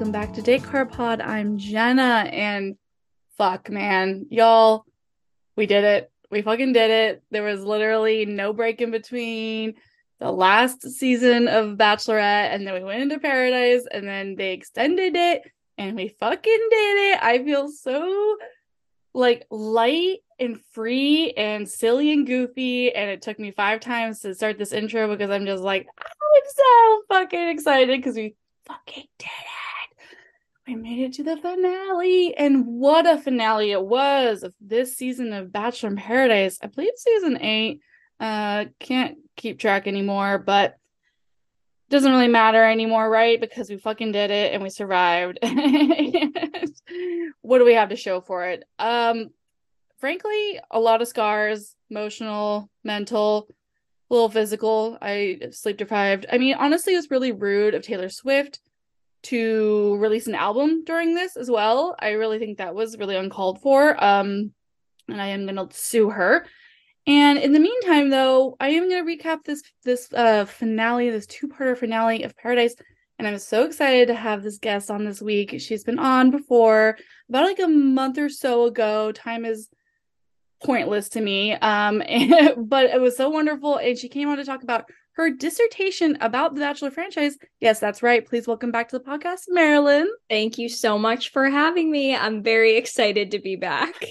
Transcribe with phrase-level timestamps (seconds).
[0.00, 1.20] welcome back to Date Car Pod.
[1.20, 2.78] I'm Jenna, and
[3.36, 4.86] fuck, man, y'all,
[5.56, 6.10] we did it.
[6.30, 7.22] We fucking did it.
[7.30, 9.74] There was literally no break in between
[10.18, 15.16] the last season of Bachelorette, and then we went into Paradise, and then they extended
[15.16, 15.42] it,
[15.76, 17.22] and we fucking did it.
[17.22, 18.38] I feel so
[19.12, 22.94] like light and free and silly and goofy.
[22.94, 26.42] And it took me five times to start this intro because I'm just like, I'm
[26.48, 29.59] so fucking excited because we fucking did it.
[30.70, 32.32] We made it to the finale.
[32.36, 36.60] And what a finale it was of this season of Bachelor in Paradise.
[36.62, 37.80] I believe season eight.
[38.20, 40.76] Uh can't keep track anymore, but
[41.88, 43.40] doesn't really matter anymore, right?
[43.40, 45.40] Because we fucking did it and we survived.
[47.40, 48.62] what do we have to show for it?
[48.78, 49.30] Um
[49.98, 53.48] frankly, a lot of scars, emotional, mental,
[54.08, 54.98] a little physical.
[55.02, 56.26] I sleep deprived.
[56.30, 58.60] I mean, honestly, it was really rude of Taylor Swift
[59.24, 61.94] to release an album during this as well.
[61.98, 64.02] I really think that was really uncalled for.
[64.02, 64.52] Um,
[65.08, 66.46] and I am gonna sue her.
[67.06, 71.76] And in the meantime, though, I am gonna recap this this uh finale, this two-parter
[71.76, 72.74] finale of Paradise.
[73.18, 75.60] And I'm so excited to have this guest on this week.
[75.60, 76.96] She's been on before
[77.28, 79.12] about like a month or so ago.
[79.12, 79.68] Time is
[80.64, 81.52] pointless to me.
[81.52, 83.76] Um, and, but it was so wonderful.
[83.76, 87.36] And she came on to talk about her dissertation about the Bachelor franchise.
[87.60, 88.26] Yes, that's right.
[88.26, 90.10] Please welcome back to the podcast, Marilyn.
[90.28, 92.14] Thank you so much for having me.
[92.14, 94.04] I'm very excited to be back.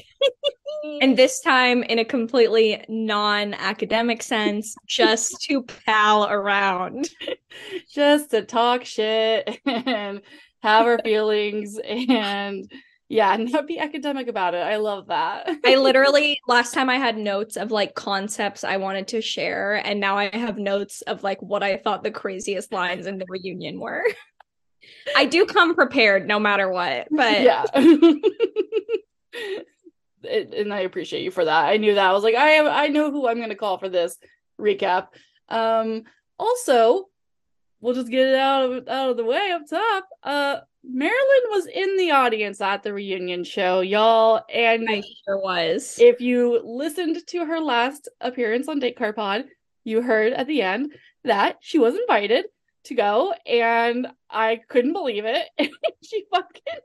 [1.02, 7.10] and this time in a completely non academic sense, just to pal around,
[7.94, 10.22] just to talk shit and
[10.62, 12.70] have our feelings and
[13.10, 14.60] yeah, not be academic about it.
[14.60, 15.50] I love that.
[15.66, 20.00] I literally last time I had notes of like concepts I wanted to share, and
[20.00, 23.80] now I have notes of like what I thought the craziest lines in the reunion
[23.80, 24.06] were.
[25.16, 27.66] I do come prepared no matter what, but yeah.
[30.24, 31.66] it, and I appreciate you for that.
[31.66, 32.10] I knew that.
[32.10, 34.18] I was like, I am I know who I'm gonna call for this
[34.60, 35.08] recap.
[35.50, 36.04] Um
[36.38, 37.10] also,
[37.82, 40.08] we'll just get it out of out of the way up top.
[40.24, 40.60] Uh
[40.92, 44.42] Marilyn was in the audience at the reunion show, y'all.
[44.52, 45.98] And I sure was.
[46.00, 49.46] If you listened to her last appearance on Date Car Pod,
[49.84, 52.46] you heard at the end that she was invited
[52.86, 55.48] to go, and I couldn't believe it.
[56.04, 56.82] she fucking.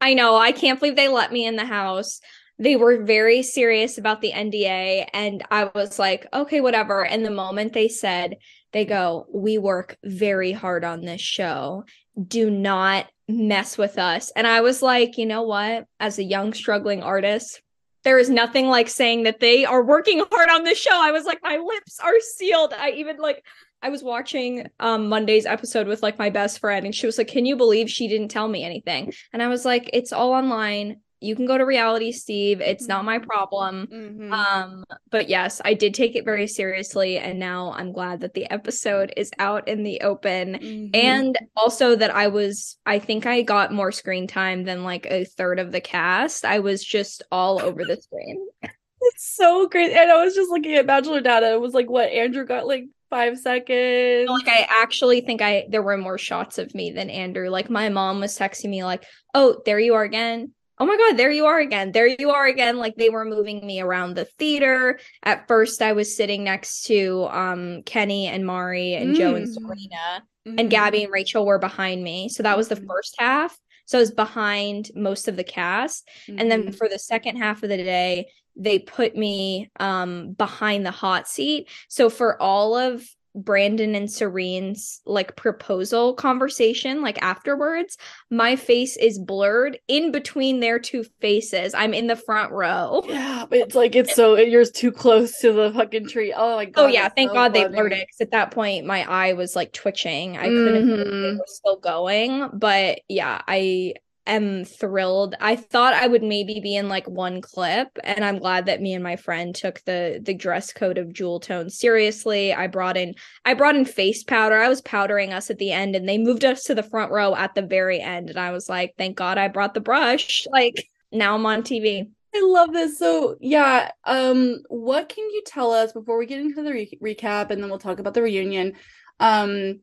[0.00, 0.36] I know.
[0.36, 2.20] I can't believe they let me in the house.
[2.58, 7.04] They were very serious about the NDA, and I was like, okay, whatever.
[7.04, 8.36] And the moment they said,
[8.72, 11.84] they go, We work very hard on this show
[12.26, 14.30] do not mess with us.
[14.34, 15.86] And I was like, you know what?
[15.98, 17.62] As a young, struggling artist,
[18.02, 20.90] there is nothing like saying that they are working hard on this show.
[20.94, 22.72] I was like, my lips are sealed.
[22.72, 23.44] I even like,
[23.82, 27.28] I was watching um Monday's episode with like my best friend, and she was like,
[27.28, 29.12] Can you believe she didn't tell me anything?
[29.32, 32.60] And I was like, It's all online you can go to reality steve.
[32.60, 33.86] It's not my problem.
[33.90, 34.32] Mm-hmm.
[34.32, 38.50] um but yes i did take it very seriously and now i'm glad that the
[38.50, 40.54] episode is out in the open.
[40.54, 40.90] Mm-hmm.
[40.94, 45.24] and also that i was i think i got more screen time than like a
[45.24, 46.44] third of the cast.
[46.44, 48.46] I was just all over the screen.
[49.02, 51.52] It's so great and i was just looking at bachelor data.
[51.52, 54.28] It was like what andrew got like five seconds.
[54.30, 57.50] Like I actually think I there were more shots of me than Andrew.
[57.50, 59.04] Like my mom was texting me like,
[59.34, 62.46] "Oh, there you are again oh my god there you are again there you are
[62.46, 66.82] again like they were moving me around the theater at first i was sitting next
[66.82, 69.18] to um kenny and mari and mm.
[69.18, 69.54] joe and mm.
[69.54, 70.58] serena mm-hmm.
[70.58, 72.88] and gabby and rachel were behind me so that was the mm-hmm.
[72.88, 76.40] first half so i was behind most of the cast mm-hmm.
[76.40, 76.72] and then mm-hmm.
[76.72, 78.26] for the second half of the day
[78.56, 85.00] they put me um behind the hot seat so for all of Brandon and Serene's
[85.06, 87.96] like proposal conversation, like afterwards,
[88.30, 91.74] my face is blurred in between their two faces.
[91.74, 93.04] I'm in the front row.
[93.20, 96.32] Yeah, it's like it's so you're too close to the fucking tree.
[96.34, 96.82] Oh my god.
[96.82, 97.64] Oh yeah, thank so God funny.
[97.64, 98.06] they blurred it.
[98.08, 100.38] Cause at that point my eye was like twitching.
[100.38, 101.24] I couldn't mm-hmm.
[101.24, 102.48] it was still going.
[102.52, 103.94] But yeah, I
[104.30, 105.34] am thrilled.
[105.40, 108.94] I thought I would maybe be in like one clip, and I'm glad that me
[108.94, 112.52] and my friend took the the dress code of jewel tone seriously.
[112.52, 114.56] I brought in I brought in face powder.
[114.56, 117.34] I was powdering us at the end, and they moved us to the front row
[117.34, 118.30] at the very end.
[118.30, 120.46] And I was like, thank God I brought the brush.
[120.60, 122.10] Like now I'm on TV.
[122.34, 122.98] I love this.
[122.98, 127.50] So yeah, um, what can you tell us before we get into the re- recap,
[127.50, 128.74] and then we'll talk about the reunion?
[129.20, 129.80] Um,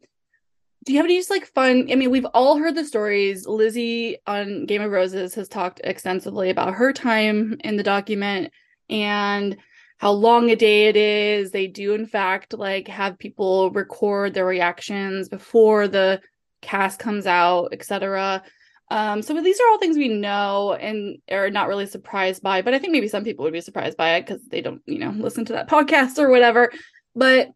[0.87, 1.89] do you have any just like fun?
[1.91, 3.45] I mean, we've all heard the stories.
[3.45, 8.53] Lizzie on Game of Roses has talked extensively about her time in the document
[8.89, 9.57] and
[9.97, 11.51] how long a day it is.
[11.51, 16.21] They do, in fact, like have people record their reactions before the
[16.61, 18.41] cast comes out, etc.
[18.89, 22.73] Um, so these are all things we know and are not really surprised by, but
[22.73, 25.09] I think maybe some people would be surprised by it because they don't, you know,
[25.09, 26.71] listen to that podcast or whatever.
[27.13, 27.49] But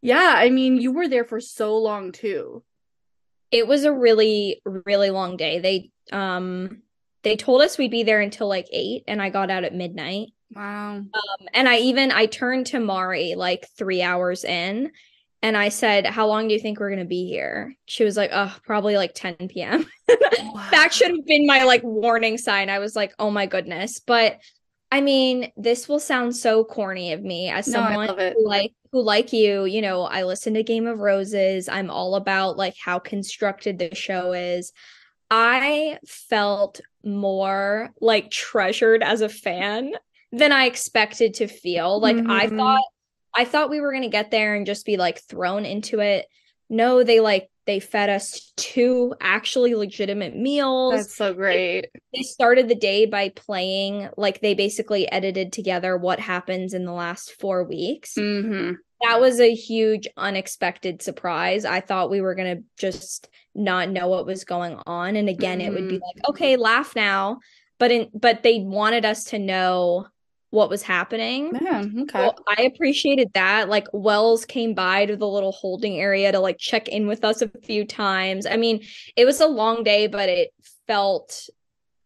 [0.00, 2.64] yeah, I mean, you were there for so long too.
[3.52, 5.60] It was a really, really long day.
[5.60, 6.82] They um
[7.22, 10.30] they told us we'd be there until like eight, and I got out at midnight.
[10.54, 10.96] Wow.
[10.96, 11.08] Um,
[11.54, 14.90] and I even I turned to Mari like three hours in,
[15.42, 18.30] and I said, "How long do you think we're gonna be here?" She was like,
[18.32, 20.68] "Oh, probably like 10 p.m." wow.
[20.70, 22.70] That should have been my like warning sign.
[22.70, 24.38] I was like, "Oh my goodness!" But
[24.90, 29.02] I mean, this will sound so corny of me as no, someone who like who
[29.02, 31.68] like you, you know, I listen to Game of Roses.
[31.68, 34.72] I'm all about like how constructed the show is.
[35.30, 39.92] I felt more like treasured as a fan
[40.30, 42.00] than I expected to feel.
[42.00, 42.30] Like mm-hmm.
[42.30, 42.82] I thought
[43.34, 46.26] I thought we were going to get there and just be like thrown into it.
[46.72, 50.94] No, they like they fed us two actually legitimate meals.
[50.94, 51.82] That's so great.
[51.82, 56.84] They, they started the day by playing like they basically edited together what happens in
[56.84, 58.14] the last 4 weeks.
[58.14, 58.72] Mm-hmm
[59.02, 61.64] that was a huge unexpected surprise.
[61.64, 65.58] I thought we were going to just not know what was going on and again
[65.58, 65.68] mm-hmm.
[65.68, 66.18] it would be mm-hmm.
[66.18, 67.40] like okay, laugh now,
[67.78, 70.06] but in but they wanted us to know
[70.52, 71.50] what was happening.
[71.62, 72.18] Yeah, okay.
[72.18, 73.70] Well, I appreciated that.
[73.70, 77.40] Like Wells came by to the little holding area to like check in with us
[77.40, 78.44] a few times.
[78.44, 78.84] I mean,
[79.16, 80.52] it was a long day, but it
[80.86, 81.48] felt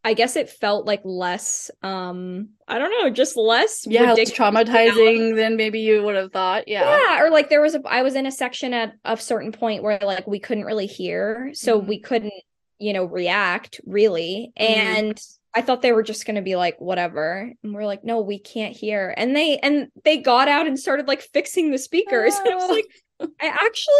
[0.04, 5.56] I guess it felt like less um I don't know, just less yeah, traumatizing than
[5.56, 6.69] maybe you would have thought.
[6.69, 6.84] Yeah.
[6.84, 9.82] Yeah, or like there was a I was in a section at a certain point
[9.82, 11.88] where like we couldn't really hear, so mm-hmm.
[11.88, 12.32] we couldn't,
[12.78, 14.52] you know, react really.
[14.56, 14.81] Mm-hmm.
[14.81, 15.20] And
[15.56, 17.50] I thought they were just going to be like whatever.
[17.62, 21.08] And we're like, "No, we can't hear." And they and they got out and started
[21.08, 22.35] like fixing the speakers.
[22.37, 22.43] Oh.
[22.44, 22.85] And I was like,
[23.41, 23.94] I actually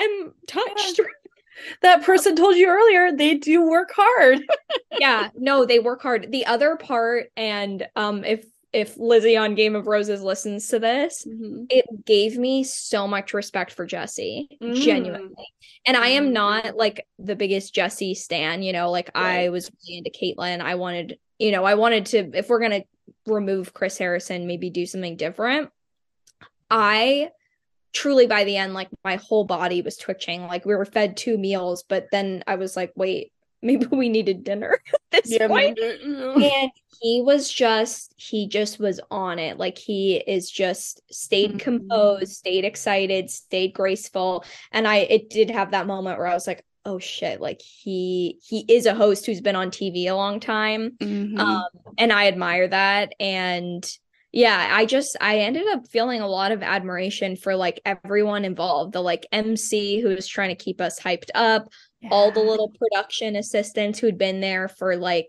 [0.00, 0.98] am touched.
[0.98, 1.04] Yeah
[1.82, 4.40] that person told you earlier they do work hard
[5.00, 9.74] yeah no they work hard the other part and um if if lizzie on game
[9.74, 11.64] of roses listens to this mm-hmm.
[11.70, 14.74] it gave me so much respect for Jesse, mm.
[14.74, 15.46] genuinely
[15.86, 16.76] and i am not mm-hmm.
[16.76, 19.40] like the biggest Jesse stan you know like right.
[19.40, 22.84] i was really into kaitlyn i wanted you know i wanted to if we're gonna
[23.26, 25.70] remove chris harrison maybe do something different
[26.70, 27.30] i
[27.92, 31.38] truly by the end like my whole body was twitching like we were fed two
[31.38, 33.32] meals but then i was like wait
[33.62, 35.78] maybe we needed dinner at this yeah, point.
[35.78, 36.70] And
[37.00, 39.58] he was just he just was on it.
[39.58, 41.58] Like he is just stayed mm-hmm.
[41.58, 44.44] composed stayed excited stayed graceful.
[44.72, 47.40] And i it did have that moment where i was like oh shit.
[47.40, 50.92] Like he he is a host who's been on tv a long time.
[51.00, 51.38] Mm-hmm.
[51.38, 51.66] um
[51.96, 53.14] and i admire that.
[53.20, 53.88] And
[54.30, 58.92] yeah i just i ended up feeling a lot of admiration for like everyone involved.
[58.92, 61.68] The like mc who was trying to keep us hyped up
[62.00, 62.08] yeah.
[62.10, 65.28] all the little production assistants who'd been there for like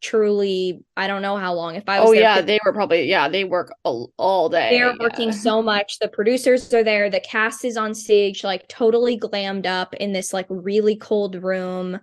[0.00, 3.28] truly i don't know how long if i was oh yeah they were probably yeah
[3.28, 4.96] they work all, all day they're yeah.
[4.98, 9.66] working so much the producers are there the cast is on stage like totally glammed
[9.66, 12.00] up in this like really cold room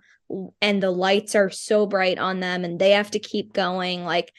[0.60, 4.32] and the lights are so bright on them and they have to keep going like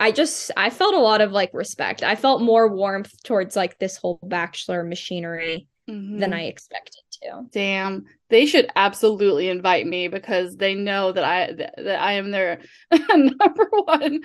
[0.00, 2.04] I just I felt a lot of like respect.
[2.04, 6.20] I felt more warmth towards like this whole bachelor machinery mm-hmm.
[6.20, 7.44] than I expected to.
[7.50, 8.06] Damn.
[8.30, 12.60] They should absolutely invite me because they know that I that I am their
[13.08, 14.20] number one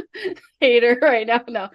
[0.60, 1.42] hater right now.
[1.48, 1.68] No.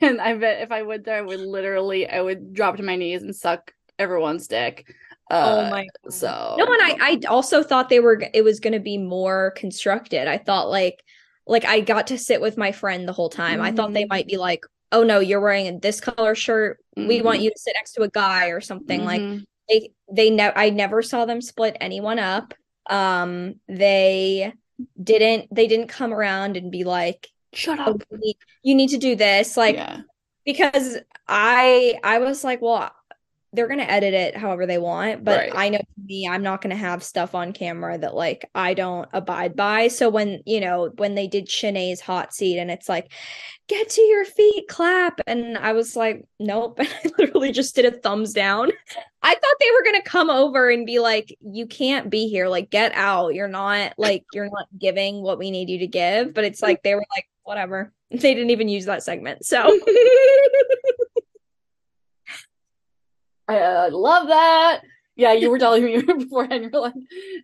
[0.00, 2.96] And I bet if I went there I would literally I would drop to my
[2.96, 4.94] knees and suck everyone's dick.
[5.30, 6.12] Uh, oh my God.
[6.14, 10.26] so no and I I also thought they were it was gonna be more constructed.
[10.26, 11.02] I thought like
[11.48, 13.54] like I got to sit with my friend the whole time.
[13.54, 13.62] Mm-hmm.
[13.62, 14.08] I thought they mm-hmm.
[14.10, 16.78] might be like, "Oh no, you're wearing this color shirt.
[16.96, 17.08] Mm-hmm.
[17.08, 19.32] We want you to sit next to a guy or something." Mm-hmm.
[19.32, 22.54] Like they they never I never saw them split anyone up.
[22.88, 24.52] Um they
[25.02, 27.88] didn't they didn't come around and be like, "Shut up.
[27.88, 30.02] Oh, you, need, you need to do this." Like yeah.
[30.44, 32.90] because I I was like, "Well,
[33.52, 35.52] they're going to edit it however they want but right.
[35.54, 39.08] i know me i'm not going to have stuff on camera that like i don't
[39.12, 39.88] abide by.
[39.88, 43.12] So when you know when they did Shanae's hot seat and it's like
[43.68, 46.78] get to your feet clap and i was like nope.
[46.78, 48.70] And i literally just did a thumbs down.
[49.22, 52.48] I thought they were going to come over and be like you can't be here.
[52.48, 53.34] Like get out.
[53.34, 56.34] You're not like you're not giving what we need you to give.
[56.34, 57.92] But it's like they were like whatever.
[58.10, 59.64] They didn't even use that segment so
[63.48, 64.82] I, I love that.
[65.16, 66.68] Yeah, you were telling me beforehand.
[66.72, 66.94] You're like,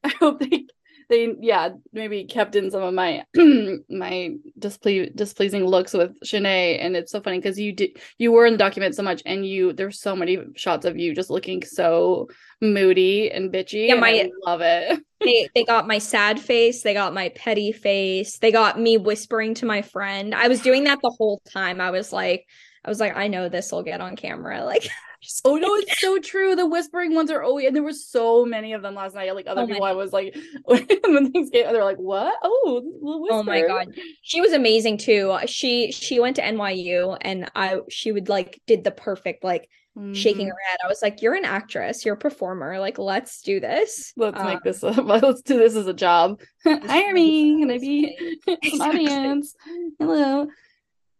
[0.04, 0.66] I hope they
[1.10, 3.24] they yeah maybe kept in some of my
[3.90, 8.46] my disple- displeasing looks with Shanae, and it's so funny because you did you were
[8.46, 11.62] in the document so much, and you there's so many shots of you just looking
[11.64, 12.28] so
[12.60, 13.88] moody and bitchy.
[13.88, 15.00] Yeah, and my- I love it.
[15.20, 19.54] they they got my sad face, they got my petty face, they got me whispering
[19.54, 20.34] to my friend.
[20.34, 21.80] I was doing that the whole time.
[21.80, 22.46] I was like,
[22.84, 24.64] I was like, I know this will get on camera.
[24.64, 24.88] Like,
[25.44, 26.54] Oh no, it's so true.
[26.56, 29.34] The whispering ones are always, and there were so many of them last night.
[29.34, 32.34] Like other Oh people, I was like, when things came, they're like, "What?
[32.42, 32.82] Oh,
[33.30, 33.86] oh my god,
[34.22, 35.36] she was amazing too.
[35.46, 39.68] She she went to NYU, and I she would like did the perfect like
[40.12, 40.48] shaking Mhm.
[40.48, 40.78] her head.
[40.84, 42.78] I was like, you're an actress, you're a performer.
[42.78, 44.12] Like, let's do this.
[44.16, 44.82] Let's Um, make this.
[44.82, 46.40] A, let's do this as a job.
[46.64, 47.60] Hire me.
[47.60, 48.16] Can I be
[48.46, 48.80] Exactly.
[48.80, 49.54] audience?
[49.98, 50.46] Hello.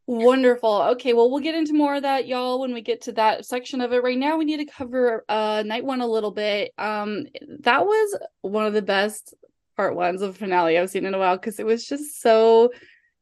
[0.06, 0.82] Wonderful.
[0.92, 3.80] Okay, well, we'll get into more of that, y'all, when we get to that section
[3.80, 4.02] of it.
[4.02, 6.72] Right now, we need to cover uh night one a little bit.
[6.76, 7.26] Um,
[7.60, 9.34] that was one of the best
[9.76, 12.70] part ones of finale I've seen in a while because it was just so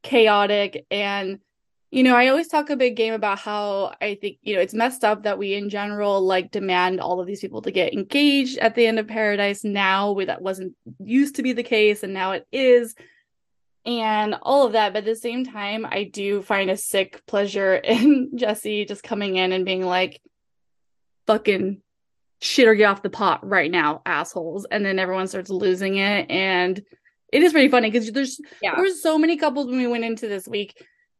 [0.02, 1.38] chaotic and
[1.92, 4.72] you know, I always talk a big game about how I think, you know, it's
[4.72, 8.56] messed up that we in general like demand all of these people to get engaged
[8.58, 10.74] at the end of Paradise now, where that wasn't
[11.04, 12.94] used to be the case and now it is.
[13.84, 14.92] And all of that.
[14.92, 19.36] But at the same time, I do find a sick pleasure in Jesse just coming
[19.36, 20.20] in and being like,
[21.26, 21.80] fucking
[22.40, 24.64] shit or get off the pot right now, assholes.
[24.70, 26.30] And then everyone starts losing it.
[26.30, 26.82] And
[27.32, 28.74] it is pretty funny because there's Yeah.
[28.74, 30.74] there were so many couples when we went into this week.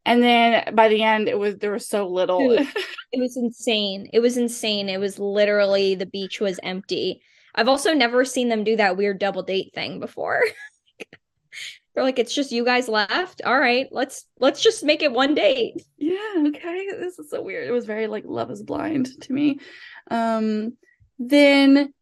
[0.05, 2.39] And then by the end, it was there was so little.
[2.57, 2.67] Dude.
[3.15, 4.09] It was insane.
[4.11, 4.89] It was insane.
[4.89, 7.21] It was literally the beach was empty.
[7.53, 10.41] I've also never seen them do that weird double date thing before.
[11.93, 13.41] They're like, it's just you guys left.
[13.45, 15.83] All right, let's let's just make it one date.
[15.97, 16.87] yeah, okay.
[16.99, 17.67] This is so weird.
[17.67, 19.59] It was very like love is blind to me.
[20.09, 20.77] Um
[21.19, 21.93] then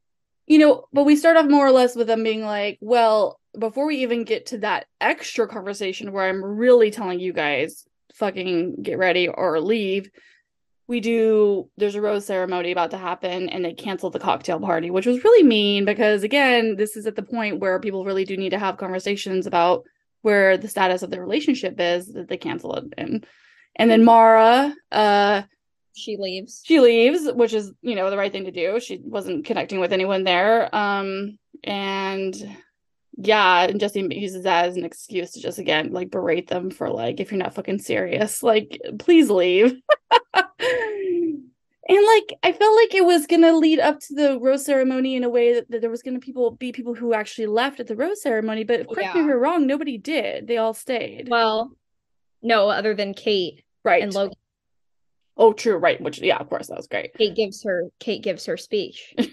[0.47, 3.85] you know, but we start off more or less with them being like, well, before
[3.85, 8.97] we even get to that extra conversation where I'm really telling you guys fucking get
[8.97, 10.09] ready or leave,
[10.91, 14.91] we do there's a rose ceremony about to happen and they cancel the cocktail party,
[14.91, 18.35] which was really mean because again, this is at the point where people really do
[18.37, 19.83] need to have conversations about
[20.21, 23.25] where the status of their relationship is that they cancel it and
[23.77, 25.43] and then Mara uh
[25.95, 26.61] She leaves.
[26.63, 28.79] she leaves, which is, you know, the right thing to do.
[28.79, 30.73] She wasn't connecting with anyone there.
[30.75, 32.35] Um, and
[33.17, 36.89] yeah, and Jesse uses that as an excuse to just again like berate them for
[36.89, 39.73] like, if you're not fucking serious, like please leave.
[40.33, 41.41] and
[41.89, 45.29] like I felt like it was gonna lead up to the rose ceremony in a
[45.29, 48.21] way that, that there was gonna people be people who actually left at the rose
[48.21, 49.25] ceremony, but correct me if Yeah.
[49.25, 50.47] you're wrong, nobody did.
[50.47, 51.27] They all stayed.
[51.29, 51.75] Well,
[52.41, 54.01] no, other than Kate right.
[54.01, 54.35] and Logan.
[55.37, 55.99] oh, true, right.
[56.01, 57.13] Which yeah, of course, that was great.
[57.15, 59.13] Kate gives her Kate gives her speech.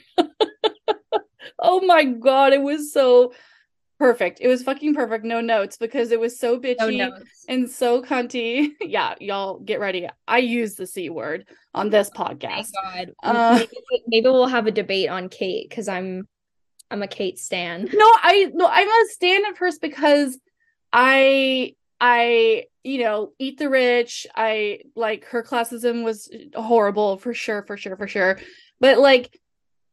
[1.61, 3.33] Oh my god, it was so
[3.99, 4.39] perfect.
[4.41, 5.25] It was fucking perfect.
[5.25, 7.45] No notes because it was so bitchy notes.
[7.49, 8.71] and so cunty.
[8.81, 10.09] yeah, y'all get ready.
[10.27, 12.71] I use the C word on this Thank podcast.
[12.73, 13.13] God.
[13.23, 16.27] Uh, maybe, maybe we'll have a debate on Kate because I'm
[16.91, 17.89] I'm a Kate stan.
[17.93, 20.39] No, I no, I'm a stand up first because
[20.93, 24.27] I I you know eat the rich.
[24.35, 28.39] I like her classism was horrible for sure, for sure, for sure.
[28.81, 29.39] But like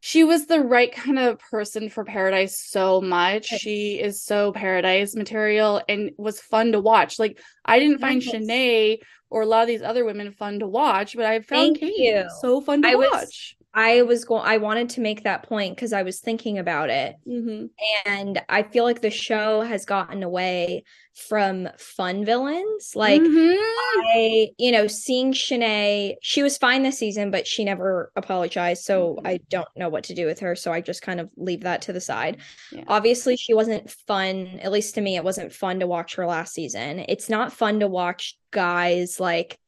[0.06, 3.46] she was the right kind of person for Paradise so much.
[3.46, 7.18] She is so Paradise material and was fun to watch.
[7.18, 8.32] Like I didn't find Yes.
[8.34, 8.98] Shanae
[9.30, 11.96] or a lot of these other women fun to watch, but I found Thank Kate
[11.98, 12.24] you.
[12.40, 13.56] so fun to I was- watch.
[13.78, 17.16] I was going I wanted to make that point because I was thinking about it.
[17.28, 17.68] Mhm.
[18.06, 20.84] And I feel like the show has gotten away
[21.28, 22.92] from fun villains.
[22.94, 23.56] Like Mhm.
[23.58, 28.82] I, you know, seeing Shanae, she was fine this season, but she never apologized.
[28.84, 29.26] So Mhm.
[29.26, 30.54] I don't know what to do with her.
[30.56, 32.38] So I just kind of leave that to the side.
[32.72, 32.84] Yeah.
[32.88, 36.54] Obviously, she wasn't fun, at least to me, it wasn't fun to watch her last
[36.54, 37.04] season.
[37.08, 39.58] It's not fun to watch guys like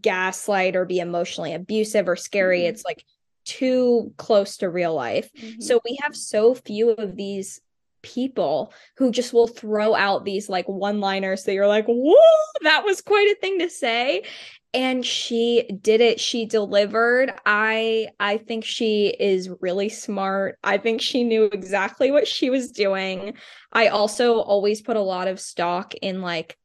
[0.00, 2.62] gaslight or be emotionally abusive or scary.
[2.62, 2.68] Mhm.
[2.68, 3.04] It's like
[3.44, 5.30] too close to real life.
[5.36, 5.62] Mhm.
[5.62, 7.60] So we have so few of these
[8.02, 12.16] people who just will throw out these like one-liners that you're like, whoa,
[12.62, 14.24] that was quite a thing to say.
[14.74, 16.18] And she did it.
[16.18, 17.32] She delivered.
[17.44, 20.58] I I think she is really smart.
[20.64, 23.34] I think she knew exactly what she was doing.
[23.72, 26.56] I also always put a lot of stock in like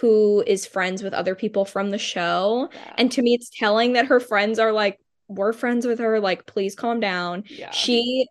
[0.00, 2.68] who is friends with other people from the show.
[2.72, 2.94] Yeah.
[2.98, 6.20] And to me, it's telling that her friends are like, we're friends with her.
[6.20, 7.44] Like, please calm down.
[7.48, 7.70] yeah.
[7.70, 8.26] She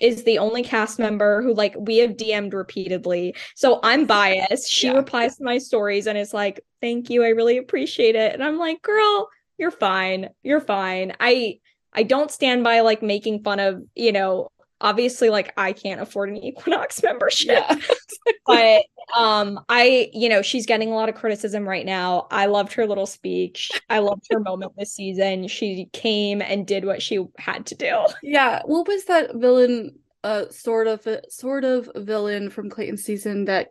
[0.00, 3.34] is the only cast member who like we have DM'd repeatedly.
[3.56, 4.70] So I'm biased.
[4.70, 4.94] She Yeah.
[4.96, 7.24] replies to my stories and is like, "Thank you.
[7.24, 10.28] I really appreciate it." And I'm like, "Girl, you're fine.
[10.42, 11.60] You're fine." I
[11.94, 14.50] I don't stand by like making fun of, you know,
[14.80, 17.48] obviously like I can't afford an Equinox membership.
[17.48, 17.76] Yeah.
[18.46, 18.82] but
[19.16, 22.26] um I, you know, she's getting a lot of criticism right now.
[22.30, 23.70] I loved her little speech.
[23.88, 25.48] I loved her moment this season.
[25.48, 28.04] She came and did what she had to do.
[28.22, 28.62] Yeah.
[28.64, 33.68] What was that villain uh sort of sort of villain from Clayton season that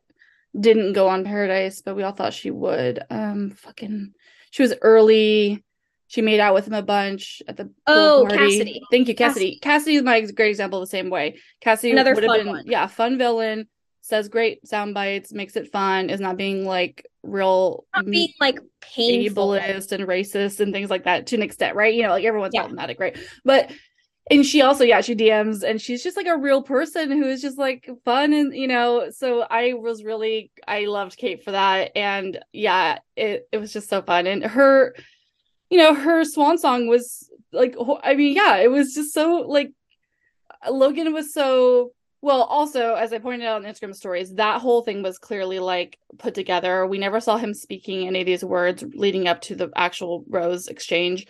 [0.60, 3.00] didn't go on Paradise, but we all thought she would.
[3.10, 4.14] Um fucking
[4.52, 5.64] she was early.
[6.10, 8.38] She made out with him a bunch at the Oh, party.
[8.58, 8.82] Cassidy.
[8.90, 9.60] Thank you, Cassidy.
[9.62, 11.38] Cassidy is my great example the same way.
[11.60, 12.64] Cassidy Another fun been one.
[12.66, 13.68] yeah, fun villain,
[14.08, 18.60] says great sound bites, makes it fun, is not being like real Not being like
[18.82, 19.50] painful.
[19.50, 21.94] ableist and racist and things like that to an extent, right?
[21.94, 22.62] You know, like everyone's Yeah.
[22.62, 23.18] problematic, right?
[23.44, 23.72] But
[24.30, 27.42] and she also, yeah, she DMs and she's just like a real person who is
[27.42, 31.92] just like fun and you know, so I was really I loved Kate for that.
[31.96, 34.28] And yeah, it it was just so fun.
[34.28, 34.96] And her,
[35.70, 39.72] you know, her swan song was like I mean, yeah, it was just so like
[40.70, 45.04] Logan was so well, also, as I pointed out on Instagram stories, that whole thing
[45.04, 46.86] was clearly like put together.
[46.88, 50.68] We never saw him speaking any of these words leading up to the actual Rose
[50.68, 51.28] exchange,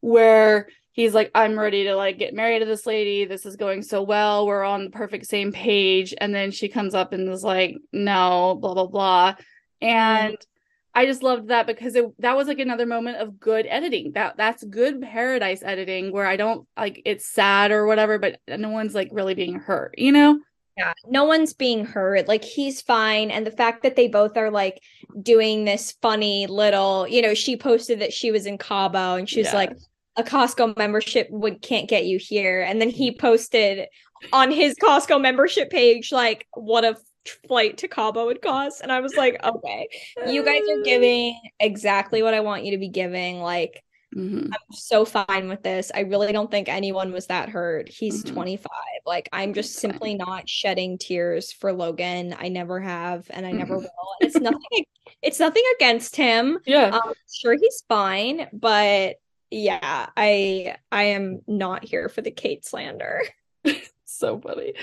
[0.00, 3.24] where he's like, I'm ready to like get married to this lady.
[3.24, 4.46] This is going so well.
[4.46, 6.14] We're on the perfect same page.
[6.18, 9.34] And then she comes up and is like, no, blah, blah, blah.
[9.80, 10.55] And mm-hmm.
[10.96, 14.12] I just loved that because it, that was like another moment of good editing.
[14.12, 18.70] That that's good paradise editing where I don't like it's sad or whatever, but no
[18.70, 20.40] one's like really being hurt, you know?
[20.78, 22.26] Yeah, no one's being hurt.
[22.26, 23.30] Like he's fine.
[23.30, 24.80] And the fact that they both are like
[25.20, 29.40] doing this funny little, you know, she posted that she was in Cabo and she
[29.40, 29.54] was Yeah.
[29.54, 29.76] like,
[30.16, 32.62] a Costco membership would can't get you here.
[32.62, 33.20] And then he mm-hmm.
[33.20, 33.88] posted
[34.32, 36.96] on his Costco membership page, like, what a
[37.30, 38.80] flight to Cabo would cost.
[38.80, 39.88] And I was like, okay,
[40.30, 43.40] you guys are giving exactly what I want you to be giving.
[43.40, 43.82] Like,
[44.14, 44.46] Mhm.
[44.46, 45.90] I'm so fine with this.
[45.94, 47.88] I really don't think anyone was that hurt.
[47.88, 48.32] He's Mhm.
[48.34, 48.70] 25.
[49.04, 49.90] Like I'm just fine.
[49.90, 52.34] simply not shedding tears for Logan.
[52.38, 53.82] I never have and I never Mhm.
[53.82, 54.08] will.
[54.20, 54.84] And it's nothing
[55.22, 56.58] it's nothing against him.
[56.66, 56.90] Yeah.
[56.96, 59.16] Um sure he's fine, but
[59.50, 63.22] yeah, I I am not here for the Kate slander.
[64.04, 64.74] so funny.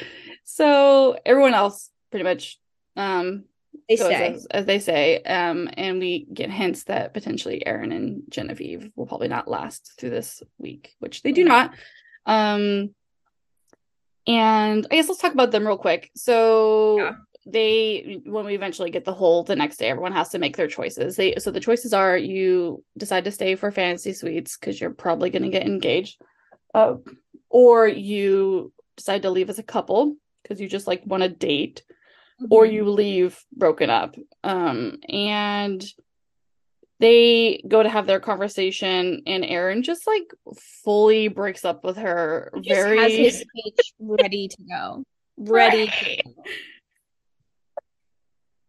[0.43, 2.59] So everyone else pretty much
[2.95, 3.45] um
[3.89, 4.33] They say.
[4.35, 5.17] as, as they say.
[5.23, 10.11] Um and we get hints that potentially Aaron and Genevieve will probably not last through
[10.11, 11.73] this week, which they do not.
[12.27, 12.93] Um
[14.27, 16.11] and I guess let's talk about them real quick.
[16.15, 17.11] So Yeah.
[17.45, 20.67] they when we eventually get the whole the next day, everyone has to make their
[20.67, 21.15] choices.
[21.15, 25.29] They so the choices are you decide to stay for fantasy suites because you're probably
[25.31, 26.21] gonna get engaged.
[26.75, 26.97] Uh,
[27.49, 31.83] or you decide to leave as a couple because you just like want to date
[32.49, 32.73] or Mhm.
[32.73, 35.85] you leave broken up um and
[36.99, 40.31] they go to have their conversation and aaron just like
[40.83, 45.03] fully breaks up with her He very has his speech ready to go.
[45.37, 46.21] Ready to Right.
[46.25, 46.43] go.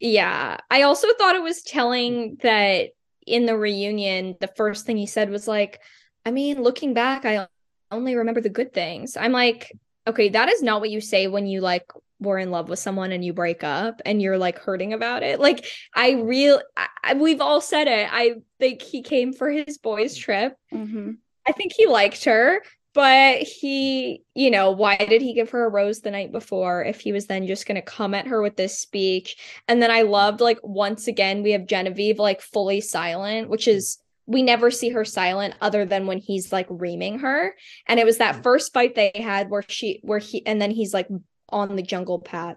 [0.00, 0.56] Yeah.
[0.70, 2.90] I also thought it was telling that
[3.26, 5.80] in the reunion, the first thing he said was like,
[6.26, 7.46] I mean, looking back, I
[7.90, 9.16] only remember the good things.
[9.16, 9.72] I'm like,
[10.06, 11.86] okay, that is not what you say when you like
[12.24, 15.38] were in love with someone and you break up and you're like hurting about it.
[15.40, 18.08] Like, I real I, we've all said it.
[18.10, 20.56] I think he came for his boys' trip.
[20.72, 21.18] Mhm.
[21.46, 22.62] I think he liked her,
[22.94, 27.00] but he, you know, why did he give her a rose the night before if
[27.00, 29.36] he was then just going to come at her with this speech?
[29.68, 33.98] And then I loved, like, once again, we have Genevieve, like, fully silent, which is,
[34.26, 37.54] we never see her silent other than when he's, like, reaming her.
[37.86, 40.94] And it was that first fight they had where she, where he, and then he's,
[40.94, 41.08] like,
[41.54, 42.56] on the jungle path.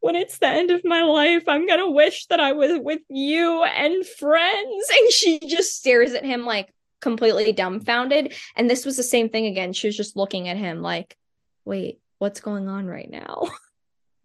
[0.00, 3.00] When it's the end of my life, I'm going to wish that I was with
[3.08, 4.90] you and friends.
[4.90, 8.34] And she just stares at him, like, completely dumbfounded.
[8.56, 9.72] And this was the same thing again.
[9.72, 11.16] She was just looking at him like,
[11.64, 13.48] wait, what's going on right now?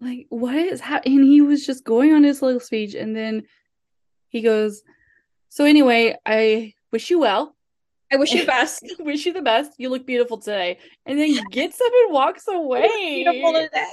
[0.03, 3.43] like what is happening and he was just going on his little speech and then
[4.29, 4.83] he goes
[5.49, 7.55] so anyway i wish you well
[8.13, 8.83] I wish you best.
[8.99, 13.23] wish you the best you look beautiful today and then gets up and walks away
[13.23, 13.91] Beautiful today.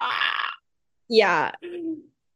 [0.00, 0.50] ah,
[1.08, 1.52] Yeah,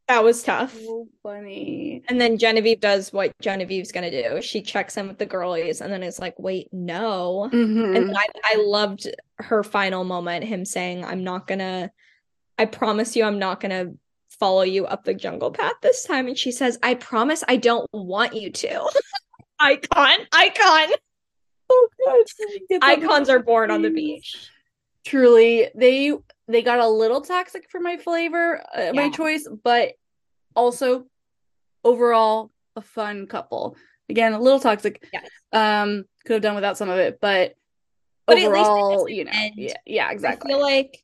[0.09, 0.73] that was tough.
[0.75, 4.41] so funny And then Genevieve does what Genevieve's gonna do.
[4.41, 7.51] She checks in with the girlies and then is like, wait, no.
[7.53, 7.95] Mhm.
[7.97, 11.91] And I, I loved her final moment, him saying, I'm not gonna,
[12.59, 13.93] I promise you, I'm not gonna
[14.41, 16.27] follow you up the jungle path this time.
[16.29, 18.89] And she says, I promise I don't want you to.
[19.61, 20.89] Icon, icon.
[21.71, 22.27] So good.
[22.39, 24.51] He gets up and Icons are born on the beach.
[25.05, 26.13] truly they
[26.49, 29.93] they got a little toxic for my flavor uh, my choice but
[30.57, 31.07] also
[31.85, 33.77] overall a fun couple
[34.09, 35.29] again a little toxic Yes.
[35.53, 37.55] um could have done without some of it but,
[38.27, 41.03] But at least overall you know yeah yeah I exactly feel like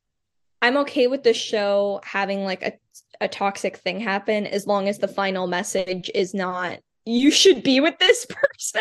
[0.61, 2.72] I'm okay with the show having like a
[3.20, 7.81] a toxic thing happen as long as the final message is not you should be
[7.81, 8.81] with this person.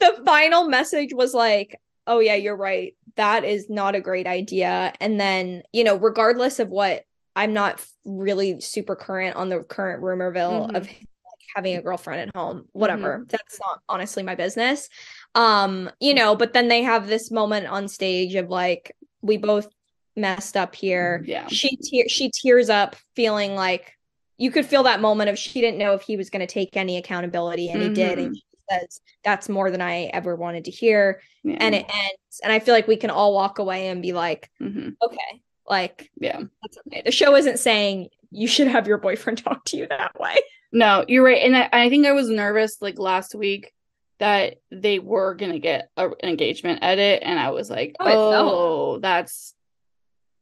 [0.00, 2.94] The final message was like, "Oh yeah, you're right.
[3.16, 7.04] That is not a great idea." And then, you know, regardless of what
[7.36, 10.76] I'm not really super current on the current rumorville mm-hmm.
[10.76, 11.06] of like,
[11.54, 13.18] having a girlfriend at home, whatever.
[13.18, 13.28] Mm-hmm.
[13.28, 14.88] That's not honestly my business.
[15.34, 19.68] Um, you know, but then they have this moment on stage of like we both
[20.16, 21.24] messed up here.
[21.26, 21.46] Yeah.
[21.48, 23.96] She te- she tears up feeling like
[24.36, 26.76] you could feel that moment of she didn't know if he was going to take
[26.76, 27.88] any accountability and mm-hmm.
[27.90, 28.34] he did and mm-hmm.
[28.34, 31.56] she says that's more than I ever wanted to hear yeah.
[31.60, 34.50] and it ends and I feel like we can all walk away and be like
[34.60, 34.90] mm-hmm.
[35.02, 39.64] okay like yeah that's okay the show isn't saying you should have your boyfriend talk
[39.66, 40.36] to you that way
[40.72, 43.72] no you're right and I, I think I was nervous like last week
[44.20, 48.98] that they were gonna get a, an engagement edit and I was like oh, oh
[48.98, 49.54] that's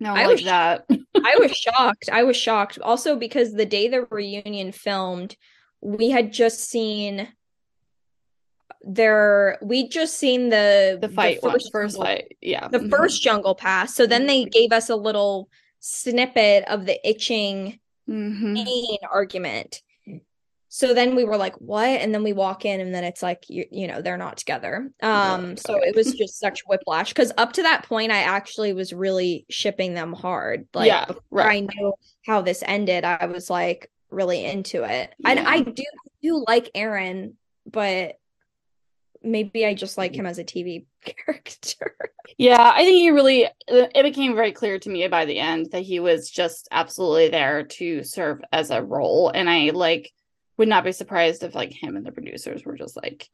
[0.03, 0.85] no, I like was, that.
[1.15, 2.09] I was shocked.
[2.11, 2.79] I was shocked.
[2.83, 5.37] Also because the day the reunion filmed,
[5.81, 7.29] we had just seen
[8.85, 12.91] there we just seen the the fight the first, first jungle, fight yeah the mm-hmm.
[12.91, 14.51] first jungle pass so then they mm-hmm.
[14.51, 15.49] gave us a little
[15.81, 19.05] snippet of the itching mm-hmm.
[19.13, 19.83] argument
[20.75, 23.45] so then we were like what and then we walk in and then it's like
[23.49, 27.53] you, you know they're not together um so it was just such whiplash because up
[27.53, 31.47] to that point i actually was really shipping them hard like yeah, right.
[31.47, 31.93] i knew
[32.25, 35.31] how this ended i was like really into it yeah.
[35.31, 35.85] and i do
[36.23, 37.37] do like aaron
[37.71, 38.19] but
[39.25, 40.21] maybe i just like mm-hmm.
[40.21, 41.97] him as a tv character
[42.39, 45.83] yeah i think he really it became very clear to me by the end that
[45.83, 50.13] he was just absolutely there to serve as a role and i like
[50.59, 53.29] would not be surprised if like him and the producers were just like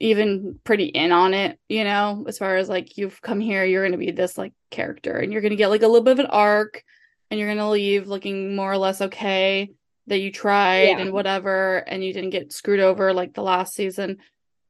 [0.00, 3.82] even pretty in on it, you know, as far as like you've come here, you're
[3.82, 6.12] going to be this like character and you're going to get like a little bit
[6.12, 6.82] of an arc
[7.30, 9.70] and you're going to leave looking more or less okay
[10.06, 10.98] that you tried yeah.
[10.98, 14.16] and whatever and you didn't get screwed over like the last season.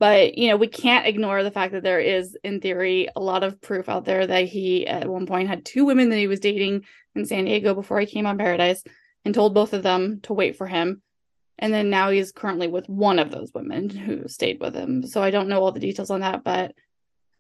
[0.00, 3.44] But, you know, we can't ignore the fact that there is in theory a lot
[3.44, 6.40] of proof out there that he at one point had two women that he was
[6.40, 6.84] dating
[7.14, 8.82] in San Diego before he came on Paradise
[9.24, 11.02] and told both of them to wait for him
[11.60, 15.06] and then now he's currently with one of those women who stayed with him.
[15.06, 16.74] So I don't know all the details on that, but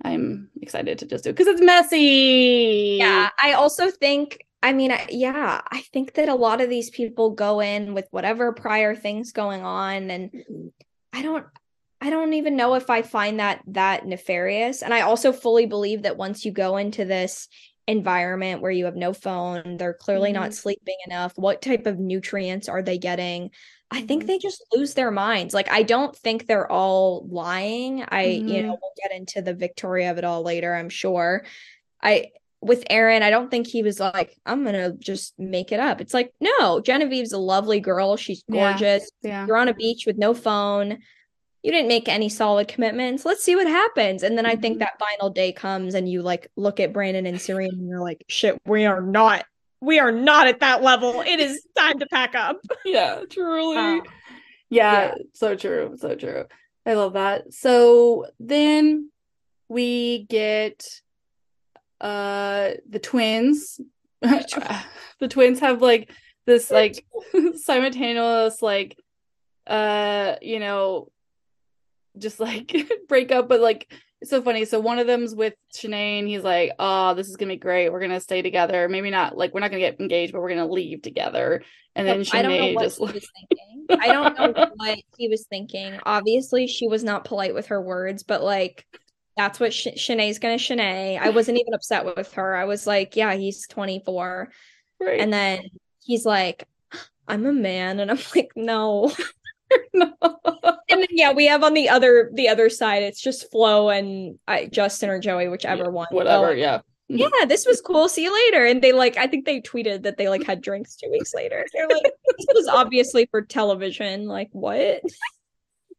[0.04, 2.98] I'm excited to just do it because it's messy.
[3.00, 3.30] Yeah.
[3.42, 7.60] I also think, I mean, yeah, I think that a lot of these people go
[7.60, 10.10] in with whatever prior things going on.
[10.10, 10.68] And mm-hmm.
[11.14, 11.46] I don't,
[12.00, 14.82] I don't even know if I find that that nefarious.
[14.82, 17.48] And I also fully believe that once you go into this
[17.86, 20.42] environment where you have no phone, they're clearly mm-hmm.
[20.42, 21.32] not sleeping enough.
[21.36, 23.50] What type of nutrients are they getting?
[23.90, 24.28] I think mm-hmm.
[24.28, 25.52] they just lose their minds.
[25.52, 28.04] Like I don't think they're all lying.
[28.08, 28.48] I mm-hmm.
[28.48, 28.80] you know, mm-hmm.
[28.80, 31.44] we'll get into the Victoria of it all later, I'm sure.
[32.02, 32.28] I
[32.62, 36.00] with Aaron, I don't think he was like, I'm gonna just make it up.
[36.00, 38.16] It's like, no, Genevieve's a lovely girl.
[38.16, 39.10] She's gorgeous.
[39.22, 39.46] Yeah, yeah.
[39.46, 40.98] You're on a beach with no phone.
[41.62, 43.24] You didn't make any solid commitments.
[43.24, 44.22] Let's see what happens.
[44.22, 44.80] And then I think mm-hmm.
[44.80, 48.24] that final day comes and you like look at Brandon and Serene and you're like,
[48.28, 49.44] shit, we are not
[49.80, 51.22] we are not at that level.
[51.22, 52.58] It is time to pack up.
[52.84, 53.76] Yeah, truly.
[53.76, 54.02] Um,
[54.68, 55.96] yeah, yeah, so true.
[55.98, 56.44] So true.
[56.86, 57.52] I love that.
[57.52, 59.10] So then
[59.68, 60.86] we get
[62.00, 63.80] uh the twins.
[64.20, 66.10] the twins have like
[66.46, 67.06] this like
[67.56, 68.98] simultaneous like
[69.66, 71.10] uh you know
[72.18, 72.74] just like
[73.08, 74.64] break up, but like it's so funny.
[74.66, 77.90] So one of them's with Shanae, and he's like, "Oh, this is gonna be great.
[77.90, 78.88] We're gonna stay together.
[78.88, 81.62] Maybe not like we're not gonna get engaged, but we're gonna leave together."
[81.96, 83.12] And then Shanae I don't know what just he was
[83.48, 83.86] thinking.
[84.00, 85.98] I don't know what he was thinking.
[86.04, 88.86] Obviously, she was not polite with her words, but like
[89.36, 91.18] that's what Sh- Shanae's gonna Shanae.
[91.18, 92.54] I wasn't even upset with her.
[92.54, 94.50] I was like, "Yeah, he's 24,"
[95.00, 95.20] right.
[95.20, 95.62] and then
[96.02, 96.64] he's like,
[97.26, 99.10] "I'm a man," and I'm like, "No."
[99.94, 100.12] no.
[100.92, 104.40] And then yeah, we have on the other the other side, it's just Flo and
[104.48, 106.08] I, Justin or Joey, whichever yeah, one.
[106.10, 106.80] Whatever, yeah.
[107.06, 108.08] Yeah, this was cool.
[108.08, 108.64] See you later.
[108.64, 111.66] And they like, I think they tweeted that they like had drinks two weeks later.
[111.72, 114.26] They're like, this was obviously for television.
[114.26, 114.80] Like, what?
[114.80, 115.00] I,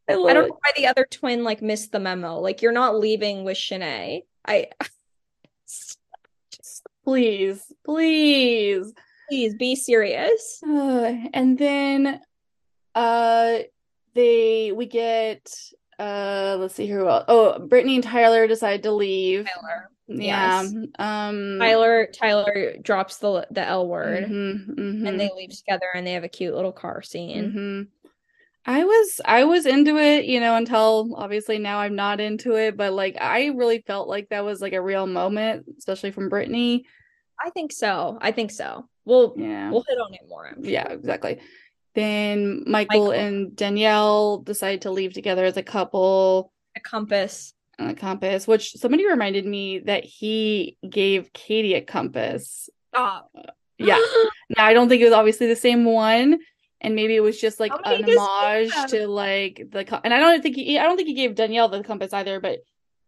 [0.10, 0.34] I don't it.
[0.34, 2.40] know why the other twin like missed the memo.
[2.40, 4.22] Like, you're not leaving with Shanae.
[4.46, 4.68] I
[5.68, 5.98] just
[7.04, 8.94] please, please,
[9.28, 10.62] please be serious.
[10.66, 12.22] Uh, and then
[12.96, 13.60] uh,
[14.14, 15.54] they we get
[16.00, 17.26] uh, let's see who else.
[17.28, 19.48] Oh, Brittany and Tyler decide to leave.
[19.48, 19.90] Tyler.
[20.08, 20.64] Yeah.
[20.64, 20.74] Yes.
[21.00, 25.08] Um Tyler Tyler drops the the L word mm-hmm, mm-hmm.
[25.08, 27.46] and they leave together and they have a cute little car scene.
[27.46, 27.82] Mm-hmm.
[28.66, 32.78] I was I was into it, you know, until obviously now I'm not into it,
[32.78, 36.86] but like I really felt like that was like a real moment, especially from Brittany.
[37.44, 38.18] I think so.
[38.22, 38.88] I think so.
[39.06, 39.72] We'll Yeah.
[39.72, 40.48] we'll hit on it more.
[40.48, 41.40] I'm Yeah, exactly.
[41.94, 43.12] Then Michael, Michael.
[43.12, 47.54] and Danielle decide to leave together as a couple A compass.
[47.80, 52.70] on a compass, which somebody reminded me that he gave Katie a compass.
[52.94, 53.32] Stop.
[53.78, 54.00] Yeah.
[54.58, 56.40] Now I don't think it was obviously the same one,
[56.82, 60.42] and maybe it was just like an homage to like the co- and I don't
[60.44, 62.60] think he I don't think he gave Danielle the compass either, but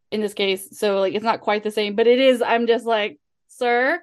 [0.10, 2.42] in this case, so like it's not quite the same, but it is.
[2.42, 3.20] I'm just like,
[3.50, 4.02] sir,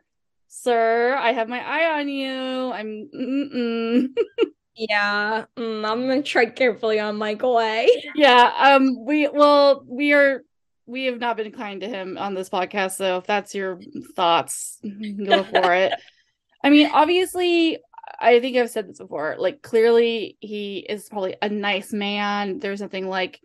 [0.48, 2.72] sir, I have my eye on you.
[2.72, 4.14] I'm.
[4.76, 7.88] Yeah, mm, I'm gonna tread carefully on Michael A.
[8.14, 8.52] yeah.
[8.56, 9.04] Um.
[9.04, 10.42] We well we are.
[10.86, 13.80] We have not been kind to him on this podcast, so if that's your
[14.16, 14.80] thoughts,
[15.24, 15.92] go for it.
[16.64, 17.78] I mean, obviously,
[18.18, 19.36] I think I've said this before.
[19.38, 22.58] Like, clearly, he is probably a nice man.
[22.58, 23.40] There's nothing like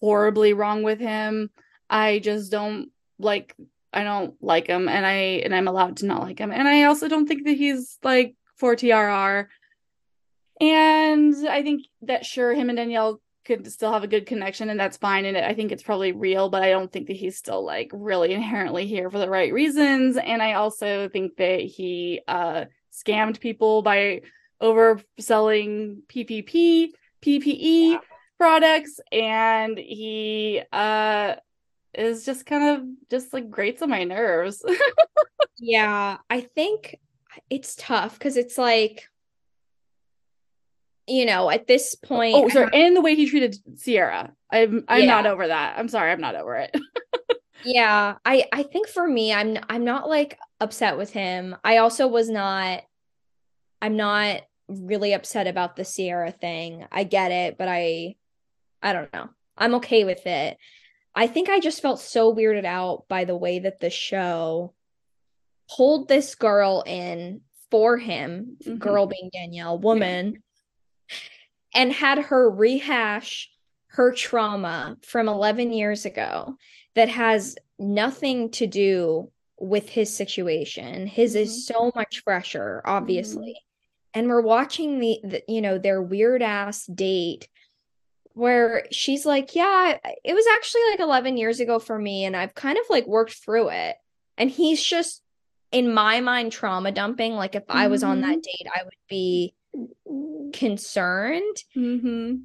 [0.00, 1.50] horribly wrong with him.
[1.88, 3.54] I just don't like.
[3.92, 5.12] I don't like him, and I
[5.44, 6.52] and I'm allowed to not like him.
[6.52, 9.46] And I also don't think that he's like for TRR.
[10.60, 14.80] And I think that sure, him and Danielle could still have a good connection, and
[14.80, 15.24] that's fine.
[15.24, 18.32] And I think it's probably real, but I don't think that he's still like really
[18.34, 20.16] inherently here for the right reasons.
[20.16, 24.22] And I also think that he uh scammed people by
[24.62, 26.90] overselling PPP,
[27.22, 27.98] PPE Yeah.
[28.38, 31.36] products, and he uh
[31.94, 34.64] is just kind of just like grates on my nerves.
[35.58, 36.98] Yeah, I think
[37.48, 39.08] it's tough because it's like,
[41.06, 44.32] you know, at this point, oh, sorry, and the way he treated Sierra.
[44.50, 45.06] I'm I'm Yeah.
[45.06, 45.78] not over that.
[45.78, 46.74] I'm sorry, I'm not over it.
[47.64, 51.56] yeah, I I think for me, I'm I'm not like upset with him.
[51.64, 52.82] I also was not.
[53.82, 56.86] I'm not really upset about the Sierra thing.
[56.90, 58.16] I get it, but I,
[58.82, 59.28] I don't know.
[59.56, 60.56] I'm okay with it.
[61.14, 64.74] I think I just felt so weirded out by the way that the show
[65.76, 68.78] pulled this girl in for him, Mhm.
[68.78, 70.42] girl being Danielle, woman,
[71.76, 73.48] and had her rehash
[73.88, 76.56] her trauma from 11 years ago
[76.94, 81.06] that has nothing to do with his situation.
[81.06, 81.40] His Mhm.
[81.40, 83.56] is so much fresher, obviously.
[84.12, 87.48] And we're watching the, the you know, their weird ass date
[88.32, 92.54] where she's like, Yeah, it was actually like 11 years ago for me, and I've
[92.54, 93.96] kind of like worked through it.
[94.36, 95.22] And he's just,
[95.72, 97.34] in my mind, trauma dumping.
[97.34, 99.54] Like, if I was on that date, I would be
[100.52, 101.56] concerned.
[101.76, 102.36] Mm-hmm.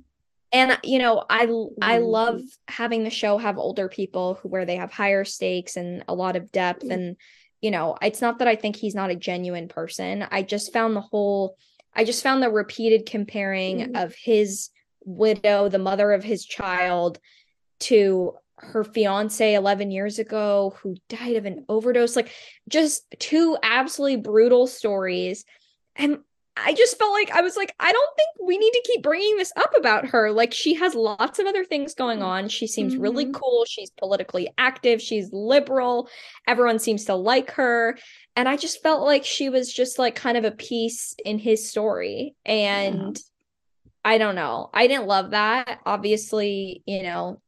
[0.54, 1.44] And you know, I
[1.82, 2.06] I Mhm.
[2.12, 6.14] love having the show have older people who where they have higher stakes and a
[6.14, 7.16] lot of depth and
[7.62, 10.26] you know, it's not that I think he's not a genuine person.
[10.32, 11.56] I just found the whole
[11.94, 14.04] I just found the repeated comparing Mhm.
[14.04, 14.70] of his
[15.06, 17.20] widow, the mother of his child
[17.82, 22.32] to her fiance 11 years ago who died of an overdose like
[22.70, 25.46] just two absolutely brutal stories
[25.96, 26.20] and
[26.58, 29.38] I just felt like I was like, I don't think we need to keep bringing
[29.38, 30.32] this up about her.
[30.32, 32.50] Like, she has lots of other things going on.
[32.50, 33.34] She seems really Mhm.
[33.34, 33.64] cool.
[33.66, 35.02] She's politically active.
[35.02, 36.10] She's liberal.
[36.48, 37.98] Everyone seems to like her.
[38.36, 41.70] And I just felt like she was just like kind of a piece in his
[41.70, 42.36] story.
[42.46, 43.18] And
[44.04, 44.70] I don't know.
[44.74, 45.80] I didn't love that.
[45.86, 47.42] Obviously, you know,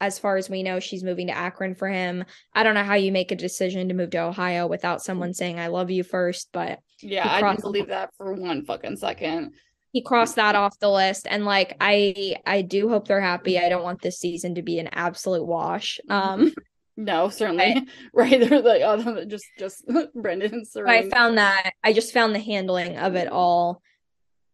[0.00, 2.24] as far as we know, she's moving to Akron for him.
[2.52, 5.60] I don't know how you make a decision to move to Ohio without someone saying,
[5.60, 9.52] I love you first, but Yeah, I didn't believe that for one fucking second.
[9.92, 13.68] he crossed that off the list and like i i do hope they're happy i
[13.68, 16.52] don't want this season to be an absolute wash um
[16.96, 17.86] No, certainly.
[18.12, 18.38] right.
[18.38, 19.84] They're like, oh, just, just
[20.14, 23.82] Brendan and i found that i just found the handling of it all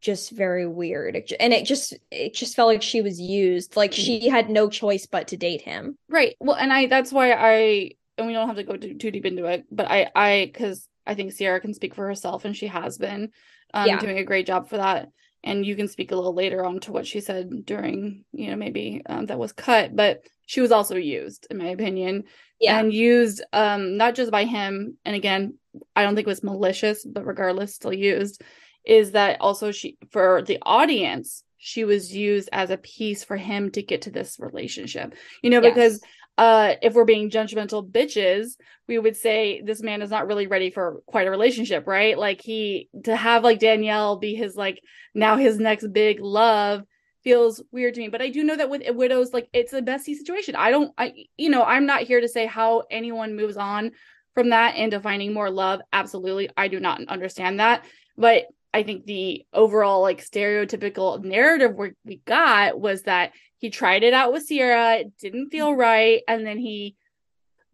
[0.00, 4.28] just very weird and it just it just felt like she was used like she
[4.28, 6.36] had no choice but to date him Right.
[6.40, 9.26] Well, and I that's why I and we don't have to go too, too deep
[9.26, 12.68] into it, but I I because I think Sierra can speak for herself and she
[12.68, 13.30] has been
[13.74, 14.00] um Yeah.
[14.00, 15.08] doing a great job for that.
[15.44, 18.56] And you can speak a little later on to what she said during, you know,
[18.56, 22.24] maybe um, that was cut, but she was also used, in my opinion,
[22.60, 24.98] yeah and used um not just by him.
[25.04, 25.54] And again,
[25.96, 28.42] I don't think it was malicious, but regardless, still used.
[28.84, 31.42] Is that also she for the audience?
[31.60, 35.60] She was used as a piece for him to get to this relationship, you know,
[35.60, 35.74] Yes.
[35.74, 36.00] because
[36.38, 38.52] uh if we're being judgmental bitches
[38.86, 42.16] we would say this man is not really ready for quite a relationship right?
[42.16, 44.80] Like he to have like danielle be his like
[45.14, 46.84] now his next big love
[47.24, 48.08] feels weird to me.
[48.08, 50.54] But i do know that with widows like it's a bestie situation.
[50.56, 53.90] I don't i you know i'm not here to say how anyone moves on
[54.34, 55.80] from that into finding more love.
[55.92, 56.48] Absolutely.
[56.56, 57.84] I do not understand that.
[58.16, 64.02] But i think the overall like stereotypical narrative we, we got was that he tried
[64.02, 66.96] it out with Sierra, it didn't feel right, and then he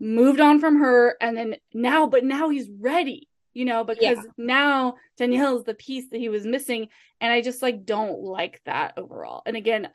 [0.01, 4.23] moved on from her and then now but now he's ready you know because Yeah.
[4.37, 6.89] now danielle is the piece that he was missing
[7.21, 9.89] and i just like don't like that overall and again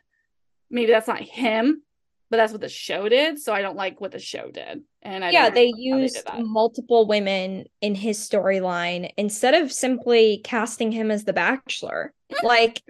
[0.70, 1.84] maybe that's not him
[2.32, 5.24] but that's what the show did so i don't like what the show did and
[5.24, 6.40] i yeah, they used that.
[6.44, 12.14] multiple women in his storyline instead of simply casting him as the bachelor.
[12.32, 12.46] Mm-hmm.
[12.46, 12.82] Like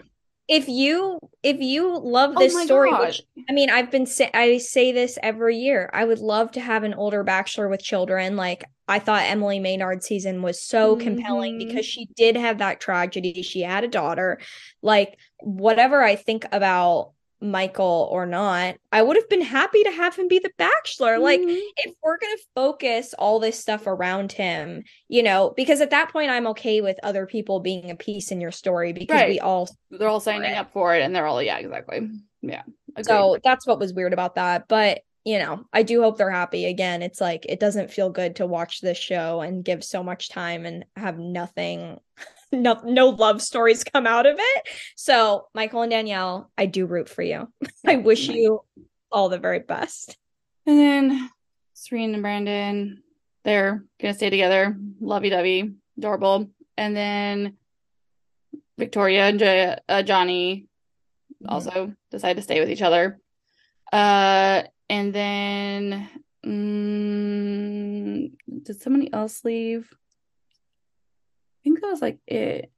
[0.50, 4.30] if you if you love Oh this my story, which I mean, I've been say
[4.34, 5.90] I say this every year.
[5.94, 8.36] I would love to have an older bachelor with children.
[8.36, 11.60] Like I thought Emily Maynard's season was so compelling Mhm.
[11.60, 13.42] because she did have that tragedy.
[13.44, 14.40] She had a daughter.
[14.82, 20.16] Like whatever I think about Michael or not, I would have been happy to have
[20.16, 21.20] him be the bachelor.
[21.20, 21.58] Like Mhm.
[21.78, 26.12] if we're going to focus all this stuff around him, you know, because at that
[26.12, 29.70] point I'm okay with other people being a piece in your story because we all
[29.90, 30.58] they're all signing it.
[30.58, 32.10] up for it and they're all yeah exactly
[32.42, 32.64] yeah
[32.96, 33.06] agreed.
[33.06, 34.68] so that's what was weird about that.
[34.68, 36.66] But you know, I do hope they're happy.
[36.66, 40.30] Again, it's like it doesn't feel good to watch this show and give so much
[40.30, 42.00] time and have nothing
[42.52, 44.68] no no love stories come out of it.
[44.96, 47.52] So Michael and Danielle, I do root for you.
[47.86, 48.62] I wish you
[49.12, 50.18] all the very best.
[50.66, 51.30] And then
[51.74, 53.04] Serene and Brandon,
[53.44, 56.50] they're gonna stay together, lovey dovey, adorable.
[56.78, 57.58] And then
[58.78, 60.68] Victoria and Jo- uh, Johnny
[61.48, 63.20] also decide to stay with each other.
[63.92, 66.10] Uh, and then
[66.46, 68.32] mm,
[68.64, 69.90] did somebody else leave?
[71.70, 72.72] I think that was like it.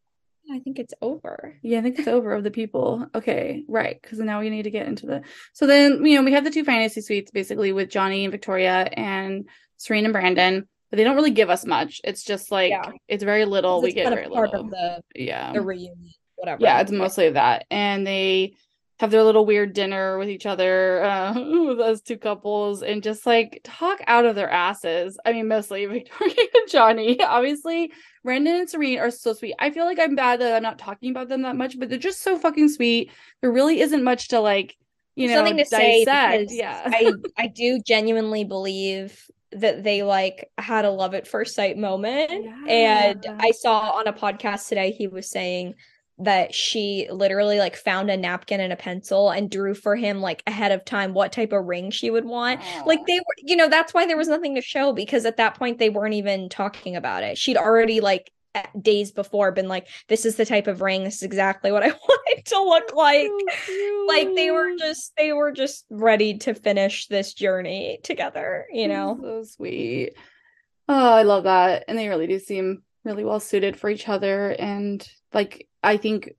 [0.51, 1.56] I think it's over.
[1.62, 3.08] Yeah, I think it's over of the people.
[3.15, 3.97] Okay, right.
[4.01, 5.21] Because now we need to get into the.
[5.54, 8.89] So then, you know, we have the two fantasy suites basically with Johnny and Victoria
[8.91, 12.01] and Serene and Brandon, but they don't really give us much.
[12.04, 12.91] It's just like Yeah.
[13.08, 13.82] it's very little.
[13.82, 14.62] We get very little.
[14.65, 15.54] of the yeah.
[15.54, 16.62] the reunion, whatever.
[16.62, 17.65] Yeah, it's mostly that.
[17.71, 18.56] And they
[18.99, 21.34] have their little weird dinner with each other, uh,
[21.65, 25.17] with those two couples, and just like talk out of their asses.
[25.25, 27.21] I mean, mostly Victoria and Johnny.
[27.21, 27.91] Obviously,
[28.23, 29.55] Brandon and Serene are so sweet.
[29.60, 31.97] I feel like I'm bad that I'm not talking about them that much, but they're
[31.97, 33.12] just so fucking sweet.
[33.41, 34.75] There really isn't much to like,
[35.15, 36.39] you There's know, something to say dissect.
[36.41, 36.81] because Yeah.
[36.86, 42.31] I I do genuinely believe that they like had a love at first sight moment.
[42.69, 45.75] And I saw on a podcast today he was saying
[46.19, 50.43] that she literally like found a napkin and a pencil and drew for him like
[50.45, 52.62] ahead of time what type of ring she would want.
[52.86, 55.56] Like they were, you know, that's why there was nothing to show because at that
[55.56, 57.38] point they weren't even talking about it.
[57.38, 58.32] She'd already like
[58.80, 61.04] days before been like, this is the type of ring.
[61.04, 63.32] This is exactly what I want it to look like.
[64.08, 69.17] Like they were just, they were just ready to finish this journey together, you know?
[69.21, 70.13] So sweet.
[70.88, 71.86] Oh, I love that.
[71.88, 74.52] And they really do seem really well suited for each other.
[74.52, 76.32] And like, I think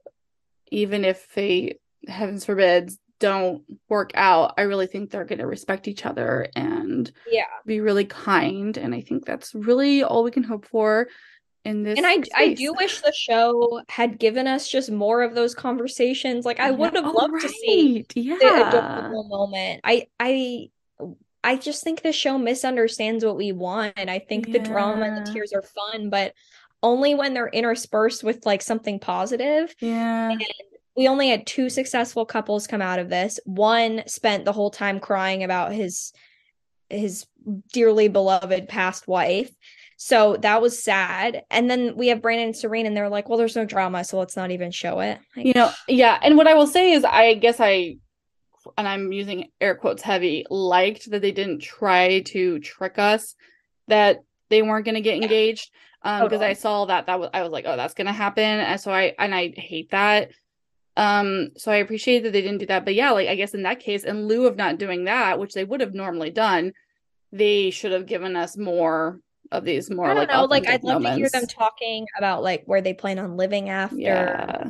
[0.71, 1.79] even if they,
[2.09, 7.11] heavens forbid, don't work out, I really think they're going to respect each other and
[7.31, 7.45] Yeah.
[7.67, 8.77] be really kind.
[8.77, 11.09] And I think that's really all we can hope for
[11.65, 11.97] in this.
[11.99, 16.45] And I, I do wish the show had given us just more of those conversations.
[16.45, 16.77] Like I Yeah.
[16.77, 18.09] would have Oh, loved to see right.
[18.09, 18.69] the Yeah.
[18.69, 19.81] adorable moment.
[19.85, 20.71] I I
[21.45, 23.95] I just think the show misunderstands what we want.
[23.97, 26.35] And I think the drama and the tears are fun, but
[26.83, 29.75] only when they're interspersed with like something positive.
[29.81, 30.37] Yeah.
[30.97, 33.41] We only had two successful couples come out of this.
[33.45, 36.13] One spent the whole time crying about his
[36.91, 37.27] his
[37.73, 39.51] dearly beloved past wife.
[39.97, 41.45] So that was sad.
[41.51, 44.19] And then we have Brandon and Serene, and they're like, well, there's no drama, so
[44.19, 45.19] let's not even show it.
[45.37, 46.19] Like, You know, yeah.
[46.21, 47.99] And what I will say is, I guess I,
[48.77, 53.37] and I'm using air quotes heavy, liked that they didn't try to trick us
[53.89, 54.19] that
[54.51, 55.71] they weren't going to get engaged.
[56.05, 58.43] Um, because I saw that that was I was like, oh, that's going to happen.
[58.45, 60.31] And so I and I hate that.
[60.97, 62.85] Um, so I appreciate that they didn't do that.
[62.85, 65.55] But yeah, like I guess in that case, in lieu of not doing that, which
[65.55, 66.73] they would have normally done,
[67.31, 70.45] they should have given us more of these more I don't like know.
[70.45, 73.97] Like, I'd love to hear them talking about like where they plan on living after.
[73.97, 74.65] Yeah,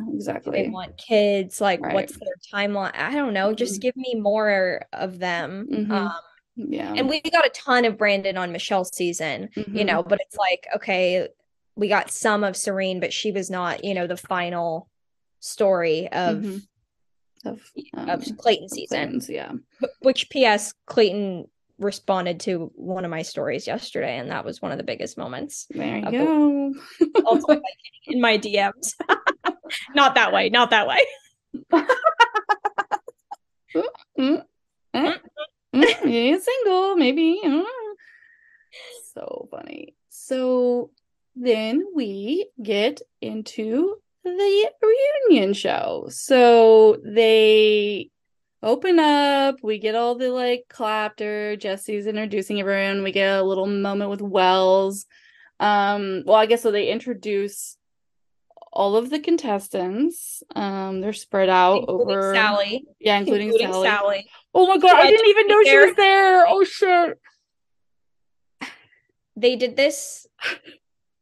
[0.45, 1.61] Do they want kids?
[1.61, 1.95] Like, Right.
[1.95, 2.95] what's their timeline?
[2.97, 3.55] I don't know.
[3.55, 3.83] Just Mhm.
[3.83, 5.67] give me more of them.
[5.71, 5.91] Mhm.
[5.91, 6.13] Um,
[6.57, 6.93] Yeah.
[6.97, 9.87] and we got a ton of Brandon on Michelle's season, you Mhm.
[9.87, 11.29] know, but it's like, okay,
[11.77, 14.89] we got some of Serene, but she was not, you know, the final
[15.41, 16.63] story of Mhm.
[17.47, 17.61] of
[17.95, 18.99] of um, Clayton season.
[18.99, 19.53] Clayton's, yeah.
[20.01, 21.49] Which PS Clayton
[21.79, 25.67] responded to one of my stories yesterday, and that was one of the biggest moments.
[25.71, 26.75] There you Of go.
[27.25, 27.61] Also by
[28.07, 28.95] in my DMs.
[29.95, 31.01] not that way, not that way.
[35.75, 37.41] Mm, single, maybe.
[37.45, 37.95] I.
[39.15, 39.95] So funny.
[40.09, 40.91] So
[41.35, 46.07] then we get into the reunion show.
[46.11, 48.11] So they
[48.63, 49.57] open up.
[49.63, 51.57] We get all the like clapter.
[51.57, 53.03] Jesse's introducing everyone.
[53.03, 55.07] We get a little moment with Wells.
[55.59, 57.77] Um, well, I guess so they introduce
[58.73, 60.43] all of the contestants.
[60.57, 62.81] Um, they're spread out Including over Salley.
[63.01, 63.87] Yeah, including, Including Salley.
[63.87, 64.23] Salley.
[64.55, 66.47] Oh my god, I didn't even know she was there.
[66.49, 67.19] Oh shit.
[69.37, 70.27] They did this.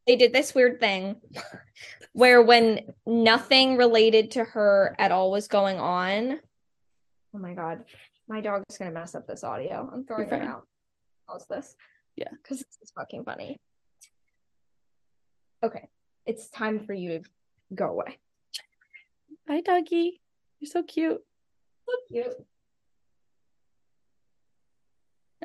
[0.06, 1.16] They did this weird thing
[2.12, 6.40] where when nothing related to her at all was going on.
[7.34, 7.84] Oh my god,
[8.28, 9.88] my dog is gonna mess up this audio.
[9.92, 10.48] I'm throwing You're it fine.
[10.48, 10.66] out.
[11.28, 11.76] How's this?
[12.16, 12.28] Yeah.
[12.42, 13.60] because this is fucking funny.
[15.62, 15.88] Okay,
[16.26, 17.30] it's time for you to
[17.74, 18.18] go away.
[19.48, 20.20] Hi, doggy.
[20.60, 21.20] You're so cute.
[21.86, 22.46] So cute.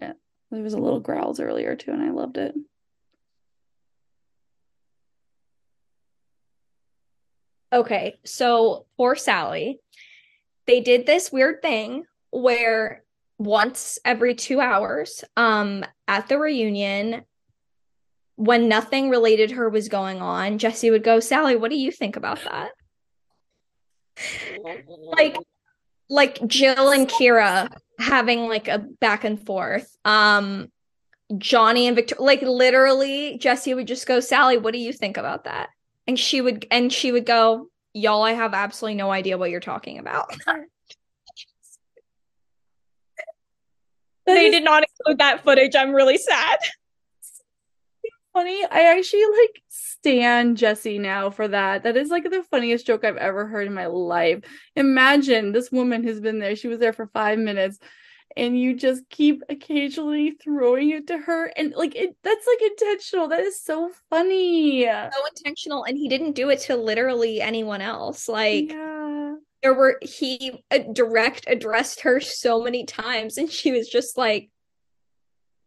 [0.02, 0.14] Yeah,
[0.52, 2.56] there was a little growls earlier too, and I loved it.
[7.74, 9.80] Okay, so poor Salley.
[10.66, 13.04] They did this weird thing where
[13.38, 17.26] once every two hours, um, at the reunion,
[18.36, 22.16] when nothing related her was going on, Jesse would go, Salley, what do you think
[22.16, 22.72] about that?
[24.88, 25.38] Like,
[26.10, 27.70] like Jill and Kira
[28.00, 29.96] having like a back and forth.
[30.04, 30.72] Um,
[31.38, 35.46] Johnny and Victor, like literally, Jesse would just go, Salley, what do you think about
[35.46, 35.70] that?
[36.08, 39.62] And she would, and she would go, Y'all, I have absolutely no idea what you're
[39.62, 40.30] talking about.
[44.26, 45.76] they did not include that footage.
[45.78, 46.58] I'm really sad.
[48.36, 48.64] Funny.
[48.70, 51.84] I actually like stan Jesse now for that.
[51.84, 54.44] That is like the funniest joke I've ever heard in my life.
[54.76, 56.56] Imagine this woman who's been there.
[56.56, 57.80] She was there for five minutes.
[58.38, 63.30] And you just keep occasionally throwing it to her, and like it, that's like intentional.
[63.30, 64.84] That is so funny.
[64.84, 68.28] So intentional, and he didn't do it to literally anyone else.
[68.28, 69.36] Like yeah.
[69.64, 74.50] there were he uh, direct addressed her so many times, and she was just like,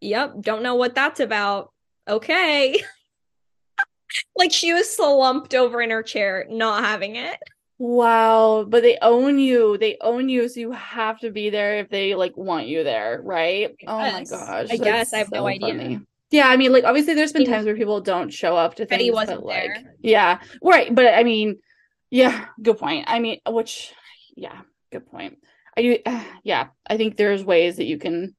[0.03, 1.73] "Yep, don't know what that's about."
[2.09, 2.83] Okay.
[4.37, 7.39] like she was slumped over in her chair, not having it.
[7.79, 9.79] Wow, but they own you.
[9.79, 13.21] They own you, so you have to be there if they like want you there,
[13.23, 13.77] right?
[13.87, 14.69] Oh my gosh.
[14.71, 15.13] I guess.
[15.13, 15.69] I have no idea.
[15.69, 16.01] funny.
[16.31, 19.15] Yeah, I mean, like obviously there's been times where people don't show up to things,
[19.15, 19.95] wasn't but like there.
[20.03, 20.93] yeah, right.
[20.93, 21.59] But I mean,
[22.11, 23.05] yeah, good point.
[23.09, 23.93] I mean, which
[24.37, 25.39] yeah, good point.
[25.77, 25.99] I do
[26.43, 28.35] yeah, I think there's ways that you can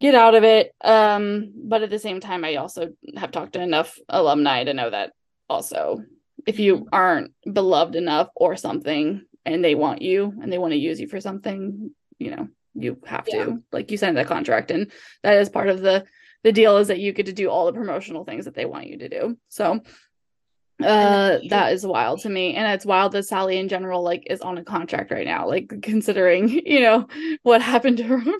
[0.00, 0.72] get out of it.
[0.82, 4.90] Um, but at the same time, I also have talked to enough alumni to know
[4.90, 5.12] that
[5.48, 6.02] also
[6.46, 10.78] if you aren't beloved enough or something and they want you and they want to
[10.78, 13.44] use you for something, you know, you have Yeah.
[13.44, 13.62] to.
[13.72, 14.90] Like you signed that contract and
[15.22, 16.04] that is part of the
[16.44, 18.86] the deal is that you get to do all the promotional things that they want
[18.86, 19.36] you to do.
[19.48, 19.80] So
[20.82, 24.42] uh that is wild to me and it's wild that Salley in general like is
[24.42, 27.08] on a contract right now like considering you know
[27.42, 28.22] what happened to her.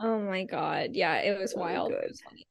[0.00, 0.90] Oh my god.
[0.92, 1.92] Yeah, it was So wild.
[1.92, 2.46] It was funny.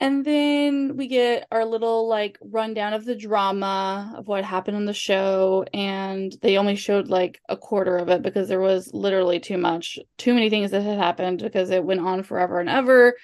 [0.00, 4.84] And then we get our little like rundown of the drama of what happened on
[4.84, 5.64] the show.
[5.72, 9.98] And they only showed like a quarter of it because there was literally too much,
[10.18, 13.14] too many things that had happened because it went on forever and ever.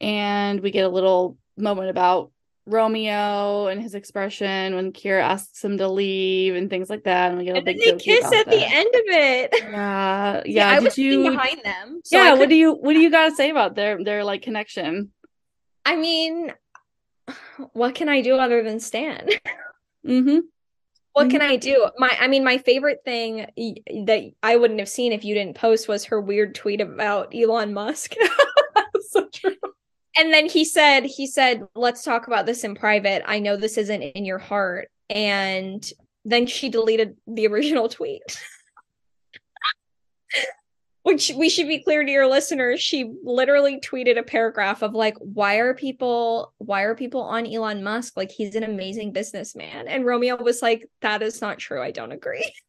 [0.00, 2.30] And we get a little moment about
[2.66, 7.30] Romeo and his expression when Kira asks him to leave and things like that.
[7.30, 9.52] And we get a And big they kiss at the end of it.
[9.72, 10.70] Yeah, yeah.
[10.70, 11.30] Yeah, I was you?
[11.30, 12.00] behind them.
[12.04, 12.34] so yeah.
[12.34, 12.72] What do you?
[12.72, 15.12] What do you got to say about their their like connection?
[15.84, 16.52] I mean,
[17.72, 19.30] what can I do other than stand?
[20.04, 20.40] Mm-hmm.
[21.12, 21.88] What can I do?
[21.96, 23.46] My, I mean, my favorite thing
[24.06, 27.72] that I wouldn't have seen if you didn't post was her weird tweet about Elon
[27.72, 28.14] Musk.
[29.10, 29.54] so true.
[30.16, 33.22] And then he said, he said, let's talk about this in private.
[33.26, 34.90] I know this isn't in your heart.
[35.08, 35.88] And
[36.24, 38.22] then she deleted the original tweet.
[41.04, 45.16] Which we should be clear to your listeners, she literally tweeted a paragraph of like,
[45.18, 48.16] why are people why are people on Elon Musk?
[48.16, 49.88] Like he's an amazing businessman.
[49.88, 51.82] And Romeo was like, that is not true.
[51.82, 52.52] I don't agree.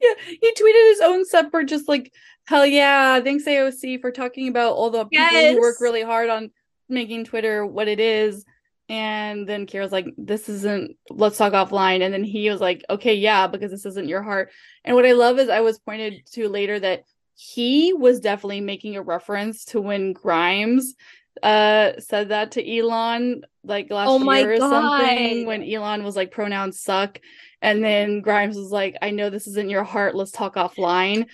[0.00, 2.12] Yeah, he tweeted his own separate, just like,
[2.48, 6.50] hell yeah, thanks AOC for talking about all the people who work really hard on
[6.88, 8.46] making Twitter what it is.
[8.88, 12.00] And then Kira's like, this isn't, let's talk offline.
[12.00, 14.50] And then he was like, okay, yeah, because this isn't your heart.
[14.82, 18.96] And what I love is I was pointed to later that he was definitely making
[18.96, 20.94] a reference to when Grimes
[21.42, 26.32] uh said that to Elon like last Oh year or something when Elon was like
[26.32, 27.20] pronouns suck
[27.62, 31.26] and then Grimes was like I know this isn't your heart let's talk offline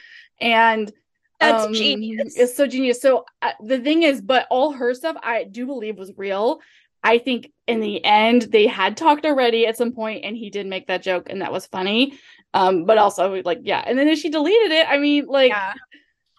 [0.42, 0.92] and
[1.40, 2.36] That's um, genius.
[2.36, 3.00] It's so genius.
[3.00, 6.60] So uh, the thing is, but all her stuff I do believe was real.
[7.02, 10.66] I think in the end they had talked already at some point and he did
[10.66, 12.18] make that joke and that was funny.
[12.54, 13.82] Um, but also like, yeah.
[13.86, 14.88] And then she deleted it.
[14.88, 15.74] I mean, like Yeah.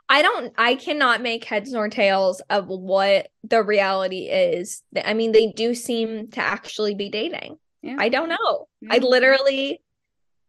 [0.07, 4.81] I don't I cannot make heads nor tails of what the reality is.
[5.03, 7.57] I mean, they do seem to actually be dating.
[7.81, 7.97] Yeah.
[7.99, 8.67] I don't know.
[8.89, 9.81] I literally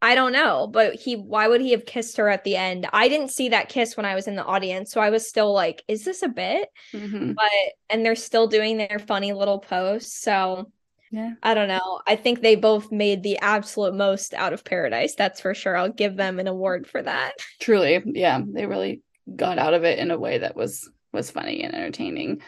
[0.03, 2.87] I don't know, but he why would he have kissed her at the end?
[2.93, 5.53] I didn't see that kiss when I was in the audience, so I was still
[5.53, 6.69] like, is this a bit?
[6.93, 7.35] Mhm.
[7.35, 7.51] But
[7.89, 10.71] and they're still doing their funny little posts, so
[11.11, 11.33] Yeah.
[11.43, 12.01] I don't know.
[12.07, 15.15] I think they both made the absolute most out of paradise.
[15.15, 15.77] That's for sure.
[15.77, 17.33] I'll give them an award for that.
[17.61, 18.03] Truly.
[18.05, 18.43] Yeah.
[18.47, 19.03] They really
[19.35, 22.43] got out of it in a way that was was funny and entertaining.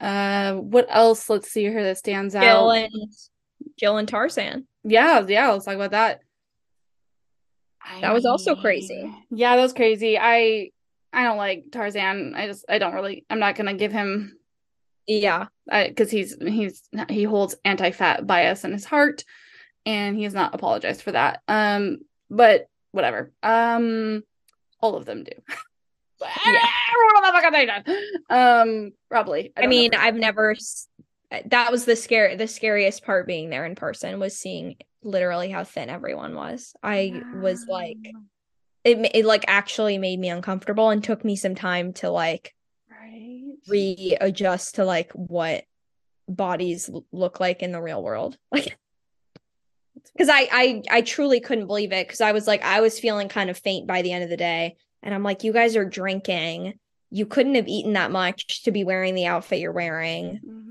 [0.00, 1.28] Uh what else?
[1.30, 2.42] Let's see here that stands out.
[2.42, 2.92] Jill and
[3.78, 4.66] Jill and Tarzan.
[4.82, 6.20] Yeah, yeah, let's talk about that.
[8.00, 9.12] That was also crazy.
[9.30, 10.18] Yeah, that was crazy.
[10.18, 10.70] I
[11.12, 12.34] I don't like Tarzan.
[12.34, 14.36] I just I don't really I'm not gonna give him
[15.06, 15.46] Yeah.
[15.66, 19.24] because he's he's he holds anti-fat bias in his heart
[19.86, 21.42] and he has not apologized for that.
[21.48, 21.98] Um
[22.30, 23.32] but whatever.
[23.42, 24.22] Um
[24.80, 25.32] all of them do.
[26.46, 26.66] Yeah.
[28.28, 29.52] um probably.
[29.56, 29.94] I, know mean.
[29.94, 30.54] I've never
[31.46, 35.64] that was the scare the scariest part being there in person was seeing literally how
[35.64, 36.74] thin everyone was.
[36.82, 38.12] I was like
[38.84, 42.54] it, it like actually made me uncomfortable and took me some time to like
[42.90, 43.54] right.
[43.68, 45.64] readjust to like what
[46.28, 48.78] bodies look like in the real world like
[50.12, 53.28] because I, I i truly couldn't believe it because i was like i was feeling
[53.28, 55.84] kind of faint by the end of the day and i'm like you guys are
[55.84, 56.74] drinking
[57.10, 60.69] you couldn't have eaten that much to be wearing the outfit you're wearing Mhm.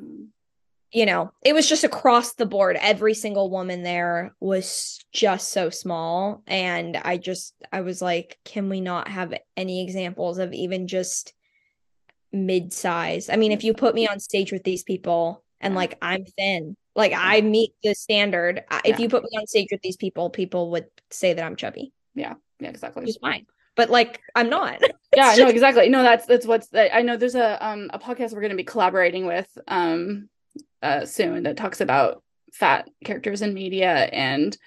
[0.91, 2.77] You know it was just across the board.
[2.79, 6.41] Every single woman there was just so small.
[6.47, 11.33] And i just i was like can we not have any examples of even just
[12.31, 13.29] mid-size?
[13.29, 16.75] I mean if you put me on stage with these people and like i'm thin
[16.95, 18.63] like i meet the standard.
[18.69, 19.03] I- if Yeah.
[19.03, 21.91] you put me on stage with these people people would say that i'm chubby.
[22.15, 22.69] Yeah, Yeah.
[22.69, 23.07] exactly.
[23.09, 23.45] is fine.
[23.75, 24.81] But like i'm not.
[25.15, 25.89] Yeah no exactly.
[25.89, 28.55] No that's that's what's that i know there's a um a podcast we're going to
[28.57, 30.29] be collaborating with um
[30.81, 32.23] uh soon that talks about
[32.53, 34.57] fat characters in media and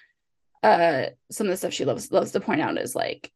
[0.62, 3.30] uh some of the stuff she loves loves to point out is like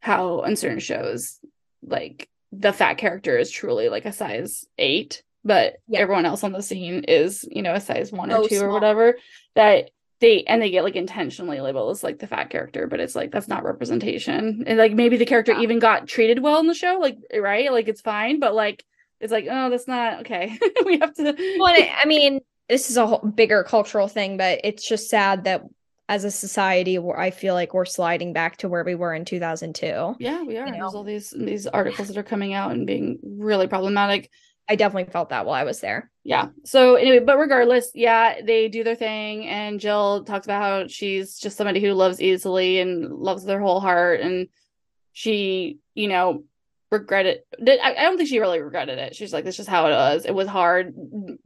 [0.00, 1.38] how on certain shows
[1.82, 6.00] like the fat character is truly like a size eight but Yeah.
[6.00, 9.16] everyone else on the scene is you know a size one or two or whatever
[9.54, 13.14] that they and they get like intentionally labeled as like the fat character but it's
[13.14, 15.60] like that's not representation and like maybe the character Yeah.
[15.60, 18.84] even got treated well in the show like right like it's fine but like
[19.20, 20.58] it's like oh that's not okay.
[20.84, 24.60] We have to well, I I mean, this is a whole bigger cultural thing, but
[24.64, 25.64] it's just sad that
[26.10, 29.26] as a society, where I feel like we're sliding back to where we were in
[29.26, 30.16] 2002.
[30.18, 30.66] yeah we are.
[30.66, 34.30] You there's all these these articles that are coming out and being really problematic.
[34.70, 36.10] I definitely felt that while I was there.
[36.24, 36.48] yeah.
[36.64, 41.38] So anyway but regardless yeah they do their thing and jill talks about how she's
[41.38, 44.48] just somebody who loves easily and loves their whole heart and
[45.12, 46.44] she you know
[46.90, 47.80] regretted it.
[47.82, 49.90] I, I don't think she really regretted it she's like this is just how it
[49.90, 50.94] was it was hard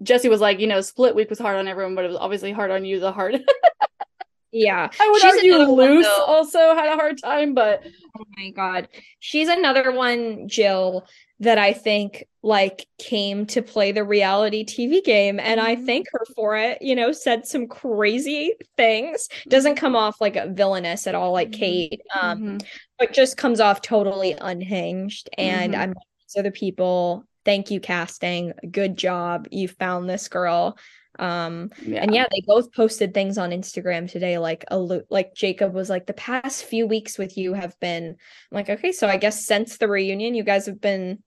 [0.03, 2.53] jesse was like you know split week was hard on everyone but it was obviously
[2.53, 3.43] hard on you the hard
[4.55, 4.91] Yeah.
[5.01, 7.83] i would She's argue one, also had a hard time but
[8.19, 8.89] Oh my God.
[9.21, 11.07] She's another one, Jill,
[11.43, 15.41] that I think like came to play the reality TV game.
[15.41, 15.87] And I Mhm.
[15.87, 16.81] thank her for it.
[16.81, 19.29] You know, said some crazy things.
[19.49, 21.59] Doesn't come off like a villainous at all, like Mhm.
[21.59, 22.03] Kate.
[22.21, 22.67] Um, Mhm.
[22.99, 25.31] but just comes off totally unhinged.
[25.37, 25.79] And Mhm.
[25.79, 28.53] I'm these other people, thank you, casting.
[28.71, 29.49] Good job.
[29.51, 30.79] You found this girl.
[31.19, 35.35] Um, yeah and yeah, they both posted things on Instagram today, like a lo- like
[35.35, 38.17] Jacob was like, the past few weeks with you have been I'm
[38.57, 41.23] like, okay, so I guess since the reunion, you guys have been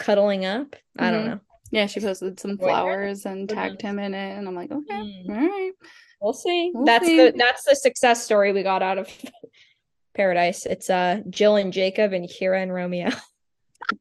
[0.00, 0.74] cuddling up.
[0.98, 1.26] I don't Mhm.
[1.28, 1.40] know.
[1.70, 5.28] yeah she posted some flowers and tagged him in it and i'm like okay Mm,
[5.30, 5.72] all right
[6.20, 6.72] we'll see.
[6.74, 7.16] We'll that's see.
[7.16, 9.08] the that's the success story we got out of
[10.14, 10.66] Paradise.
[10.66, 13.10] It's uh Jill and Jacob and Kira and Romeo.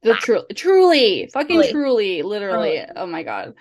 [0.03, 1.71] The true, truly, fucking Truly.
[1.71, 2.77] truly, literally.
[2.77, 2.91] Truly.
[2.95, 3.53] Oh my god,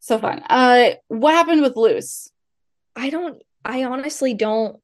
[0.00, 0.42] so fun.
[0.48, 2.30] Uh, what happened with Luce?
[2.96, 4.80] I don't I honestly don't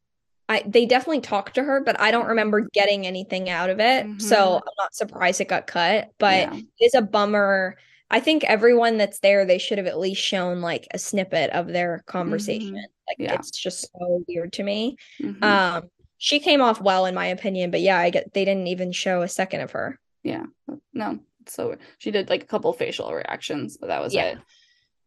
[0.49, 4.21] I they definitely talked to her, but I don't remember getting anything out of it.
[4.21, 4.57] So Mhm.
[4.57, 6.57] I'm not surprised it got cut, but Yeah.
[6.57, 7.77] it is a bummer.
[8.11, 11.69] I think everyone that's there, they should have at least shown like a snippet of
[11.69, 12.75] their conversation.
[12.75, 13.35] Like Yeah.
[13.35, 14.97] it's just so weird to me.
[15.21, 15.43] Mhm.
[15.43, 18.93] Um she came off well in my opinion, but yeah, I get they didn't even
[18.93, 19.99] show a second of her.
[20.23, 20.47] yeah,
[20.95, 21.19] no.
[21.47, 24.25] So she did like a couple facial reactions, but that was Yeah.
[24.33, 24.39] it.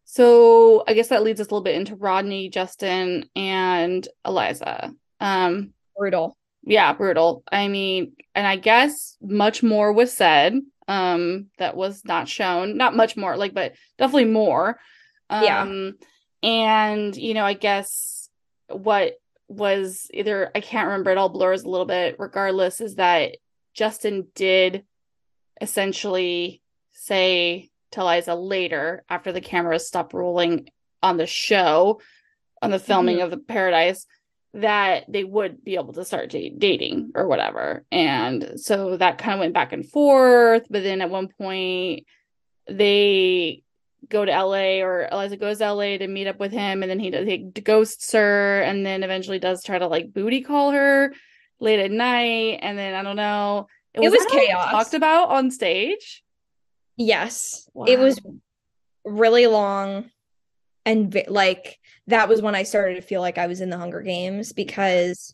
[0.05, 4.93] So I guess that leads us a little bit into Rodney, Justin, and Eliza.
[5.19, 6.37] Um, Brutal.
[6.63, 12.27] yeah brutal i mean and i guess much more was said um that was not
[12.27, 14.79] shown not much more like but definitely more
[15.31, 15.61] Yeah.
[15.63, 15.93] Um,
[16.43, 18.29] and you know, I guess
[18.69, 19.13] what
[19.49, 22.15] was either I can't remember it all blurs a little bit.
[22.19, 23.35] Regardless, is that
[23.73, 24.85] Justin did
[25.59, 26.61] essentially
[26.91, 30.69] say to Liza later after the cameras stopped rolling
[31.01, 31.99] on the show,
[32.61, 33.23] on the filming Mhm.
[33.23, 34.05] of the Paradise,
[34.57, 37.85] that they would be able to start da- dating or whatever.
[37.91, 40.65] And so that kind of went back and forth.
[40.69, 42.05] But then at one point,
[42.67, 43.63] they
[44.09, 46.99] go to LA or Eliza goes to LA to meet up with him and then
[46.99, 51.13] he, does, he ghosts her and then eventually does try to like booty call her
[51.59, 54.71] late at night and then I don't know It was that, like, chaos.
[54.71, 56.23] talked about on stage
[56.95, 57.69] Yes.
[57.85, 58.19] It was
[59.05, 60.09] really long
[60.85, 64.01] and like that was when I started to feel like I was in the Hunger
[64.01, 65.33] Games because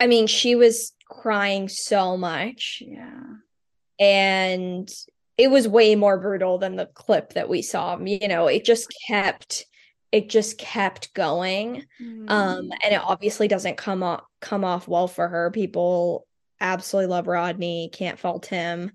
[0.00, 3.34] I mean, she was crying so much yeah
[4.00, 4.90] and
[5.38, 7.98] it was way more brutal than the clip that we saw.
[7.98, 9.64] You know, it just kept
[10.10, 11.84] it just kept going.
[12.00, 12.28] Mm-hmm.
[12.28, 15.50] Um and it obviously doesn't come off come off well for her.
[15.50, 16.26] People
[16.60, 18.92] absolutely love Rodney, can't fault him.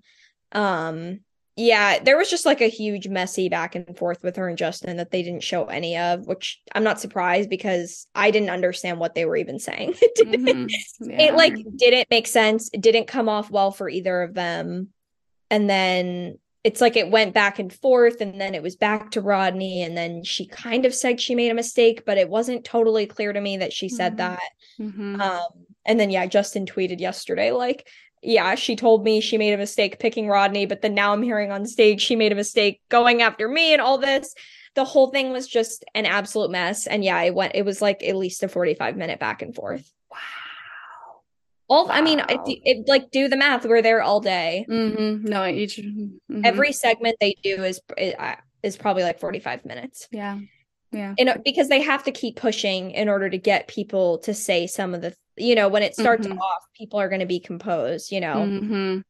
[0.52, 1.20] Um
[1.60, 4.96] yeah, there was just like a huge messy back and forth with her and Justin
[4.98, 9.16] that they didn't show any of, which I'm not surprised because I didn't understand what
[9.16, 9.94] they were even saying.
[10.00, 10.70] It didn't-
[11.02, 11.18] Mhm.
[11.20, 14.88] it like didn't make sense it didn't come off well for either of them
[15.50, 19.20] and then it's like it went back and forth and then it was back to
[19.20, 23.06] rodney and then she kind of said she made a mistake but it wasn't totally
[23.06, 24.16] clear to me that she said Mhm.
[24.18, 24.50] that
[24.80, 25.20] Mhm.
[25.20, 25.48] um
[25.86, 27.86] and then yeah justin tweeted yesterday like
[28.22, 31.50] yeah she told me she made a mistake picking rodney but then now i'm hearing
[31.50, 34.34] on stage she made a mistake going after me and all this
[34.74, 38.02] the whole thing was just an absolute mess and yeah it went it was like
[38.02, 40.18] at least a 45 minute back and forth wow
[41.70, 43.66] all I mean, it, it like do the math.
[43.66, 44.64] We're there all day.
[44.68, 45.28] Mm-hmm.
[45.28, 46.18] no each mhm.
[46.42, 47.80] Every segment they do is
[48.62, 50.38] is probably like forty five minutes, yeah
[50.92, 54.66] yeah and because they have to keep pushing in order to get people to say
[54.66, 56.38] some of the, you know, when it starts Mhm.
[56.38, 58.36] off, people are going to be composed, you know.
[58.36, 59.02] Mhm.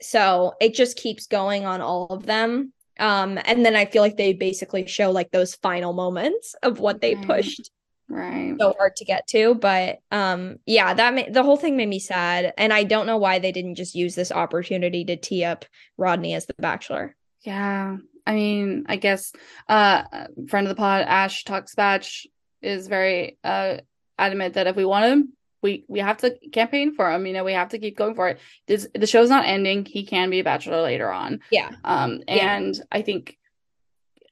[0.00, 2.72] So it just keeps going on all of them.
[2.98, 7.00] Um, and then I feel like they basically show like those final moments of what
[7.00, 7.26] they Right.
[7.26, 7.70] pushed
[8.08, 11.88] right so hard to get to but um yeah that ma- the whole thing made
[11.88, 15.42] me sad and i don't know why they didn't just use this opportunity to tee
[15.42, 15.64] up
[15.96, 17.96] rodney as the bachelor Yeah.
[18.24, 19.32] I mean, I guess
[19.68, 20.04] uh
[20.48, 22.28] friend of the pod, Ash Talks Batch,
[22.62, 23.78] is very uh
[24.16, 25.32] adamant that if we want him,
[25.66, 27.26] we we have to campaign for him.
[27.26, 28.38] You know, we have to keep going for it.
[28.68, 29.84] This the show's not ending.
[29.84, 31.30] He can be a bachelor later on.
[31.58, 32.56] yeah Um Yeah.
[32.56, 33.36] and I think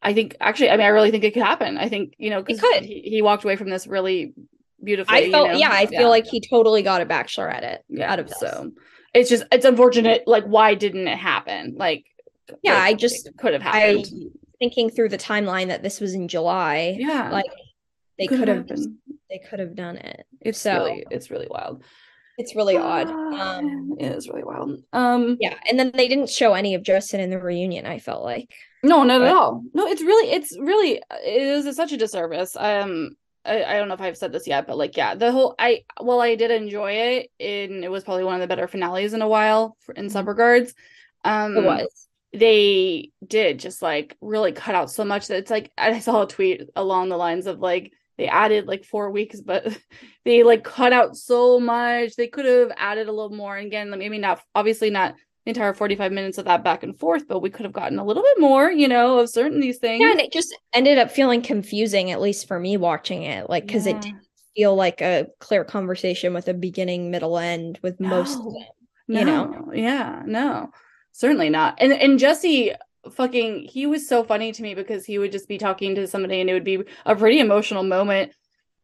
[0.03, 1.77] I think actually I mean I really think it could happen.
[1.79, 2.83] I think, you know, 'cause could.
[2.85, 4.35] He, he walked away from this really
[4.83, 5.17] beautifully.
[5.17, 5.57] i you felt know?
[5.65, 8.39] yeah i feel like he totally got a bachelor at it yeah, out of this.
[8.39, 8.71] so
[9.15, 11.63] it's just it's unfortunate like why didn't it happen?
[11.87, 12.05] Like
[12.63, 14.05] Yeah, it- I just- could have happened.
[14.07, 14.27] i
[14.61, 17.31] thinking through the timeline that this was in july yeah.
[17.39, 17.51] like
[18.19, 18.69] they Could have.
[19.35, 21.83] They could have done it It's so really it's really wild.
[22.39, 24.83] it's really odd Ah, um it is really wild.
[24.93, 28.23] Um yeah and then they didn't show any of justin in the reunion i felt
[28.25, 29.65] like no, not at all.
[29.73, 32.55] No, it's really it's really it is such a disservice.
[32.55, 33.17] Um
[33.47, 35.85] I, I don't know if I've said this yet, but like yeah, the whole I
[36.01, 39.23] well I did enjoy it and it was probably one of the better finales in
[39.23, 40.29] a while for, in some Mhm.
[40.29, 40.75] regards.
[41.25, 45.73] Um it was they did just like really cut out so much that it's like
[45.79, 49.77] I saw a tweet along the lines of like they added like four weeks, but
[50.25, 52.17] they like cut out so much.
[52.17, 53.57] They could have added a little more.
[53.57, 57.29] And again, maybe not obviously not the entire 45 minutes of that back and forth,
[57.29, 60.01] but we could have gotten a little bit more, you know, of certain these things.
[60.01, 63.67] yeah and it just ended up feeling confusing at least for me watching it like
[63.67, 64.23] because it didn't
[64.57, 68.45] feel like a clear conversation with a beginning middle end with most No.
[68.45, 68.63] them
[69.09, 69.71] you know?
[69.75, 70.71] Yeah, no,
[71.13, 71.75] certainly not.
[71.79, 72.73] And and Jesse
[73.13, 76.41] fucking he was so funny to me because he would just be talking to somebody
[76.41, 78.33] and it would be a pretty emotional moment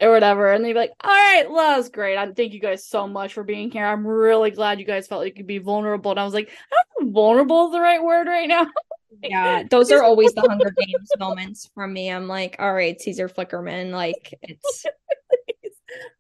[0.01, 2.17] or whatever, and they'd be like, "All right, well, that was great.
[2.17, 3.85] I thank you guys so much for being here.
[3.85, 6.51] I'm really glad you guys felt like you could be vulnerable." And I was like,
[6.73, 8.67] "I vulnerable is the right word right now."
[9.23, 12.11] Yeah, those are always the Hunger Games moments from me.
[12.11, 14.87] I'm like, all right, Caesar Flickerman, like it's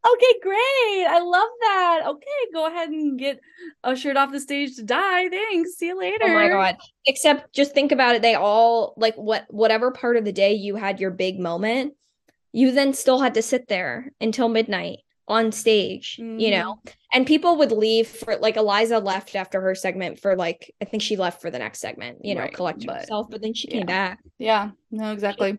[0.06, 1.06] okay, great.
[1.08, 2.00] I love that.
[2.06, 3.40] Okay, go ahead and get
[3.84, 5.28] ushered off the stage to die.
[5.28, 5.74] Thanks.
[5.74, 6.24] See you later.
[6.24, 6.76] oh my god.
[7.06, 10.76] Except just think about it, they all like what whatever part of the day you
[10.76, 11.94] had your big moment,
[12.52, 14.98] you then still had to sit there until midnight
[15.28, 16.74] on stage, you know.
[16.74, 16.90] Mm-hmm.
[17.12, 21.02] And people would leave for like Eliza left after her segment for like I think
[21.02, 23.68] she left for the next segment, you know, Right, collecting but- herself, but then she
[23.68, 23.74] yeah.
[23.74, 24.18] came back.
[24.38, 25.58] Yeah, no, exactly.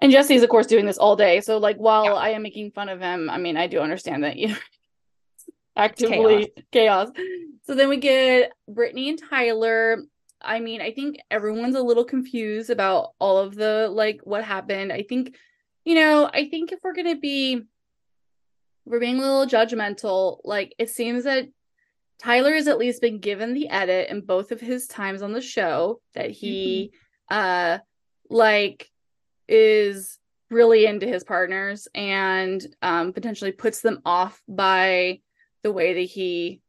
[0.00, 1.40] And Jesse's, of course, doing this all day.
[1.40, 2.14] So, like, while Yeah.
[2.14, 4.56] I am making fun of him, I mean, I do understand that, you know,
[5.76, 7.10] actively chaos.
[7.64, 10.02] So then we get Brittany and Tyler.
[10.40, 14.92] I mean, I think everyone's a little confused about all of the like what happened.
[14.92, 15.36] I think,
[15.84, 17.62] you know, I think if we're gonna be
[18.84, 21.48] we're being a little judgmental, like it seems that
[22.18, 25.40] Tyler has at least been given the edit in both of his times on the
[25.40, 26.92] show that he
[27.30, 27.38] mm-hmm.
[27.38, 27.78] uh
[28.28, 28.90] like
[29.52, 30.18] is
[30.50, 35.20] really into his partners and um potentially puts them off by
[35.62, 36.60] the way that he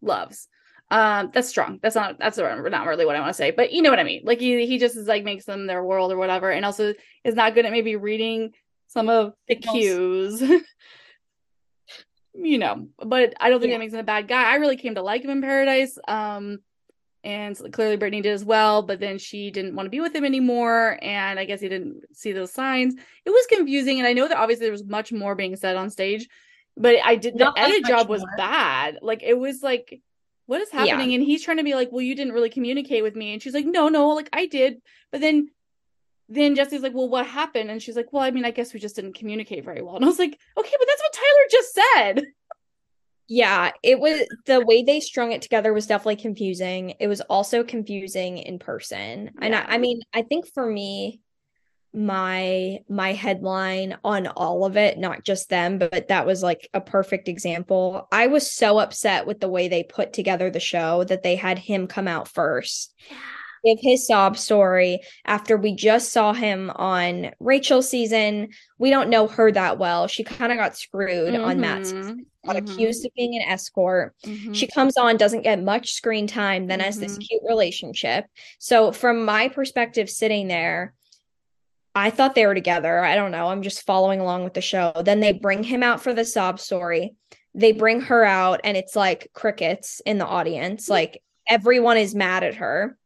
[0.00, 0.48] loves.
[0.90, 1.78] Um, that's strong.
[1.82, 4.04] That's not that's not really what I want to say, but you know what I
[4.04, 4.22] mean.
[4.24, 7.34] Like he he just is like makes them their world or whatever, and also is
[7.34, 8.54] not good at maybe reading
[8.86, 10.42] some of the cues.
[12.34, 13.76] you know, but I don't think yeah.
[13.76, 14.50] that makes him a bad guy.
[14.50, 15.98] I really came to like him in Paradise.
[16.08, 16.60] Um,
[17.24, 20.24] and clearly Brittany did as well, but then she didn't want to be with him
[20.24, 22.94] anymore, and I guess he didn't see those signs.
[23.24, 25.90] It was confusing, and I know that obviously there was much more being said on
[25.90, 26.28] stage,
[26.76, 28.36] but I did Not the edit job was more.
[28.36, 28.98] bad.
[29.02, 30.00] Like it was like
[30.48, 31.10] what is happening?
[31.10, 31.16] Yeah.
[31.16, 33.34] And he's trying to be like, well, you didn't really communicate with me.
[33.34, 34.80] And she's like, no, no, like I did.
[35.12, 35.50] But then,
[36.30, 37.70] then Jesse's like, well, what happened?
[37.70, 39.96] And she's like, well, I mean, I guess we just didn't communicate very well.
[39.96, 42.32] And I was like, okay, but that's what Tyler just said.
[43.28, 46.94] Yeah, it was the way they strung it together was definitely confusing.
[46.98, 49.24] It was also confusing in person.
[49.26, 49.30] Yeah.
[49.42, 51.20] And I, I mean, I think for me,
[51.94, 56.80] my my headline on all of it not just them but that was like a
[56.82, 61.22] perfect example i was so upset with the way they put together the show that
[61.22, 62.94] they had him come out first
[63.64, 68.48] give his sob story after we just saw him on rachel's season
[68.78, 71.44] we don't know her that well she kind of got screwed mm-hmm.
[71.44, 72.72] on that season mm-hmm.
[72.72, 74.52] accused of being an escort mm-hmm.
[74.52, 77.20] she comes on doesn't get much screen time then has this mm-hmm.
[77.22, 78.26] cute relationship
[78.58, 80.94] so from my perspective sitting there
[81.94, 83.04] I thought they were together.
[83.04, 83.48] I don't know.
[83.48, 84.92] I'm just following along with the show.
[85.04, 87.16] Then they bring him out for the sob story.
[87.54, 90.88] They bring her out, and it's like crickets in the audience.
[90.88, 92.96] Like everyone is mad at her.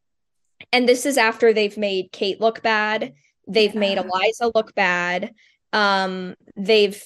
[0.73, 3.15] And this is after they've made Kate look bad.
[3.49, 3.81] They've yeah.
[3.81, 5.33] made Eliza look bad.
[5.73, 7.03] Um, they've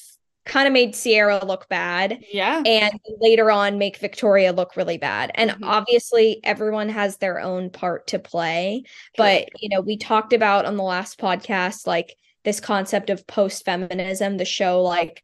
[0.46, 2.24] kind of made Sierra look bad.
[2.32, 2.62] Yeah.
[2.64, 5.32] And later on make Victoria look really bad.
[5.34, 5.64] And mm-hmm.
[5.64, 8.84] obviously everyone has their own part to play.
[9.16, 14.36] But, you know, we talked about on the last podcast like this concept of post-feminism,
[14.36, 15.22] the show like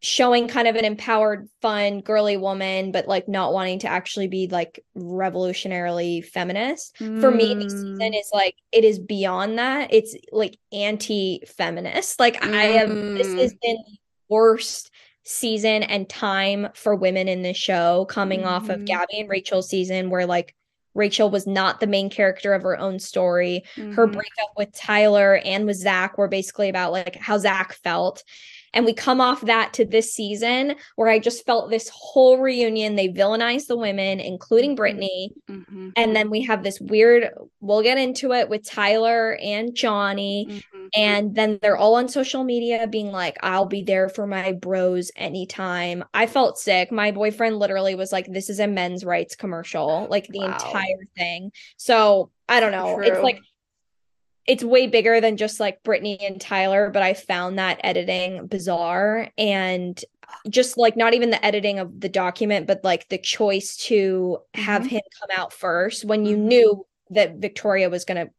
[0.00, 4.46] showing kind of an empowered, fun, girly woman, but like not wanting to actually be
[4.46, 6.94] like revolutionarily feminist.
[7.00, 7.20] Mm.
[7.20, 8.20] For me, this season mm.
[8.20, 9.92] is like it is beyond that.
[9.92, 12.20] It's like anti-feminist.
[12.20, 12.54] Like mm.
[12.54, 13.14] I am.
[13.14, 13.60] this has mm.
[13.62, 13.84] been
[14.34, 14.90] worst
[15.22, 18.48] season and time for women in this show coming mm-hmm.
[18.48, 18.84] off of mm-hmm.
[18.84, 20.54] Gabby and Rachel's season where like
[20.94, 23.64] Rachel was not the main character of her own story.
[23.76, 23.92] Mm-hmm.
[23.92, 28.22] Her breakup with Tyler and with Zach were basically about like how Zach felt.
[28.72, 32.96] And we come off that to this season where I just felt this whole reunion.
[32.96, 34.76] They villainized the women, including mm-hmm.
[34.76, 35.30] Brittany.
[35.48, 35.90] Mm-hmm.
[35.96, 37.30] And then we have this weird,
[37.60, 40.62] we'll get into it with Tyler and Johnny.
[40.84, 41.00] Mm-hmm.
[41.00, 45.10] And then they're all on social media being like, I'll be there for my bros
[45.16, 46.04] anytime.
[46.12, 46.92] I felt sick.
[46.92, 50.52] My boyfriend literally was like, this is a men's rights commercial, like the wow.
[50.52, 51.52] entire thing.
[51.76, 52.96] So I don't know.
[52.96, 53.04] True.
[53.04, 53.40] It's like,
[54.46, 59.30] it's way bigger than just like Brittany and Tyler, but I found that editing bizarre
[59.38, 59.98] and
[60.50, 64.82] just like not even the editing of the document, but like the choice to have
[64.82, 64.96] mm-hmm.
[64.96, 66.48] him come out first when you mm-hmm.
[66.48, 68.32] knew that Victoria was going to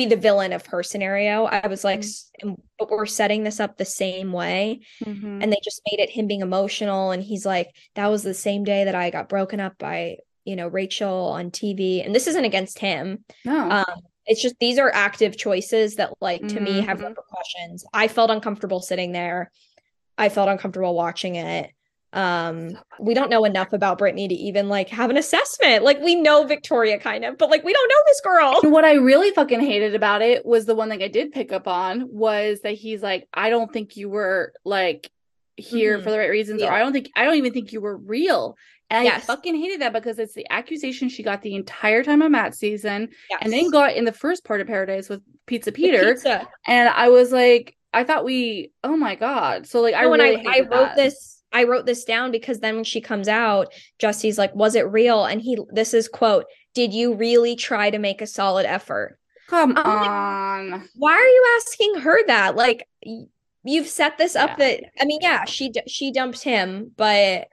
[0.00, 1.44] be the villain of her scenario.
[1.44, 2.54] I was like, mm-hmm.
[2.78, 4.80] but we're setting this up the same way.
[5.04, 5.42] Mm-hmm.
[5.42, 7.10] And they just made it him being emotional.
[7.10, 10.56] And he's like, that was the same day that I got broken up by, you
[10.56, 12.04] know, Rachel on TV.
[12.04, 13.24] And this isn't against him.
[13.44, 13.70] No.
[13.70, 16.64] Um, it's just these are active choices that like to mm-hmm.
[16.64, 17.06] me have mm-hmm.
[17.08, 19.50] repercussions i felt uncomfortable sitting there
[20.18, 21.72] i felt uncomfortable watching it
[22.12, 26.16] um we don't know enough about brittany to even like have an assessment like we
[26.16, 29.60] know victoria kind of but like we don't know this girl what i really fucking
[29.60, 33.00] hated about it was the one thing i did pick up on was that he's
[33.02, 35.08] like i don't think you were like
[35.56, 36.04] here mm-hmm.
[36.04, 36.68] for the right reasons yeah.
[36.68, 38.56] or i don't think i don't even think you were real
[38.90, 39.22] and yes.
[39.22, 42.56] I fucking hated that because it's the accusation she got the entire time on Matt
[42.56, 43.38] season yes.
[43.42, 46.14] and then got in the first part of Paradise with Pizza Peter.
[46.14, 46.48] Pizza.
[46.66, 49.66] And I was like, I thought we, oh my God.
[49.66, 50.96] So, like, I really I, I wrote that.
[50.96, 51.39] this.
[51.52, 55.24] I wrote this down because then when she comes out, Jesse's like, was it real?
[55.24, 59.18] And he, this is quote, did you really try to make a solid effort?
[59.48, 60.70] Come on.
[60.70, 62.54] Like, why are you asking her that?
[62.54, 62.86] Like,
[63.64, 64.56] you've set this up yeah.
[64.56, 67.48] that, I mean, yeah, she, she dumped him, but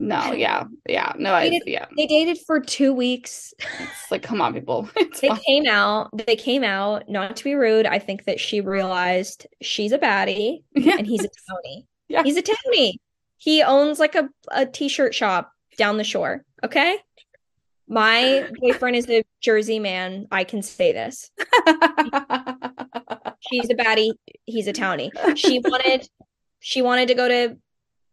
[0.00, 1.84] no, yeah, yeah, no, I, dated, yeah.
[1.94, 3.52] They dated for two weeks.
[3.58, 4.88] It's like, come on, people.
[4.96, 5.40] It's they fine.
[5.46, 6.08] came out.
[6.26, 7.08] They came out.
[7.08, 10.96] Not to be rude, I think that she realized she's a baddie yeah.
[10.96, 11.84] and he's a townie.
[12.08, 12.94] Yeah, he's a townie.
[13.40, 16.44] He owns like a a t-shirt shop down the shore.
[16.62, 16.98] Okay.
[17.88, 20.26] My boyfriend is a Jersey man.
[20.30, 21.30] I can say this.
[23.40, 24.12] She's a baddie.
[24.44, 25.10] He's a townie.
[25.36, 26.06] She wanted
[26.60, 27.56] she wanted to go to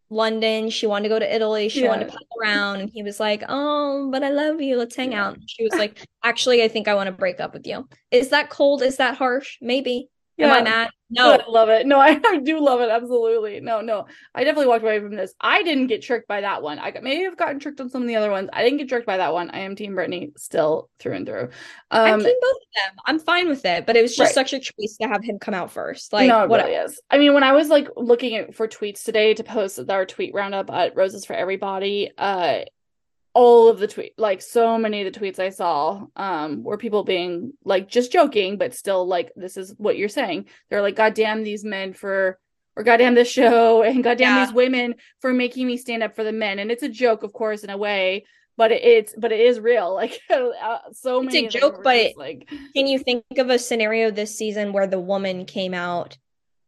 [0.09, 0.69] London.
[0.69, 1.67] She wanted to go to Italy.
[1.67, 1.89] She yeah.
[1.89, 2.79] wanted to pop around.
[2.79, 4.77] And he was like, Oh, but I love you.
[4.77, 5.37] Let's hang out.
[5.45, 7.85] She was like, Actually, I think I want to break up with you.
[8.11, 8.81] Is that cold?
[8.81, 9.57] Is that harsh?
[9.59, 10.07] Maybe.
[10.37, 10.53] Yeah.
[10.53, 10.89] Am I mad?
[11.09, 11.31] No.
[11.31, 11.87] I love it.
[11.87, 12.89] No, I, I, do love it.
[12.89, 13.59] Absolutely.
[13.59, 14.07] No, no.
[14.35, 15.33] I definitely walked away from this.
[15.39, 16.79] I didn't get tricked by that one.
[16.79, 18.49] I got maybe I've gotten tricked on some of the other ones.
[18.51, 19.49] I didn't get tricked by that one.
[19.51, 21.49] I am Team Brittany still through and through.
[21.91, 22.95] Um, I'm Team both of them.
[23.05, 24.47] I'm fine with it, but it was just right.
[24.47, 26.11] such a choice to have him come out first.
[26.11, 26.99] Like, no, it what really is.
[27.09, 30.33] I mean, when I was like looking at for tweets today to post our tweet
[30.33, 32.61] roundup at Roses for Everybody, uh,
[33.37, 37.03] all of the tweet like so many of the tweets i saw um were people
[37.03, 40.45] being like just joking but still like this is what you're saying.
[40.69, 42.39] They're like god damn these men for
[42.75, 44.45] or goddamn this show and goddamn yeah.
[44.45, 46.57] these women for making me stand up for the men.
[46.57, 48.25] And it's a joke of course in a way
[48.57, 49.93] but it's but it is real.
[49.93, 54.09] Like uh, so many it's a joke but like can you think of a scenario
[54.09, 56.17] this season where the woman came out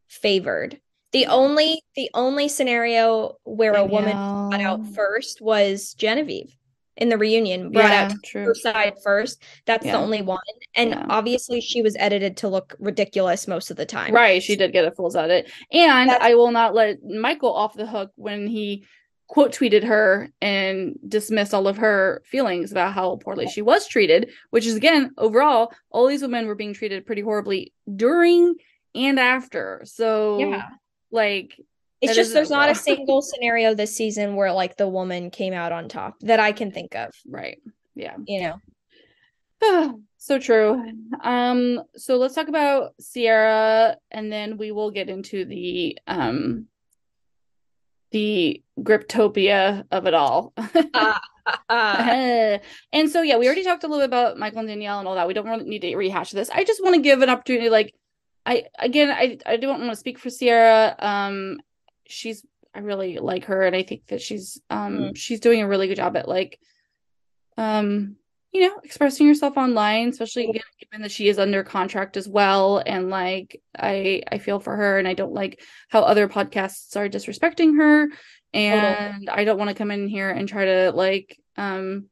[0.07, 0.79] favored?
[1.13, 4.11] The only the only scenario where a woman
[4.51, 6.55] got out first was Genevieve
[6.99, 8.45] in the reunion brought yeah, out true.
[8.45, 9.41] her side first.
[9.65, 9.93] That's yeah.
[9.93, 10.39] the only one.
[10.75, 11.05] And yeah.
[11.09, 14.13] obviously she was edited to look ridiculous most of the time.
[14.13, 14.43] Right.
[14.43, 15.49] She did get a full edit.
[15.71, 18.85] And That's- I will not let Michael off the hook when he
[19.27, 24.31] quote tweeted her and dismissed all of her feelings about how poorly she was treated,
[24.49, 28.55] which is again, overall, all these women were being treated pretty horribly during
[28.95, 29.81] and after.
[29.85, 30.69] So yeah.
[31.11, 31.55] like
[32.01, 35.71] it's just there's not a single scenario this season where like the woman came out
[35.71, 37.13] on top that I can think of.
[37.27, 37.59] Right.
[37.95, 38.15] Yeah.
[38.25, 38.59] You
[39.61, 39.99] know.
[40.17, 40.81] so true.
[41.21, 46.67] Um so let's talk about Sierra and then we will get into the um
[48.11, 50.53] the griptopia of it all.
[50.57, 51.19] uh,
[51.69, 52.57] uh.
[52.93, 55.15] and so yeah, we already talked a little bit about Michael and Danielle and all
[55.15, 55.27] that.
[55.27, 56.49] We don't really need to rehash this.
[56.49, 57.93] I just want to give an opportunity like
[58.45, 61.59] I again I I don't want to speak for Sierra um
[62.09, 65.17] she's I really like her and I think that she's um mm.
[65.17, 66.59] she's doing a really good job at like
[67.57, 68.15] um
[68.51, 72.81] you know expressing herself online especially again, given that she is under contract as well
[72.85, 77.09] and like I I feel for her and I don't like how other podcasts are
[77.09, 78.07] disrespecting her
[78.53, 82.09] and I don't want to come in here and try to like um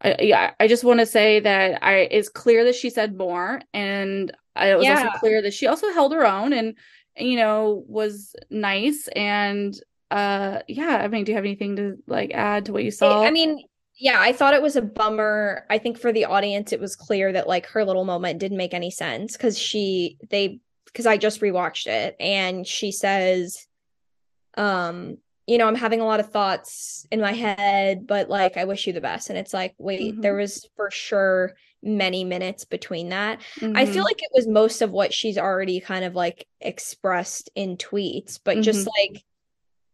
[0.00, 3.60] I, yeah, I just want to say that I it's clear that she said more,
[3.72, 5.04] and I, it was yeah.
[5.06, 6.76] also clear that she also held her own, and
[7.16, 9.08] you know, was nice.
[9.14, 9.78] And
[10.10, 13.22] uh yeah, I mean, do you have anything to like add to what you saw?
[13.22, 13.64] I mean,
[13.96, 15.64] yeah, I thought it was a bummer.
[15.70, 18.74] I think for the audience, it was clear that like her little moment didn't make
[18.74, 23.66] any sense because she they because I just rewatched it and she says,
[24.56, 28.64] um, you know, I'm having a lot of thoughts in my head, but like I
[28.64, 29.28] wish you the best.
[29.28, 30.20] And it's like, wait, mm-hmm.
[30.20, 31.54] there was for sure
[31.84, 33.40] many minutes between that.
[33.60, 33.76] Mm-hmm.
[33.76, 34.02] I feel mm-hmm.
[34.04, 38.54] like it was most of what she's already kind of like expressed in tweets, but
[38.54, 38.62] mm-hmm.
[38.62, 39.22] just like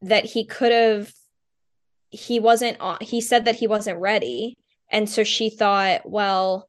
[0.03, 1.13] that he could have
[2.11, 4.57] he wasn't he said that he wasn't ready.
[4.91, 6.69] And so she thought, well,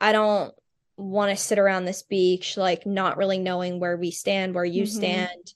[0.00, 0.54] I don't
[0.96, 4.84] want to sit around this beach like not really knowing where we stand, where you
[4.84, 4.96] mm-hmm.
[4.96, 5.54] stand.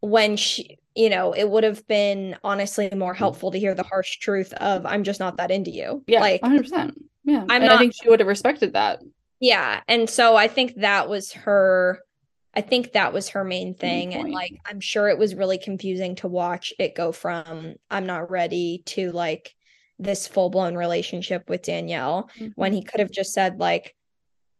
[0.00, 4.16] When she you know, it would have been honestly more helpful to hear the harsh
[4.16, 6.02] truth of I'm just not that into you.
[6.06, 6.94] Yeah, like 100%.
[7.24, 7.44] Yeah.
[7.50, 9.02] I'm not, I think she would have respected that.
[9.38, 9.82] Yeah.
[9.88, 12.00] And so I think that was her
[12.54, 14.08] I think that was her main thing.
[14.08, 18.06] Main and like I'm sure it was really confusing to watch it go from I'm
[18.06, 19.54] not ready to like
[19.98, 22.52] this full blown relationship with Danielle mm-hmm.
[22.54, 23.94] when he could have just said like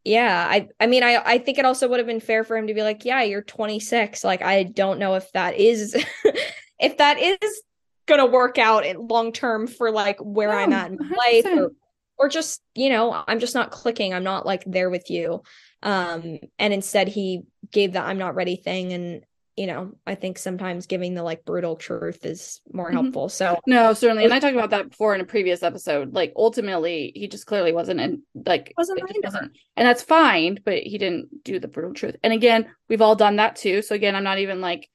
[0.06, 2.68] yeah i i mean i i think it also would have been fair for him
[2.68, 5.94] to be like yeah you're 26 like i don't know if that is
[6.78, 7.62] if that is
[8.06, 11.72] gonna work out in long term for like where i'm at in life or,
[12.18, 15.42] or just you know i'm just not clicking i'm not like there with you.
[15.82, 19.24] Um and instead he gave the i'm not ready thing and
[19.56, 22.98] you know i think sometimes giving the like brutal truth is more mm-hmm.
[22.98, 26.32] helpful so no certainly and i talked about that before in a previous episode like
[26.36, 31.42] ultimately he just clearly wasn't and like wasn't, wasn't and that's fine but he didn't
[31.42, 34.38] do the brutal truth and again we've all done that too so again i'm not
[34.38, 34.88] even like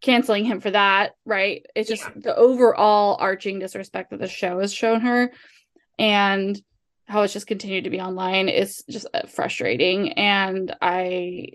[0.00, 2.12] canceling him for that right it's just yeah.
[2.16, 5.32] the overall arching disrespect that the show has shown her
[5.98, 6.60] and
[7.06, 11.48] how it's just continued to be online is just uh, frustrating and i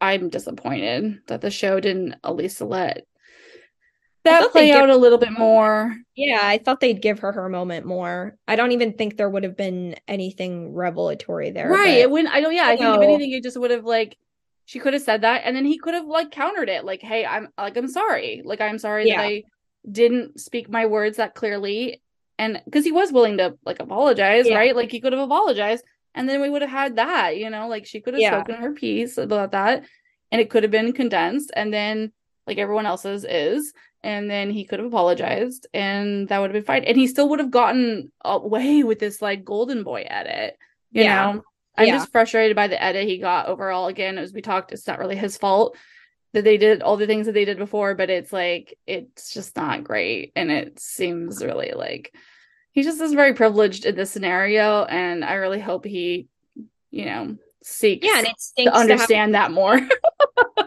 [0.00, 3.06] i'm disappointed that the show didn't at least let
[4.24, 7.84] that play out a little bit more yeah i thought they'd give her her moment
[7.84, 12.34] more i don't even think there would have been anything revelatory there right it wouldn't
[12.34, 14.16] i don't yeah i, I think if anything it just would have like
[14.64, 17.26] she could have said that and then he could have like countered it like hey
[17.26, 19.18] i'm like i'm sorry like i'm sorry yeah.
[19.18, 19.42] that i
[19.90, 22.00] didn't speak my words that clearly
[22.38, 24.56] and because he was willing to like apologize, Yeah.
[24.56, 24.74] right?
[24.74, 25.84] Like he could have apologized,
[26.14, 28.42] and then we would have had that, you know, like she could have Yeah.
[28.42, 29.84] spoken her piece about that,
[30.30, 32.12] and it could have been condensed, and then
[32.46, 36.64] like everyone else's is, and then he could have apologized, and that would have been
[36.64, 40.56] fine, and he still would have gotten away with this like golden boy edit,
[40.92, 41.32] you Yeah.
[41.32, 41.44] know.
[41.76, 41.94] I'm Yeah.
[41.94, 43.88] just frustrated by the edit he got overall.
[43.88, 45.76] Again, as we talked, it's not really his fault
[46.32, 49.56] that they did all the things that they did before, but it's like it's just
[49.56, 52.14] not great, and it seems really like
[52.74, 56.28] he just is very privileged in this scenario, and I really hope he,
[56.90, 59.80] you know, seeks Yeah, and it stinks to understand that more.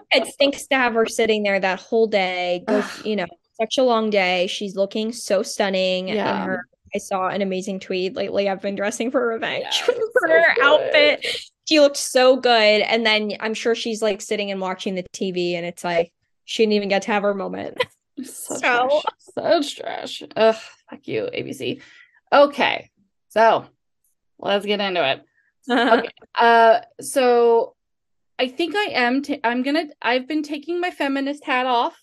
[0.09, 2.63] It stinks to have her sitting there that whole day.
[2.67, 3.25] Go, you know,
[3.59, 4.47] such a long day.
[4.47, 6.43] She's looking so stunning Yeah.
[6.43, 6.65] in her.
[6.95, 8.49] I saw an amazing tweet lately.
[8.49, 10.63] I've been dressing for revenge Yeah, for so her good.
[10.63, 11.25] outfit.
[11.67, 12.49] She looked so good,
[12.81, 16.13] and then I'm sure she's like sitting and watching the TV, and it's like
[16.45, 17.77] she didn't even get to have her moment.
[18.23, 19.03] Such So- trash.
[19.35, 20.23] Such trash.
[20.37, 20.55] Ugh,
[20.89, 21.81] fuck you, ABC.
[22.31, 22.89] Okay,
[23.29, 23.65] so
[24.39, 25.23] let's get into it.
[25.69, 26.09] Okay.
[26.35, 27.75] Uh, so
[28.39, 29.21] I think I am.
[29.29, 29.85] i I'm gonna.
[30.01, 31.97] I've been taking my feminist hat off.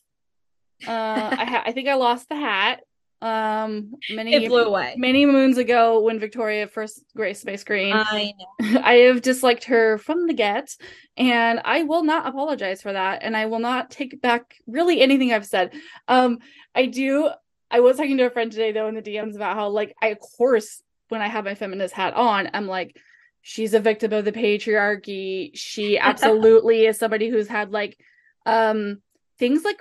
[0.87, 0.91] Uh,
[1.39, 2.81] I ha- I think I lost the hat.
[3.23, 4.97] Um, many It blew away.
[4.99, 7.95] many moons ago when Victoria first graced my screen.
[7.95, 8.81] I know.
[8.83, 10.77] I have disliked her from the get,
[11.17, 15.33] and I will not apologize for that, and I will not take back really anything
[15.33, 15.73] I've said.
[16.07, 16.41] Um,
[16.75, 17.31] I do.
[17.71, 20.09] I was talking to a friend today though in the DMs about how, like, I
[20.09, 22.97] of course when I have my feminist hat on, I'm like,
[23.43, 25.51] she's a victim of the patriarchy.
[25.55, 27.99] She absolutely is somebody who's had like,
[28.47, 29.03] um,
[29.39, 29.81] things like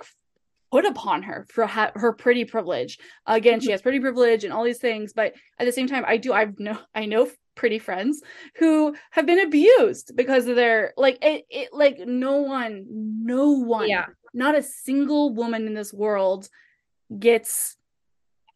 [0.70, 2.98] put upon her for ha- her pretty privilege.
[3.26, 6.16] Again, she has pretty privilege and all these things, but at the same time, I
[6.16, 6.32] do.
[6.32, 6.78] I've no.
[6.94, 8.20] I know pretty friends
[8.56, 13.88] who have been abused because of their like it, it like no one no one
[13.88, 14.06] Yeah.
[14.32, 16.48] not a single woman in this world
[17.18, 17.76] gets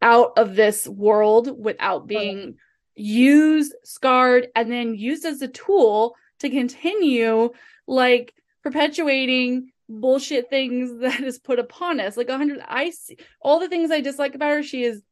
[0.00, 2.56] out of this world without being
[2.94, 7.50] used scarred and then used as a tool to continue
[7.86, 8.32] like
[8.62, 13.68] perpetuating bullshit things that is put upon us like a hundred i see all the
[13.68, 15.02] things i dislike about her she is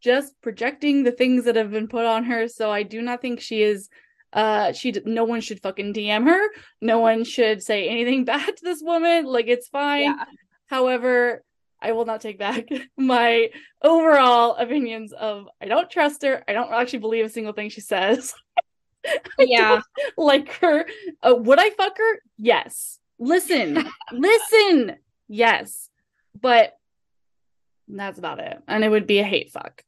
[0.00, 2.48] just projecting the things that have been put on her.
[2.48, 3.88] So I do not think she is
[4.32, 6.48] uh she no one should fucking DM her.
[6.80, 9.26] No one should say anything bad to this woman.
[9.26, 10.02] Like it's fine.
[10.02, 10.24] Yeah.
[10.66, 11.44] However,
[11.82, 13.50] I will not take back my
[13.82, 16.44] overall opinions of I don't trust her.
[16.46, 18.34] I don't actually believe a single thing she says.
[19.38, 19.80] Yeah.
[20.18, 20.84] like her.
[21.22, 22.18] Uh, would I fuck her?
[22.36, 22.98] Yes.
[23.18, 24.96] Listen, listen.
[25.26, 25.88] Yes.
[26.38, 26.76] But
[27.88, 28.58] that's about it.
[28.68, 29.82] And it would be a hate fuck.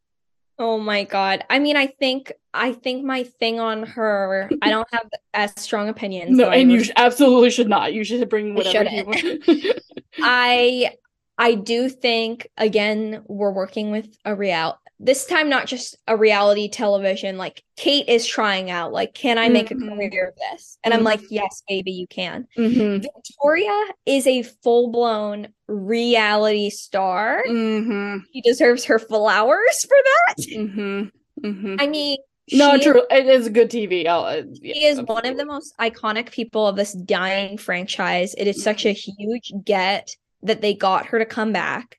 [0.59, 1.45] Oh my God.
[1.51, 5.91] I mean, I think I think my thing on her, I don't have as strong
[5.91, 6.37] opinions.
[6.37, 7.93] No, and you sh- absolutely should not.
[7.93, 9.83] You should bring whatever you want.
[10.23, 10.93] I
[11.39, 16.69] I do think again we're working with a real this time not just a reality
[16.69, 19.93] television like Kate is trying out like can I make Mhm.
[19.93, 21.05] a career of this and I'm Mhm.
[21.07, 23.03] like yes baby you can mm-hmm.
[23.03, 28.19] Victoria is a full-blown reality star Mm-hmm.
[28.33, 31.47] she deserves her flowers for that Mm-hmm.
[31.47, 31.77] Mm-hmm.
[31.81, 32.19] I mean
[32.53, 33.03] No, she- true.
[33.11, 34.07] It is good TV.
[34.07, 38.35] Uh, yeah, He is one of the most iconic people of this dying franchise.
[38.37, 41.99] It is such a huge get that they got her to come back.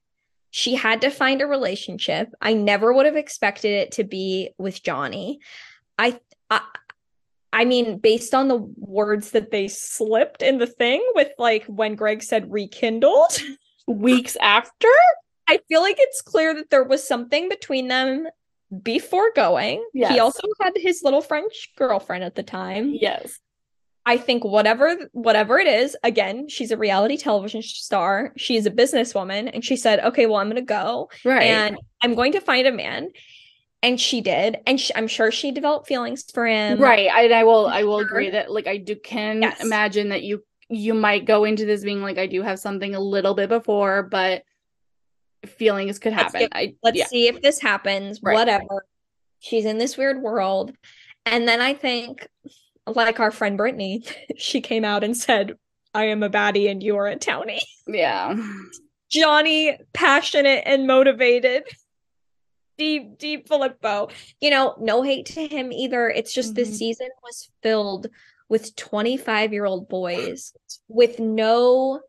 [0.52, 2.30] She had to find a relationship.
[2.42, 5.40] I never would have expected it to be with Johnny.
[5.98, 6.20] I
[6.50, 6.62] I,
[7.52, 11.96] I mean, based on the words that they slipped in the thing with like when
[11.96, 13.38] Greg said rekindled,
[13.88, 14.90] weeks after.
[15.48, 18.28] I feel like it's clear that there was something between them
[18.82, 19.86] before going.
[19.94, 20.14] Yes.
[20.14, 22.94] He also had his little French girlfriend at the time.
[22.94, 23.40] Yes.
[24.06, 28.34] I think whatever whatever it is, again, she's a reality television star.
[28.36, 31.44] She's a businesswoman, and she said, "Okay, well, I'm going to go, Right.
[31.44, 33.10] and I'm going to find a man."
[33.82, 36.80] And she did, and sh- I'm sure she developed feelings for him.
[36.80, 37.10] right.
[37.12, 37.68] I, and I will.
[37.68, 39.62] I will agree that like I do can Yes.
[39.64, 43.00] imagine that you you might go into this being like I do have something a
[43.00, 44.44] little bit before, but
[45.46, 46.50] feelings could Let's happen.
[46.54, 47.08] I Let's yeah.
[47.08, 48.22] see if this happens.
[48.22, 48.34] Right.
[48.34, 48.86] Whatever.
[49.40, 50.74] She's in this weird world,
[51.26, 52.26] and then I think,
[52.88, 54.04] like our friend Brittany,
[54.38, 55.54] she came out and said,
[55.94, 58.36] "I am a baddie, and you are a townie." Yeah.
[59.10, 61.64] Johnny, passionate and motivated.
[62.80, 64.10] Deep, deep Filippo.
[64.42, 66.10] You know, no hate to him either.
[66.10, 66.56] It's just Mhm.
[66.56, 68.08] this season was filled
[68.50, 70.54] with 25 year old boys
[70.88, 72.02] with no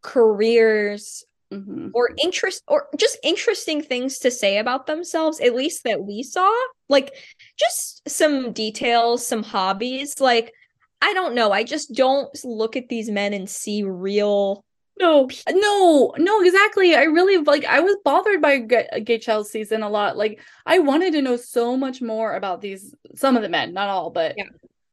[0.00, 6.02] careers hmm or interest or just interesting things to say about themselves, at least that
[6.02, 6.52] we saw.
[6.88, 7.14] Like
[7.58, 10.14] just some details, some hobbies.
[10.20, 10.52] Like,
[11.00, 11.52] I don't know.
[11.52, 14.64] I just don't look at these men and see real
[14.98, 16.94] No, no, no, exactly.
[16.94, 17.64] I really like.
[17.66, 20.16] I was bothered by G- Gay Child season a lot.
[20.16, 22.94] Like, I wanted to know so much more about these.
[23.14, 24.44] Some of the men, not all, but Yeah.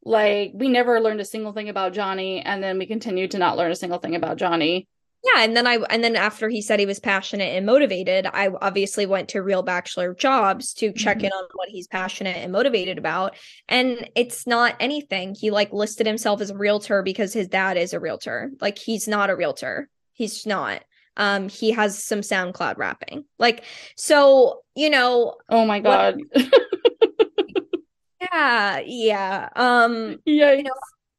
[0.03, 3.57] like we never learned a single thing about Johnny, and then we continued to not
[3.57, 4.87] learn a single thing about Johnny.
[5.23, 8.49] Yeah, and then I and then after he said he was passionate and motivated, I
[8.61, 11.23] obviously went to Real Bachelor Jobs to check Mhm.
[11.25, 13.35] in on what he's passionate and motivated about.
[13.69, 15.33] And it's not anything.
[15.33, 18.51] He like listed himself as a realtor because his dad is a realtor.
[18.59, 19.87] Like he's not a realtor.
[20.11, 20.83] He's not.
[21.15, 23.23] Um he has some SoundCloud rapping.
[23.39, 23.63] Like
[23.95, 26.19] so, you know, Oh my god!
[28.21, 29.49] yeah, yeah.
[29.55, 30.71] Um yeah, know,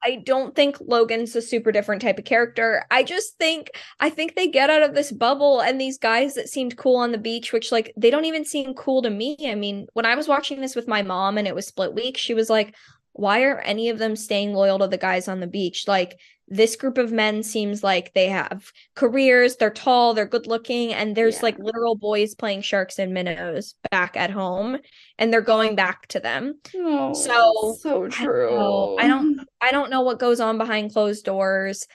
[0.05, 2.85] I don't think Logan's a super different type of character.
[2.91, 6.49] I just think I think they get out of this bubble and these guys that
[6.49, 9.37] seemed cool on the beach, which like they don't even seem cool to me.
[9.47, 12.19] I mean, when I was watching this with my mom and it was split week,
[12.19, 12.75] she was like,
[13.13, 16.77] "Why are any of them staying loyal to the guys on the beach?" Like this
[16.77, 21.37] group of men seems like they have careers, they're tall, they're good looking, and there's
[21.37, 21.43] Yeah.
[21.45, 24.79] like literal boys playing sharks and minnows back at home,
[25.19, 26.61] and they're going back to them.
[26.77, 28.97] Oh, So, so true.
[28.99, 31.87] I don't I don't know what goes on behind closed doors.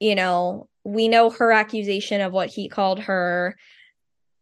[0.00, 3.56] You know, we know her accusation of what he called her.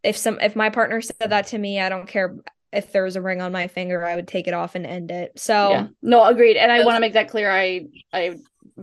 [0.02, 2.36] If some if my partner said that to me, I don't care
[2.72, 5.10] if there was a ring on my finger, I would take it off and end
[5.10, 5.32] it.
[5.38, 5.86] So Yeah.
[6.00, 6.56] No, agreed.
[6.56, 7.50] And I want to make that clear.
[7.50, 8.36] I I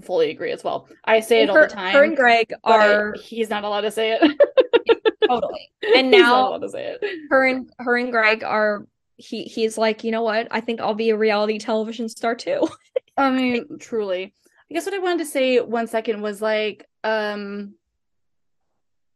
[0.03, 0.87] fully agree as well.
[1.03, 1.93] I say it all the time.
[1.93, 4.21] her and Greg are he's not allowed to say it.
[5.27, 5.69] totally.
[5.95, 7.03] And He's not now allowed to say it.
[7.29, 8.87] her and her and Greg are
[9.17, 10.47] he he's like, you know what?
[10.51, 12.67] I think I'll be a reality television star too.
[13.17, 14.33] I mean, truly.
[14.69, 17.75] I guess what I wanted to say one second was like, um,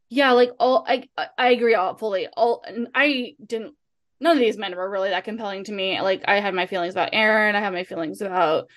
[0.08, 1.08] yeah, like all I
[1.38, 2.26] I- agree all fully.
[2.28, 3.74] All and I didn't.
[4.22, 6.00] None of these men were really that compelling to me.
[6.00, 7.56] Like I had my feelings about Aaron.
[7.56, 8.68] I had my feelings about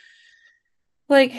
[1.09, 1.33] like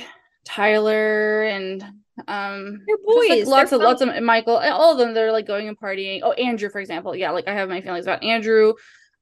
[0.45, 1.83] Tyler and
[2.29, 3.47] um They're just, like, boys.
[3.49, 4.57] lots of lots of Michael.
[4.57, 6.21] All of them they're like going and partying.
[6.23, 7.17] Oh, Andrew, for example.
[7.17, 8.75] Yeah, like I have my feelings about Andrew.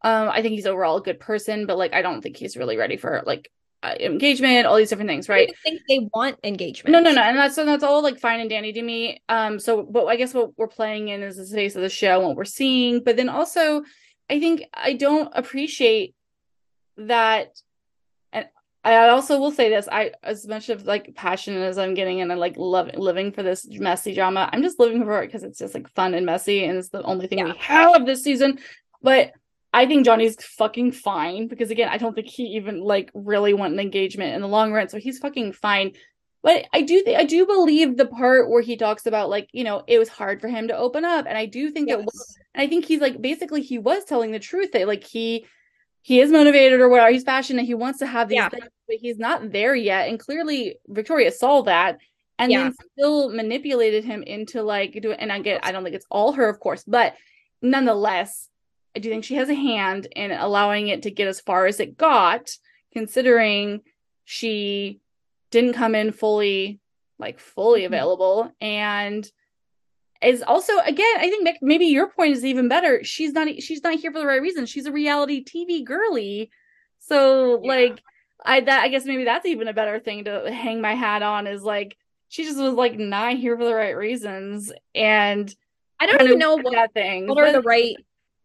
[0.05, 2.77] Um, I think he's overall a good person, but like I don't think he's really
[2.77, 3.51] ready for like
[3.83, 4.67] uh, engagement.
[4.67, 5.49] All these different things, right?
[5.49, 6.93] don't think they want engagement.
[6.93, 9.23] No, no, no, and that's so that's all like fine and dandy to me.
[9.29, 12.19] Um, so but I guess what we're playing in is the face of the show
[12.19, 13.85] and what we're seeing, but then also
[14.29, 16.15] I think I don't appreciate
[16.97, 17.63] that and
[18.85, 22.33] I also will say this, I as much of like passion as I'm getting and
[22.33, 25.59] I like love living for this messy drama, I'm just living for it because it's
[25.59, 28.59] just like fun and messy and it's the only thing we have this season.
[29.01, 29.33] But
[29.73, 33.73] I think Johnny's fucking fine because again, I don't think he even like really want
[33.73, 34.89] an engagement in the long run.
[34.89, 35.93] So he's fucking fine.
[36.43, 39.63] But I do think I do believe the part where he talks about like, you
[39.63, 41.27] know, it was hard for him to open up.
[41.29, 44.33] And I do think it was and I think he's like basically he was telling
[44.33, 45.47] the truth that like he
[46.03, 48.49] he is motivated or whatever, he's passionate, he wants to have these Yeah.
[48.49, 50.09] things, but he's not there yet.
[50.09, 51.99] And clearly Victoria saw that
[52.39, 52.65] and Yeah.
[52.65, 56.33] then still manipulated him into like doing and I get I don't think it's all
[56.33, 57.15] her, of course, but
[57.63, 58.49] nonetheless,
[58.97, 61.79] I do think she has a hand in allowing it to get as far as
[61.81, 62.51] it got,
[62.93, 63.81] considering
[64.25, 65.01] she
[65.51, 66.81] didn't come in fully,
[67.19, 67.87] like fully Mhm.
[67.87, 69.31] available, and
[70.23, 73.03] is also again, I think maybe your point is even better.
[73.05, 74.67] She's not she's not here for the right reason.
[74.67, 76.51] She's a reality TV girly,
[77.01, 77.69] so Yeah.
[77.69, 78.03] like
[78.45, 81.47] I that I guess maybe that's even a better thing to hang my hat on
[81.47, 81.97] is like
[82.29, 85.55] she just was like not here for the right reasons, and
[86.01, 87.29] I don't even know what, that thing.
[87.29, 87.95] what are the right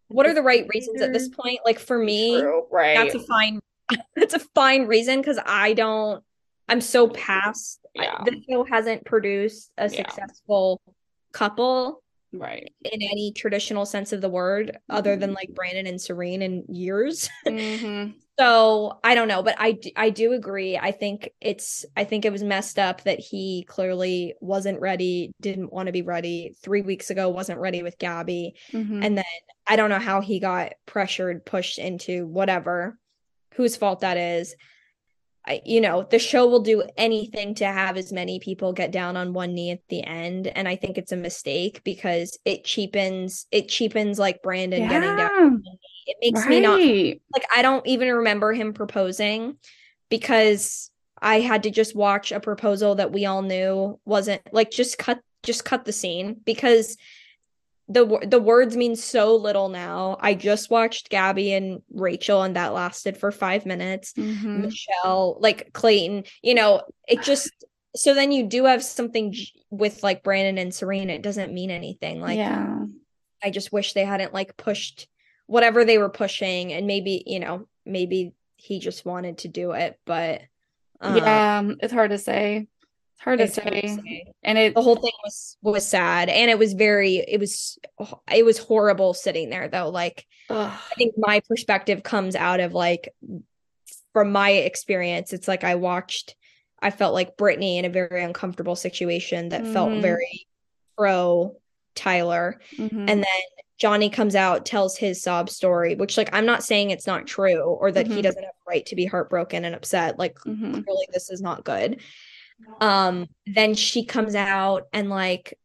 [0.10, 1.60] what are the right reasons at this point.
[1.66, 2.96] Like for me, True, right?
[2.98, 3.60] that's a fine
[4.16, 6.24] that's a fine reason because I don't
[6.70, 8.22] I'm so past I- Yeah.
[8.26, 9.98] the show hasn't produced a Yeah.
[10.10, 10.82] successful
[11.34, 12.04] couple
[12.34, 12.72] right.
[12.92, 17.30] in any traditional sense of the word other than like Brandon and Serene in years.
[17.48, 20.78] hmm So I don't know, but i i do agree.
[20.78, 25.74] I think it's I think it was messed up that he clearly wasn't ready, didn't
[25.74, 26.54] want to be ready.
[26.62, 29.26] Three weeks ago, wasn't ready with Gabby, hmm and then
[29.68, 32.98] I don't know how he got pressured, pushed into whatever,
[33.56, 34.56] whose fault that is.
[35.48, 39.16] I, you know, the show will do anything to have as many people get down
[39.16, 43.48] on one knee at the end, and I think it's a mistake because it cheapens
[43.52, 45.64] it cheapens like Brandon getting down.
[45.66, 45.74] yeah,
[46.08, 46.80] It makes me not
[47.34, 49.56] like I don't even remember him proposing
[50.10, 50.92] because
[51.22, 55.20] I had to just watch a proposal that we all knew wasn't like just cut
[55.44, 56.98] just cut the scene because
[57.90, 60.18] the the words mean so little now.
[60.20, 64.14] I just watched Gabby and Rachel and that lasted for 5 minutes.
[64.14, 64.62] Mhm.
[64.64, 67.52] Michelle, like Clayton, you know, it just
[67.96, 69.34] so then you do have something
[69.70, 71.14] with like Brandon and Serena.
[71.14, 72.22] It doesn't mean anything.
[72.22, 72.86] Like yeah,
[73.44, 75.08] I just wish they hadn't like pushed
[75.48, 79.98] whatever they were pushing and maybe, you know, maybe he just wanted to do it,
[80.06, 80.42] but
[81.00, 81.64] um, yeah.
[81.80, 82.68] It's hard to say.
[83.18, 83.96] It's hard to It's hard to say.
[83.96, 84.24] say.
[84.44, 87.16] And it The whole thing was was sad, and it was very.
[87.18, 87.78] It was
[88.32, 89.90] it was horrible sitting there though.
[89.90, 90.72] Like ugh.
[90.72, 93.10] I think my perspective comes out of like
[94.14, 95.34] from my experience.
[95.34, 96.36] It's like I watched.
[96.80, 100.02] I felt like Brittany in a very uncomfortable situation that felt Mhm.
[100.02, 100.48] very
[100.96, 101.58] pro
[101.96, 102.62] Tyler.
[102.76, 102.92] Mhm.
[103.10, 103.42] And then
[103.80, 107.62] Johnny comes out, tells his sob story, which like I'm not saying it's not true
[107.62, 108.24] or that he Mhm.
[108.24, 110.20] doesn't have a right to be heartbroken and upset.
[110.20, 110.84] Like Mhm.
[110.86, 112.00] clearly this is not good.
[112.82, 115.58] Um, then she comes out and like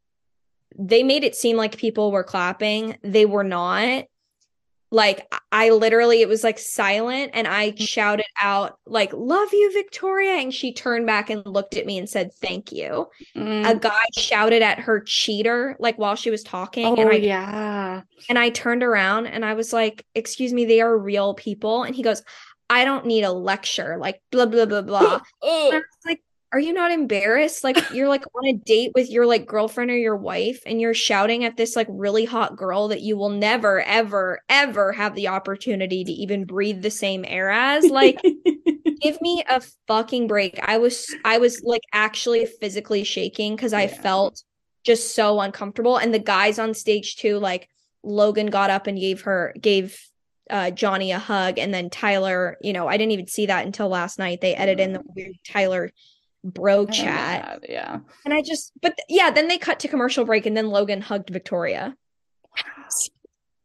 [0.79, 2.97] they made it seem like people were clapping.
[3.03, 4.05] They were not.
[4.91, 10.35] Like I literally it was like silent and I shouted out like love you Victoria
[10.35, 13.09] and she turned back and looked at me and said thank you.
[13.35, 13.71] Mm.
[13.71, 18.03] A guy shouted at her cheater like while she was talking Oh and I yeah.
[18.29, 21.97] and I turned around and I was like, "Excuse me, they are real people." And
[21.97, 22.23] he goes,
[22.69, 25.21] "I don't need a lecture." Like blah blah blah blah.
[25.43, 26.23] And I was like,
[26.53, 27.65] "Are you not embarrassed?
[27.65, 30.93] Like you're like on a date with your like girlfriend or your wife and you're
[30.95, 35.29] shouting at this like really hot girl that you will never ever ever have the
[35.29, 37.87] opportunity to even breathe the same air as.
[37.87, 38.21] Like
[39.01, 40.59] give me a fucking break.
[40.63, 44.01] I was I was like actually physically shaking cuz I Yeah.
[44.03, 44.43] felt
[44.85, 47.69] just so uncomfortable and the guys on stage too like
[48.03, 49.99] Logan got up and gave her gave
[50.51, 53.89] uh Johnny a hug and then Tyler, you know, I didn't even see that until
[53.89, 54.41] last night.
[54.41, 55.91] They edited in the weird Tyler
[56.45, 57.61] bro I chat.
[57.63, 58.01] that, Yeah.
[58.25, 61.31] And I just but yeah, then they cut to commercial break and then Logan hugged
[61.31, 61.97] Victoria.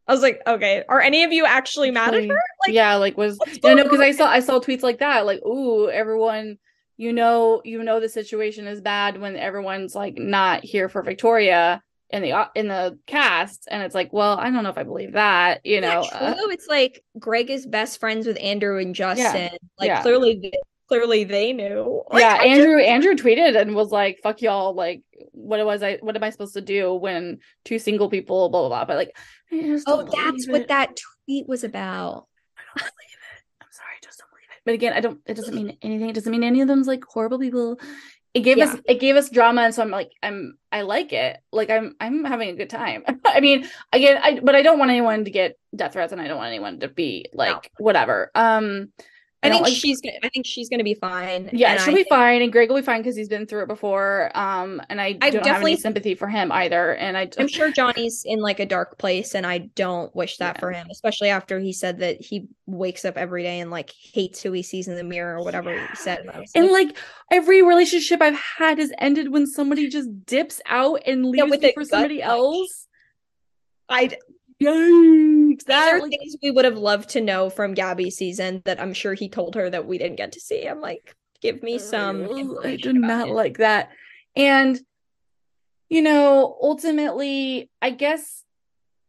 [0.07, 2.39] I was like, okay, are any of you actually mad at her?
[2.65, 5.25] Like yeah, like was what's no, no, because I saw I saw tweets like that,
[5.25, 6.57] like, ooh, everyone,
[6.95, 11.81] you know, you know the situation is bad when everyone's like not here for Victoria
[12.09, 15.13] in the in the cast, and it's like, well, I don't know if I believe
[15.13, 16.03] that, you know.
[16.03, 19.49] Yeah, uh, it's like Greg is best friends with Andrew and Justin.
[19.77, 20.01] Like yeah.
[20.01, 20.53] clearly, th-
[20.87, 22.03] clearly they knew.
[22.09, 25.83] Like, yeah, I just- Andrew Andrew tweeted and was like, "Fuck y'all!" Like, what was
[25.83, 25.97] I?
[26.01, 28.85] What am I supposed to do when two single people, blah blah blah?
[28.85, 29.17] But like,
[29.51, 32.27] oh, that's believe what that tweet was about.
[32.57, 33.43] I don't believe it.
[33.61, 34.61] I'm sorry, I just don't believe it.
[34.65, 35.19] But again, I don't.
[35.25, 36.09] It doesn't mean anything.
[36.09, 37.79] It doesn't mean any of them's like horrible people.
[38.33, 41.39] It gave us it gave us drama, and so I'm like I'm I like it.
[41.51, 43.03] Like I'm I'm having a good time.
[43.25, 46.27] I mean, again, I but I don't want anyone to get death threats, and I
[46.27, 48.29] don't want anyone to be like whatever.
[48.35, 48.91] Um,
[49.43, 50.17] I, think like- she's gonna.
[50.23, 51.49] I think she's gonna be fine.
[51.53, 53.67] yeah, she'll I be fine, and Greg will be fine because he's been through it
[53.67, 54.31] before.
[54.35, 56.95] Um, and I I've don't have definitely- any sympathy for him either.
[56.95, 60.55] And I I'm sure Johnny's in like a dark place, and I don't wish that
[60.55, 60.59] Yeah.
[60.59, 64.41] for him, especially after he said that he wakes up every day and like hates
[64.41, 66.25] who he sees in the mirror or whatever he said.
[66.33, 66.97] And And like,
[67.31, 71.73] every relationship I've had has ended when somebody just dips out and leaves with me
[71.73, 72.29] for somebody punch.
[72.31, 72.87] else.
[73.87, 74.17] I
[74.61, 75.47] Yikes!
[75.47, 78.93] These That are things we would have loved to know from Gabby's season that I'm
[78.93, 80.65] sure he told her that we didn't get to see.
[80.65, 82.23] I'm like, give me some.
[82.23, 83.33] I information do not it.
[83.33, 83.89] like that.
[84.35, 84.79] And
[85.89, 88.43] you know, ultimately, I guess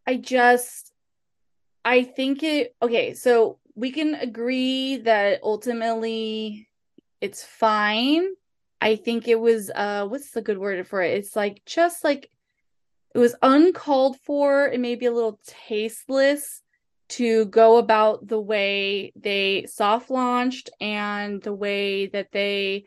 [0.07, 0.93] I just
[1.85, 6.69] I think it okay, so we can agree that ultimately
[7.21, 8.27] it's fine.
[8.81, 11.19] I think it was uh what's the good word for it?
[11.19, 12.31] It's like just like
[13.19, 16.63] it was uncalled for and maybe a little tasteless
[17.09, 22.85] to go about the way they soft launched and the way that they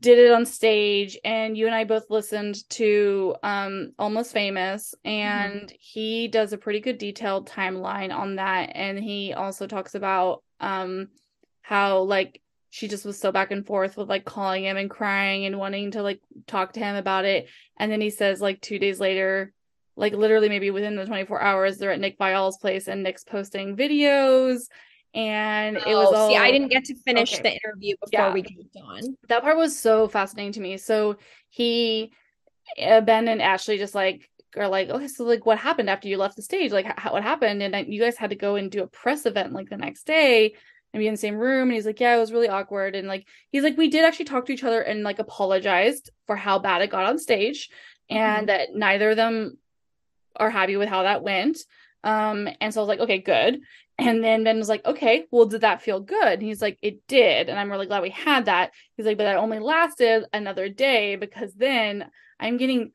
[0.00, 1.16] did it on stage.
[1.24, 6.80] And you and I both listened to um Almost Famous and he does a pretty
[6.80, 8.72] good detailed timeline on that.
[8.74, 11.10] And he also talks about um
[11.62, 15.44] how like she just was so back and forth with like calling him and crying
[15.44, 18.78] and wanting to like talk to him about it and then he says like 2
[18.78, 19.52] days later
[19.96, 23.76] like literally maybe within the 24 hours they're at Nick Viall's place and Nick's posting
[23.76, 24.62] videos
[25.12, 27.42] and it was Oh, all see, I didn't get to finish Okay.
[27.42, 28.32] the interview before Yeah.
[28.32, 29.16] we jumped on.
[29.28, 30.76] that part was so fascinating to me.
[30.76, 31.16] So
[31.48, 32.12] he,
[32.80, 36.16] uh, Ben and Ashley just like are like, okay, so like what happened after you
[36.16, 36.70] left the stage?
[36.70, 37.60] Like how, what happened?
[37.62, 40.04] And I, you guys had to go and do a press event like the next
[40.06, 40.54] day
[40.92, 41.68] and be in the same room.
[41.68, 42.94] And he's like, yeah, it was really awkward.
[42.96, 46.36] And like he's like, we did actually talk to each other and like apologized for
[46.36, 47.70] how bad it got on stage,
[48.08, 49.58] and that neither of them
[50.36, 51.58] are happy with how that went.
[52.02, 53.60] Um, and so I was like, okay, good.
[53.98, 56.32] And then Ben was like, okay, well, did that feel good?
[56.38, 57.50] And he's like, it did.
[57.50, 58.72] And I'm really glad we had that.
[58.96, 62.92] He's like, but that only lasted another day because then I'm getting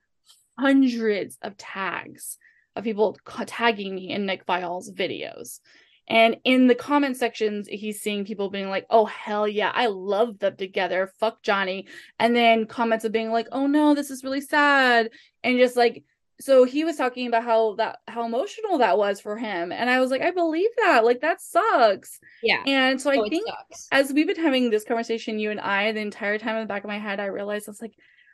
[0.58, 2.40] hundreds of tags
[2.76, 5.60] of people tagging me in Nick Viall's videos.
[6.08, 10.40] And in the comment sections, he's seeing people being like, oh, hell yeah, I love
[10.40, 11.12] them together.
[11.20, 11.88] Fuck Johnny.
[12.20, 15.10] And then comments of being like, oh no, this is really sad.
[15.44, 16.04] And just like
[16.42, 20.02] so he was talking about how that how emotional that was for him and i
[20.02, 22.62] was like i believe that like that sucks Yeah.
[22.68, 23.88] and so i Oh, think sucks.
[23.94, 26.84] as we've been having this conversation you and i the entire time in the back
[26.84, 27.94] of my head i realized i was like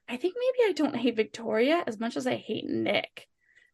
[0.10, 3.27] i think maybe i don't hate victoria as much as i hate nick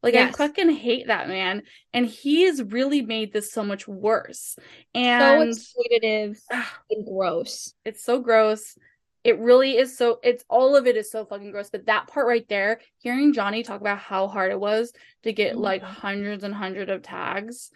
[0.04, 1.64] like i fucking hate that man
[1.94, 4.56] and he has really made this so much worse
[4.94, 5.64] And so
[6.02, 6.38] exploitative
[6.90, 7.74] and gross.
[7.86, 8.78] it's so gross.
[9.24, 11.70] It really is so it's all of it is so fucking gross.
[11.70, 14.94] But that part right there, hearing Johnny talk about how hard it was
[15.24, 15.86] to get like Mhm.
[15.88, 17.70] hundreds and hundreds of tags.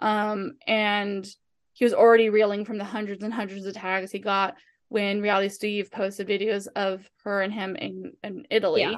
[0.00, 1.24] Um, and
[1.74, 4.56] he was already reeling from the hundreds and hundreds of tags he got
[4.88, 8.80] when Reality Steve posted videos of her and him in, in Italy.
[8.80, 8.96] Yeah.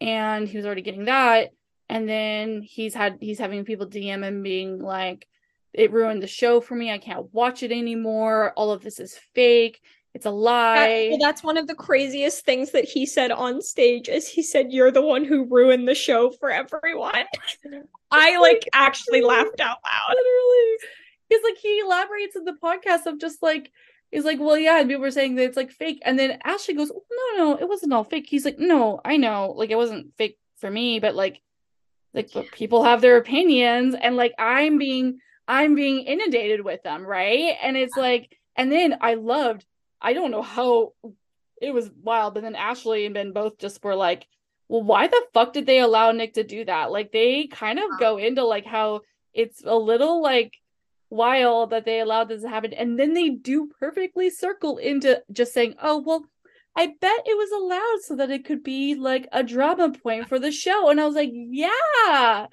[0.00, 1.50] And he was already getting that.
[1.92, 5.28] And then he's had he's having people DM him being like,
[5.74, 6.90] it ruined the show for me.
[6.90, 8.52] I can't watch it anymore.
[8.56, 9.82] All of this is fake.
[10.14, 11.06] It's a That- lie.
[11.10, 14.72] well, that's one of the craziest things that he said on stage is he said
[14.72, 17.24] you're the one who ruined the show for everyone.
[18.10, 20.14] I like actually laughed out loud.
[20.16, 20.76] Literally.
[21.28, 23.70] He's like he elaborates in the podcast of just like
[24.10, 26.00] he's like, well, yeah, and people were saying that it's like fake.
[26.04, 28.26] And then Ashley goes, no, no, it wasn't all fake.
[28.28, 31.40] He's like, no, I know, like it wasn't fake for me, but like,
[32.14, 35.18] like but people have their opinions, and like I'm being,
[35.48, 37.56] I'm being inundated with them, right?
[37.62, 38.06] And it's uh-huh.
[38.06, 39.64] like, and then I loved,
[40.00, 40.92] I don't know how
[41.60, 44.26] it was wild, but then Ashley and Ben both just were like,
[44.68, 46.90] well, why the fuck did they allow Nick to do that?
[46.90, 47.98] Like they kind of uh-huh.
[48.00, 49.02] go into like how
[49.32, 50.54] it's a little like
[51.12, 55.52] wild that they allowed this to happen and then they do perfectly circle into just
[55.52, 56.24] saying oh well
[56.76, 60.38] i bet it was allowed so that it could be like a drama point for
[60.38, 62.46] the show and i was like yeah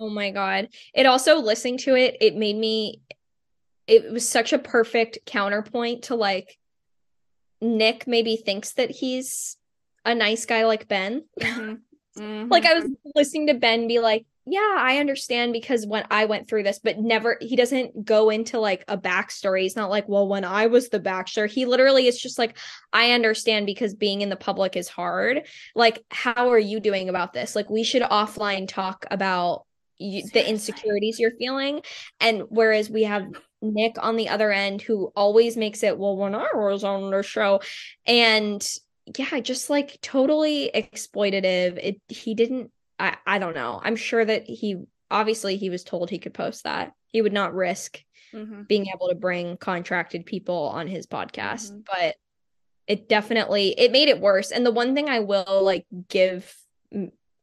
[0.00, 0.68] Oh my god.
[0.94, 3.00] It also listening to it, it made me
[3.86, 6.58] it was such a perfect counterpoint to like
[7.60, 9.56] Nick maybe thinks that he's
[10.04, 11.24] a nice guy like Ben.
[11.40, 11.74] Mm-hmm.
[12.18, 12.50] Mhm.
[12.50, 16.48] Like I was listening to Ben be like, "Yeah, I understand because when I went
[16.48, 19.62] through this, but never he doesn't go into like a backstory.
[19.62, 22.56] He's not like, "Well, when I was the backstory." He literally is just like,
[22.92, 25.46] "I understand because being in the public is hard.
[25.74, 27.54] Like, how are you doing about this?
[27.56, 29.64] Like, we should offline talk about
[29.98, 31.82] you, the insecurities you're feeling."
[32.20, 33.26] And whereas we have
[33.62, 37.22] Nick on the other end who always makes it, "Well, when I was on the
[37.22, 37.60] show,"
[38.06, 38.66] and
[39.18, 41.78] yeah, just like totally exploitative.
[41.82, 43.80] It he didn't I I don't know.
[43.82, 44.76] I'm sure that he
[45.10, 46.92] obviously he was told he could post that.
[47.08, 48.02] He would not risk
[48.34, 48.66] Mhm.
[48.66, 51.84] being able to bring contracted people on his podcast, Mhm.
[51.86, 52.16] but
[52.88, 54.50] it definitely it made it worse.
[54.50, 56.54] And the one thing I will like give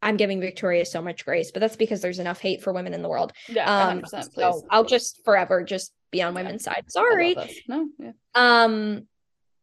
[0.02, 3.02] I'm giving Victoria so much grace, but that's because there's enough hate for women in
[3.02, 3.32] the world.
[3.48, 6.42] yeah Um 100% please so I'll just forever just be on Yeah.
[6.42, 6.84] women's side.
[6.90, 7.36] Sorry.
[7.70, 9.08] no yeah Um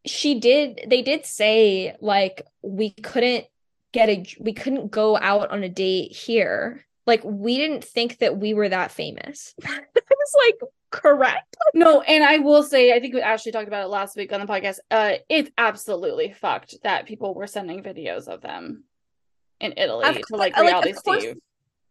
[0.07, 3.47] she did they did say like we couldn't
[3.93, 6.87] get a we couldn't go out on a date here.
[7.07, 9.55] Like we didn't think that we were that famous.
[9.65, 11.57] I was like, correct.
[11.75, 14.41] No, and I will say, I think we actually talked about it last week on
[14.41, 14.79] the podcast.
[14.91, 18.85] Uh, it's absolutely fucked that people were sending videos of them
[19.61, 21.37] in Italy Of to like like, reality of course- Steve.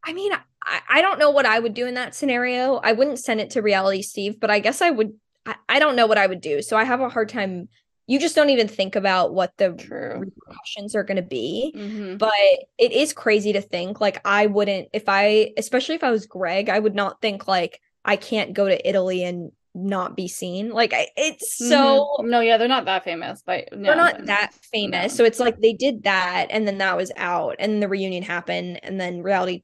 [0.05, 0.31] I mean,
[0.63, 2.75] I, I don't know what I would do in that scenario.
[2.75, 5.13] I wouldn't send it to reality Steve, but I guess I would
[5.45, 6.61] I, I don't know what I would do.
[6.61, 7.67] So I have a hard time
[8.09, 10.17] you just don't even think about what the True.
[10.17, 11.71] repercussions are gonna be.
[11.75, 12.33] hmm but
[12.77, 16.67] it is crazy to think like i wouldn't if i especially if i was greg
[16.69, 20.91] i would not think like i can't go to italy and not be seen like
[21.15, 25.17] it's so no, yeah, they're not that famous, but no, they're not that famous no.
[25.17, 28.79] so it's like they did that and then that was out and the reunion happened
[28.83, 29.63] and then reality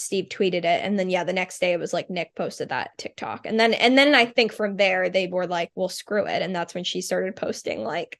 [0.00, 2.96] steve tweeted it and then yeah the next day it was like nick posted that
[2.98, 6.42] tiktok and then and then i think from there they were like well screw it
[6.42, 8.18] and that's when she started posting like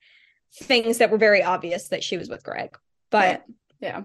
[0.53, 2.77] things that were very obvious that she was with greg
[3.11, 3.45] but
[3.81, 4.03] yeah.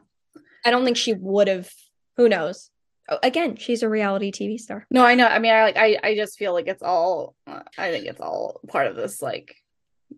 [0.65, 1.69] I don't think she would have.
[2.17, 2.71] Who knows?
[3.07, 4.87] Oh, again, she's a reality TV star.
[4.89, 5.27] No, I know.
[5.27, 7.35] I mean, I like, I, I just feel like it's all.
[7.45, 9.55] uh, I think it's all part of this, like,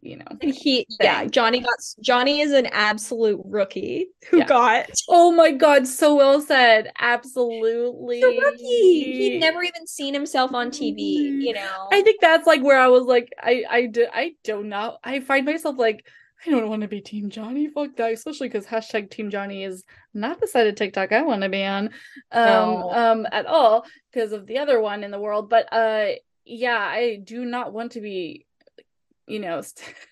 [0.01, 0.25] you know.
[0.41, 1.77] And he, yeah, Johnny got.
[2.01, 4.45] Johnny is an absolute rookie who Yeah.
[4.45, 6.91] got Oh my god, so well said.
[6.99, 8.21] Absolutely.
[8.21, 9.13] the rookie.
[9.17, 11.41] He'd never even seen himself on TV.
[11.41, 14.63] You know, I think that's like where I was like, I I do I do
[14.63, 14.97] not know.
[15.03, 16.05] I find myself like
[16.45, 17.67] I don't want to be Team Johnny.
[17.67, 19.83] Fuck that, especially because hashtag Team Johnny is
[20.13, 21.87] not the side of TikTok I want to be on,
[22.31, 22.91] um, No.
[22.91, 25.49] um, at all because of the other one in the world.
[25.49, 26.09] But uh,
[26.45, 28.45] yeah, I do not want to be,
[29.27, 29.61] you know,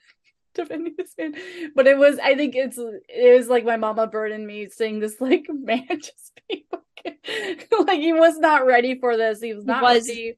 [0.54, 1.36] defending this man.
[1.76, 5.00] But it was, I think it's it was like my mama bird and me seeing
[5.00, 6.66] this like man just be
[7.06, 9.42] like he was not ready for this.
[9.42, 10.38] He was not was ready.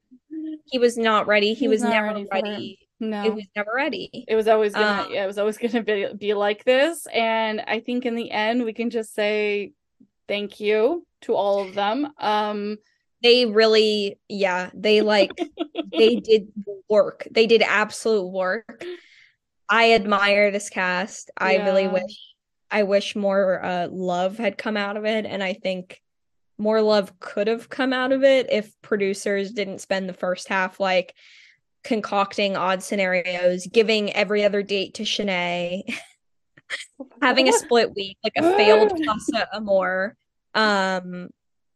[0.66, 1.48] he was not ready.
[1.48, 2.78] He, He was, was never ready ready.
[3.00, 4.24] No, It was never ready.
[4.26, 7.62] it was always gonna Um, yeah, it was always gonna be be like this and
[7.68, 9.72] i think in the end we can just say
[10.26, 12.12] thank you to all of them.
[12.18, 12.78] Um
[13.22, 15.32] they really yeah, they like
[15.96, 16.48] they did
[16.88, 17.26] work.
[17.30, 18.84] They did absolute work.
[19.68, 21.30] I admire this cast.
[21.36, 21.64] I Yeah.
[21.64, 22.34] really wish
[22.70, 26.00] I wish more uh love had come out of it and I think
[26.58, 30.80] more love could have come out of it if producers didn't spend the first half
[30.80, 31.14] like
[31.84, 35.82] concocting odd scenarios, giving every other date to Shanae,
[37.22, 40.16] having a split week, like a failed Casa Amor.
[40.54, 41.28] Um,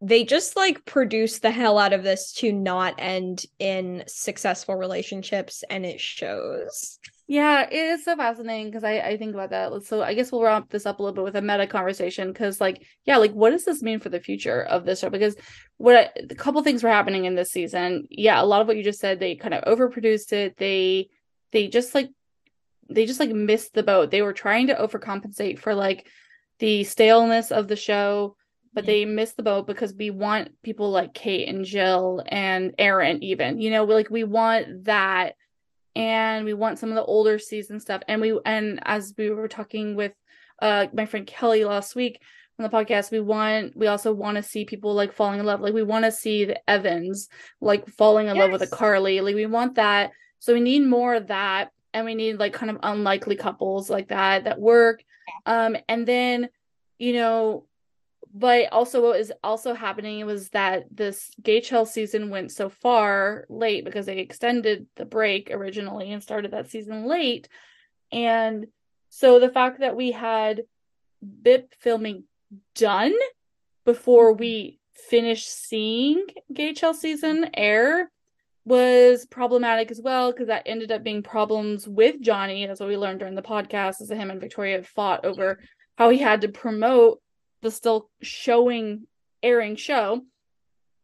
[0.04, 5.62] they just like produce the hell out of this to not end in successful relationships,
[5.70, 6.98] and it shows.
[7.28, 9.84] Yeah, it is so fascinating because I, I think about that.
[9.84, 12.60] So I guess we'll wrap this up a little bit with a meta conversation because,
[12.60, 15.08] like, yeah, like what does this mean for the future of this show?
[15.08, 15.36] Because
[15.76, 18.08] what I, a couple things were happening in this season.
[18.10, 20.56] Yeah, a lot of what you just said, they kind of overproduced it.
[20.56, 21.10] They
[21.52, 22.10] they just like
[22.90, 24.10] they just like missed the boat.
[24.10, 26.08] They were trying to overcompensate for like
[26.58, 28.36] the staleness of the show,
[28.74, 33.22] but they missed the boat because we want people like Kate and Jill and Aaron,
[33.22, 35.36] even you know, like we want that.
[35.94, 38.00] And we want some of the older season stuff.
[38.08, 40.12] And we and as we were talking with
[40.60, 42.20] uh my friend kelly last week
[42.58, 45.60] on the podcast we want we also want to see people like falling in love.
[45.60, 47.28] Like we want to see the evans
[47.60, 49.20] like falling in love with a carly.
[49.20, 50.12] Like we want that.
[50.38, 51.72] So we need more of that.
[51.92, 55.04] And we need like kind of unlikely couples like that that work.
[55.44, 56.48] Um and then
[56.98, 57.66] you know
[58.34, 63.84] but also what is also happening was that this GHL season went so far late
[63.84, 67.48] because they extended the break originally and started that season late.
[68.10, 68.66] And
[69.10, 70.62] so the fact that we had
[71.22, 72.24] BIP filming
[72.74, 73.14] done
[73.84, 78.10] before we finished seeing GHL season air
[78.64, 82.64] was problematic as well because that ended up being problems with Johnny.
[82.64, 85.58] That's what we learned during the podcast as him and Victoria fought over
[85.98, 87.20] how he had to promote
[87.62, 89.06] the still showing
[89.42, 90.22] airing show.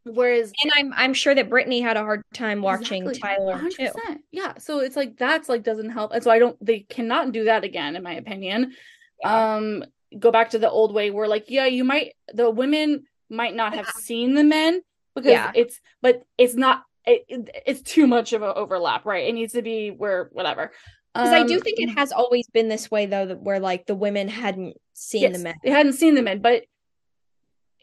[0.05, 3.37] Whereas And I'm I'm sure that Brittany had a hard time watching Exactly.
[3.37, 3.91] Tyler too.
[4.09, 4.17] 100%.
[4.31, 4.57] Yeah.
[4.57, 6.13] So it's like that's like doesn't help.
[6.13, 8.73] And so I don't they cannot do that again, in my opinion.
[9.21, 9.55] Yeah.
[9.55, 9.83] Um
[10.17, 13.73] go back to the old way where like, yeah, you might the women might not
[13.75, 14.81] have seen the men
[15.15, 15.51] because Yeah.
[15.53, 19.27] it's but it's not it, it- it's too much of an overlap, right?
[19.27, 20.71] It needs to be where whatever.
[21.13, 23.87] Because I do Um, think it has always been this way though, that where like
[23.87, 25.55] the women hadn't seen yes, the men.
[25.63, 26.63] They hadn't seen the men, but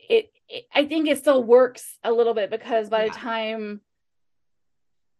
[0.08, 3.12] it, it I think it still works a little bit because by Yeah.
[3.12, 3.80] the time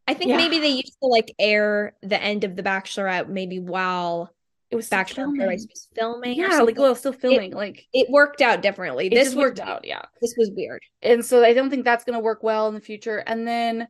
[0.08, 0.36] I think Yeah.
[0.36, 4.32] maybe they used to like air the end of the Bachelorette maybe while
[4.70, 5.40] it was Bachelor filming.
[5.40, 6.36] Paradise was filming.
[6.38, 7.52] Yeah, like well, still filming.
[7.52, 9.06] like it worked out differently.
[9.08, 10.02] it this was- worked out, yeah.
[10.20, 10.82] This was weird.
[11.02, 13.18] and so I don't think that's going to work well in the future.
[13.18, 13.88] And then,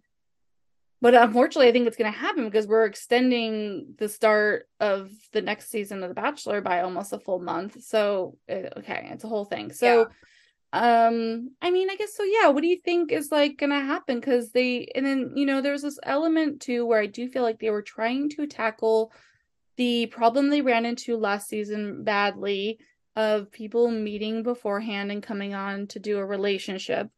[1.02, 5.43] but unfortunately, I think it's going to happen because we're extending the start of the
[5.43, 7.82] next season of The Bachelor by almost a full month.
[7.85, 9.73] So, uh, okay, it's a whole thing.
[9.73, 10.09] So,
[10.73, 12.24] um, I mean, I guess so.
[12.24, 14.20] Yeah, what do you think is like going to happen?
[14.20, 17.60] Because they, and then you know, there's this element too where I do feel like
[17.60, 19.12] they were trying to tackle
[19.77, 22.78] the problem they ran into last season badly
[23.14, 27.09] of people meeting beforehand and coming on to do a relationship.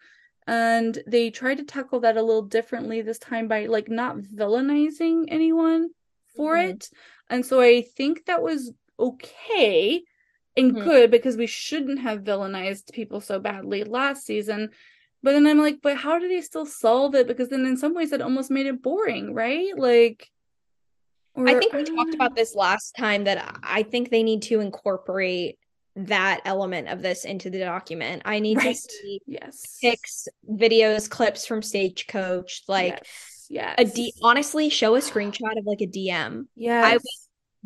[0.48, 5.26] And they tried to tackle that a little differently this time by like not villainizing
[5.28, 5.90] anyone
[6.36, 6.70] for Mhm.
[6.70, 6.90] it.
[7.28, 10.02] And so I think that was okay
[10.56, 10.84] and Mhm.
[10.84, 14.70] good because we shouldn't have villainized people so badly last season.
[15.22, 17.26] But then I'm like, but how do they still solve it?
[17.26, 19.76] Because then in some ways it almost made it boring, right?
[19.76, 20.30] Like
[21.36, 22.24] I think we don't talked know.
[22.24, 25.58] about this last time that I think they need to incorporate
[26.06, 28.22] that element of this into the document.
[28.24, 29.78] I need to see Yes.
[29.80, 33.46] pics, videos, clips from Stagecoach, like yes.
[33.48, 33.74] yes.
[33.78, 36.46] a D honestly show a screenshot of like a DM.
[36.56, 36.82] Yeah.
[36.84, 37.02] I would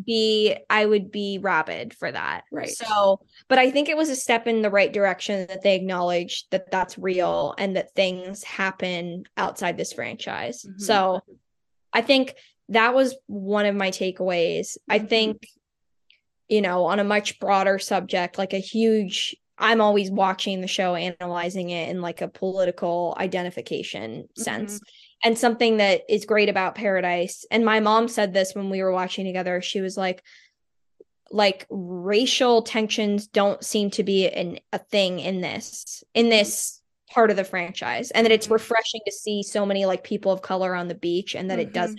[0.06, 2.44] Be I would be rabid for that.
[2.50, 2.70] Right.
[2.70, 6.46] So, but I think it was a step in the right direction that they acknowledged
[6.50, 10.64] that that's real and that things happen outside this franchise.
[10.66, 10.80] Mhm.
[10.80, 11.20] So,
[11.92, 12.34] I think
[12.70, 14.78] that was one of my takeaways.
[14.88, 15.08] I Mhm.
[15.10, 15.46] think,
[16.52, 20.94] you know, on a much broader subject, like a huge, I'm always watching the show,
[20.94, 24.78] analyzing it in like a political identification sense.
[25.24, 28.92] And something that is great about Paradise, and my mom said this when we were
[28.92, 30.22] watching together, she was like,
[31.30, 37.30] like racial tensions don't seem to be an, a thing in this in this part
[37.30, 38.52] of the franchise and that it's Mhm.
[38.52, 41.62] refreshing to see so many like people of color on the beach and that Mhm.
[41.62, 41.98] it doesn't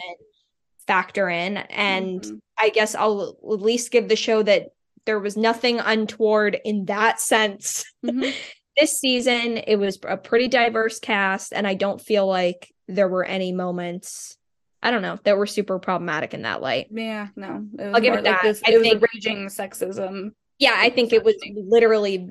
[0.88, 2.39] factor in and Mhm.
[2.57, 4.69] i guess i'll at least give the show that
[5.05, 8.34] there was nothing untoward in that sense Mhm.
[8.77, 13.23] this season it was a pretty diverse cast and i don't feel like there were
[13.23, 14.38] any moments
[14.81, 17.65] i don't know that were super problematic in that light Yeah, no.
[17.80, 18.39] I'll give it like that.
[18.43, 20.31] This, I was think- a raging sexism.
[20.64, 22.30] Yeah, I think it was literally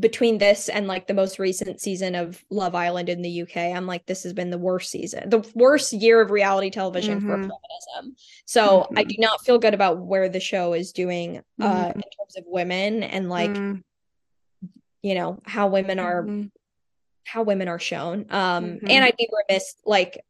[0.00, 3.58] between this and like the most recent season of Love Island in the UK.
[3.58, 7.28] I'm like, this has been the worst season, the worst year of reality television mm-hmm.
[7.28, 8.16] for feminism.
[8.44, 8.98] So mm-hmm.
[8.98, 11.86] I do not feel good about where the show is doing uh, mm-hmm.
[11.90, 13.80] in terms of women and like, mm.
[15.02, 16.48] you know, how women are, mm-hmm.
[17.22, 18.26] how women are shown.
[18.30, 19.04] Um, and mm-hmm.
[19.04, 20.24] I'd be remiss, like,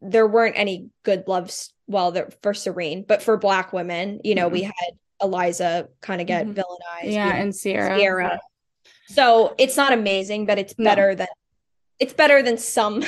[0.00, 4.46] there weren't any good loves well there for Serene, but for black women, you know,
[4.46, 4.70] we mm-hmm.
[4.78, 6.58] had Eliza kind of get mm-hmm.
[6.58, 7.12] villainized.
[7.12, 7.98] Yeah, and Sierra.
[7.98, 8.40] Ciara.
[9.08, 11.14] So it's not amazing, but it's better no.
[11.16, 11.28] than
[11.98, 13.04] it's better than some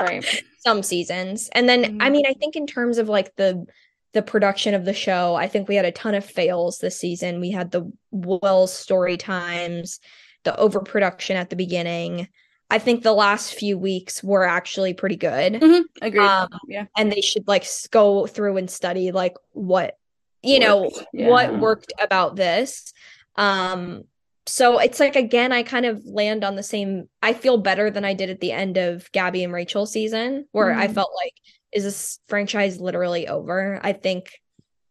[0.00, 0.24] right
[0.58, 1.48] some seasons.
[1.52, 2.02] And then mm-hmm.
[2.02, 3.66] I mean, I think in terms of like the
[4.12, 7.40] the production of the show, I think we had a ton of fails this season.
[7.40, 10.00] We had the Wells story times,
[10.44, 12.28] the overproduction at the beginning.
[12.70, 15.54] I think the last few weeks were actually pretty good.
[15.54, 15.82] Mm-hmm.
[16.00, 16.26] Agreed.
[16.26, 16.86] Um, yeah.
[16.96, 19.98] And they should like go through and study like what
[20.42, 21.28] you know yeah.
[21.28, 22.92] what worked about this.
[23.36, 24.04] Um
[24.44, 28.04] so it's like again i kind of land on the same i feel better than
[28.04, 30.76] i did at the end of gabby and rachel season where mm.
[30.78, 31.32] i felt like
[31.72, 33.80] is this franchise literally over?
[33.82, 34.38] I think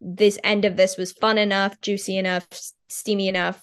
[0.01, 2.47] this end of this was fun enough juicy enough
[2.89, 3.61] steamy enough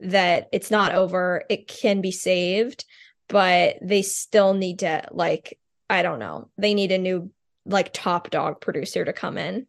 [0.00, 1.44] that it's not over.
[1.48, 2.84] It can be saved
[3.26, 5.58] but they still need to like
[5.88, 6.50] i don't know.
[6.56, 7.30] They need a new
[7.66, 9.66] like top dog producer to come in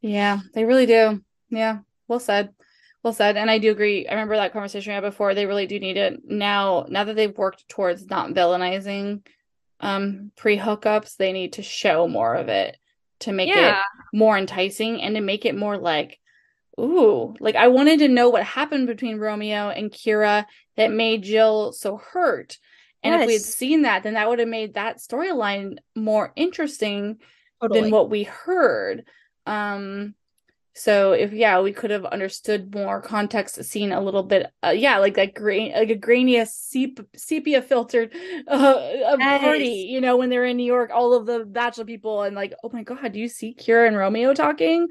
[0.00, 1.22] yeah, they really do.
[1.50, 2.54] Yeah, well said.
[3.02, 3.36] Well said.
[3.36, 4.06] And I do agree.
[4.06, 5.34] I remember that conversation we had before.
[5.34, 6.86] They really do need it now.
[6.88, 9.26] Now that they've worked towards not villainizing
[9.80, 12.76] um pre hookups, they need to show more of it
[13.20, 13.80] to make yeah.
[13.80, 16.18] it more enticing and to make it more like,
[16.78, 20.46] ooh, like I wanted to know what happened between Romeo and Kira
[20.76, 22.58] that made Jill so hurt.
[23.02, 23.22] And yes.
[23.22, 27.18] if we had seen that, then that would have made that storyline more interesting
[27.60, 27.82] totally.
[27.82, 29.04] than what we heard.
[29.48, 30.14] Um,
[30.74, 34.98] so if yeah, we could have understood more context, seen a little bit, uh, yeah,
[34.98, 38.14] like that grain, like a grainy sepia, sepia filtered
[38.46, 39.40] uh, nice.
[39.40, 42.54] party, you know, when they're in New York, all of the bachelor people, and like,
[42.62, 44.86] oh my god, do you see Kira and Romeo talking?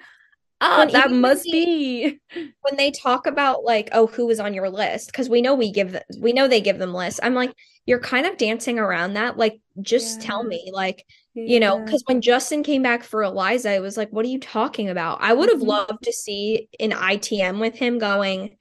[0.60, 4.70] Ah, when that must be when they talk about like, oh, who was on your
[4.70, 5.08] list?
[5.08, 7.20] Because we know we give them, we know they give them lists.
[7.24, 7.54] I'm like,
[7.86, 9.38] you're kind of dancing around that.
[9.38, 10.28] Like, just yeah.
[10.28, 11.06] tell me, like,
[11.46, 14.40] you know, because when Justin came back for Eliza, it was like, what are you
[14.40, 15.20] talking about?
[15.22, 15.70] I would have mm-hmm.
[15.70, 18.58] loved to see an ITM with him going,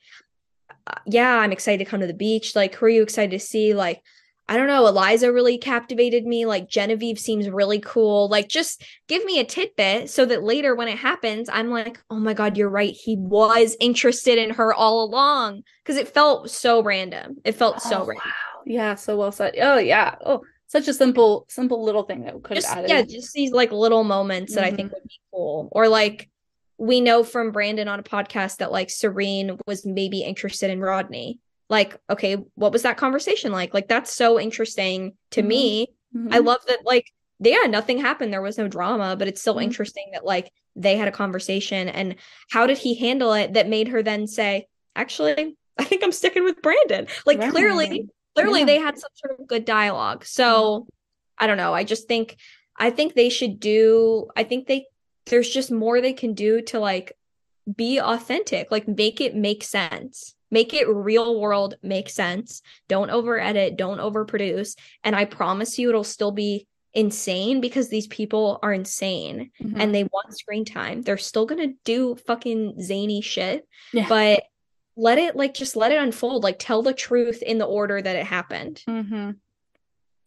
[0.86, 2.54] uh, yeah, I'm excited to come to the beach.
[2.54, 3.72] Like, who are you excited to see?
[3.72, 4.02] Like,
[4.48, 6.44] I don't know, Eliza really captivated me.
[6.44, 8.28] Like, Genevieve seems really cool.
[8.28, 12.18] Like, just give me a tidbit so that later when it happens, I'm like, oh
[12.18, 12.92] my God, you're right.
[12.92, 15.62] He was interested in her all along.
[15.84, 17.38] Cause it felt so random.
[17.44, 18.16] It felt oh, so random.
[18.24, 18.62] Wow.
[18.66, 19.54] Yeah, so well said.
[19.60, 20.16] Oh, yeah.
[20.24, 23.52] Oh, such a simple simple little thing that could just, have added yeah just these
[23.52, 24.62] like little moments mm-hmm.
[24.62, 24.94] that i think mm-hmm.
[24.94, 26.28] would be cool or like
[26.78, 31.38] we know from brandon on a podcast that like serene was maybe interested in rodney
[31.68, 35.48] like okay what was that conversation like like that's so interesting to mm-hmm.
[35.48, 36.32] me mm-hmm.
[36.32, 39.64] i love that like yeah nothing happened there was no drama but it's still mm-hmm.
[39.64, 42.16] interesting that like they had a conversation and
[42.50, 46.44] how did he handle it that made her then say actually i think i'm sticking
[46.44, 47.50] with brandon like right.
[47.50, 48.66] clearly clearly yeah.
[48.66, 50.24] they had some sort of good dialogue.
[50.24, 50.86] So
[51.38, 51.74] i don't know.
[51.74, 52.36] I just think
[52.78, 54.86] i think they should do i think they
[55.26, 57.12] there's just more they can do to like
[57.74, 60.34] be authentic like make it make sense.
[60.48, 62.62] Make it real world make sense.
[62.88, 68.06] Don't over edit don't overproduce and i promise you it'll still be insane because these
[68.06, 69.78] people are insane mm-hmm.
[69.78, 71.02] and they want screen time.
[71.02, 74.08] They're still gonna do fucking zany shit yeah.
[74.08, 74.44] but
[74.96, 78.16] let it like just let it unfold like tell the truth in the order that
[78.16, 78.82] it happened.
[78.88, 79.32] Mm-hmm.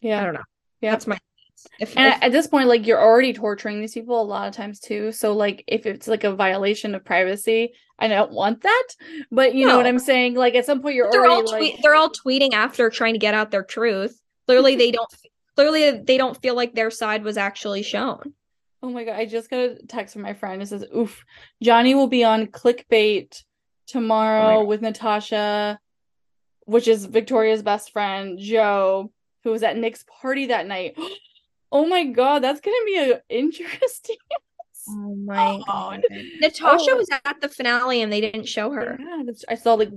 [0.01, 0.21] yeah.
[0.21, 0.43] i don't know.
[0.81, 0.91] Yeah.
[0.91, 1.17] That's my
[1.79, 4.55] if, and if, at this point like you're already torturing these people a lot of
[4.55, 5.11] times too.
[5.11, 8.87] So like if it's like a violation of privacy i don't want that.
[9.31, 9.71] But you no.
[9.71, 10.35] know what i'm saying?
[10.35, 13.19] Like at some point you're they're already all like they're all tweeting after trying to
[13.19, 14.19] get out their truth.
[14.45, 15.09] Clearly they don't
[15.55, 18.33] clearly they don't feel like their side was actually shown.
[18.81, 19.17] Oh my god.
[19.17, 20.61] I just got a text from my friend.
[20.61, 21.25] It says oof
[21.61, 23.43] johnny will be on clickbait
[23.89, 25.79] tomorrow oh with Natasha,
[26.65, 29.11] which is Victoria's best friend, Joe,
[29.43, 30.97] who was at Nick's party that night.
[31.71, 34.15] Oh my god, that's gonna be a interesting.
[34.91, 36.03] Oh my god.
[36.41, 36.95] Natasha oh.
[36.95, 38.97] was at the finale and they didn't show her.
[38.99, 39.91] Yeah, I saw like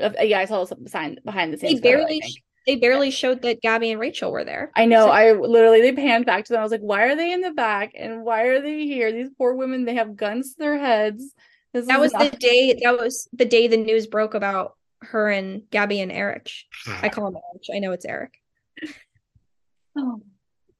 [0.00, 1.80] uh, yeah, I saw some sign behind the scenes.
[1.80, 2.20] They barely
[2.66, 4.70] they barely showed that Gabby and Rachel were there.
[4.74, 5.06] I know.
[5.06, 6.60] So- I literally they panned back to them.
[6.60, 9.12] I was like, why are they in the back and why are they here?
[9.12, 11.34] These poor women, they have guns to their heads.
[11.74, 12.80] This that was not- the day.
[12.82, 16.50] That was the day the news broke about her and Gabby and Eric.
[16.86, 17.64] I call him Eric.
[17.74, 18.40] I know it's Eric.
[19.96, 20.22] Oh,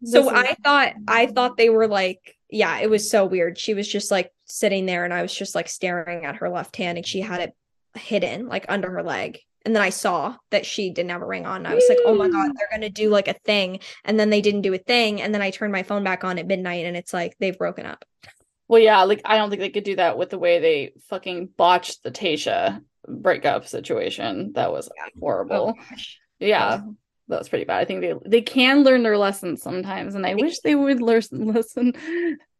[0.05, 3.59] so is- I thought I thought they were like, yeah, it was so weird.
[3.59, 6.77] She was just like sitting there, and I was just like staring at her left
[6.77, 7.55] hand, and she had it
[7.97, 9.41] hidden like under her leg.
[9.67, 11.65] And then I saw that she didn't have a ring on.
[11.65, 13.79] I was like, oh my God, they're going to do like a thing.
[14.05, 15.23] And then they didn't do a thing.
[15.23, 17.87] And then I turned my phone back on at midnight and it's like they've broken
[17.87, 18.05] up.
[18.69, 21.51] Well, yeah, like I don't think they could do that with the way they fucking
[21.57, 24.53] botched the Tasha breakup situation.
[24.55, 24.89] That was
[25.21, 25.75] horrible.
[25.79, 25.97] Oh,
[26.39, 26.81] yeah,
[27.29, 27.81] that was pretty bad.
[27.81, 31.23] I think they they can learn their lessons sometimes, and I wish they would learn
[31.33, 31.93] listen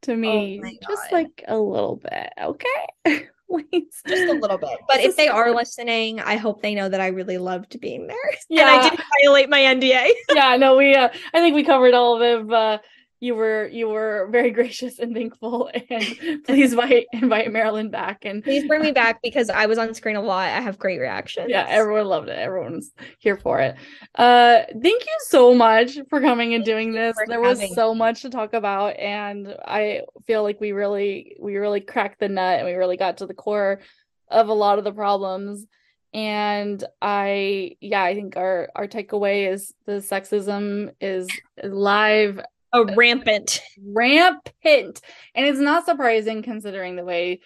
[0.03, 2.33] to me oh just like a little bit.
[2.41, 3.29] Okay.
[3.51, 4.03] Please.
[4.09, 4.79] Just a little bit.
[4.89, 8.17] But if they are listening, I hope they know that I really loved being there.
[8.49, 8.63] Yeah.
[8.63, 10.11] And I didn't violate my NDA.
[10.35, 12.53] yeah, no, we uh, I think we covered all of it.
[12.53, 12.79] uh
[13.25, 18.45] you were you were very gracious and thankful and please invite invite Marilyn back and
[18.45, 20.49] please bring me back because I was on screen a lot.
[20.49, 21.47] I have great reactions.
[21.49, 22.39] Yeah, everyone loved it.
[22.39, 23.77] Everyone's here for it.
[24.15, 27.17] Uh thank you so much for coming and doing this.
[27.27, 31.81] There was so much to talk about and I feel like we really we really
[31.81, 33.81] cracked the nut and we really got to the core
[34.29, 35.67] of a lot of the problems
[36.15, 41.29] and i yeah i think our our takeaway is the sexism is
[41.65, 42.41] live
[42.75, 43.63] Oh, rampant.
[43.83, 45.01] Rampant.
[45.35, 47.41] And it's not surprising considering the way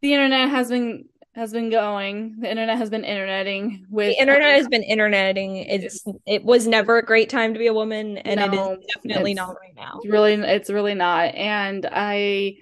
[0.00, 1.04] the internet has been
[1.34, 2.40] has been going.
[2.40, 5.56] The internet has been interneting with the internet has been interneting.
[5.56, 8.86] It's it was never a great time to be a woman, and no, it is
[8.94, 10.00] definitely not right now.
[10.02, 11.34] It's really it's really not.
[11.34, 12.56] And I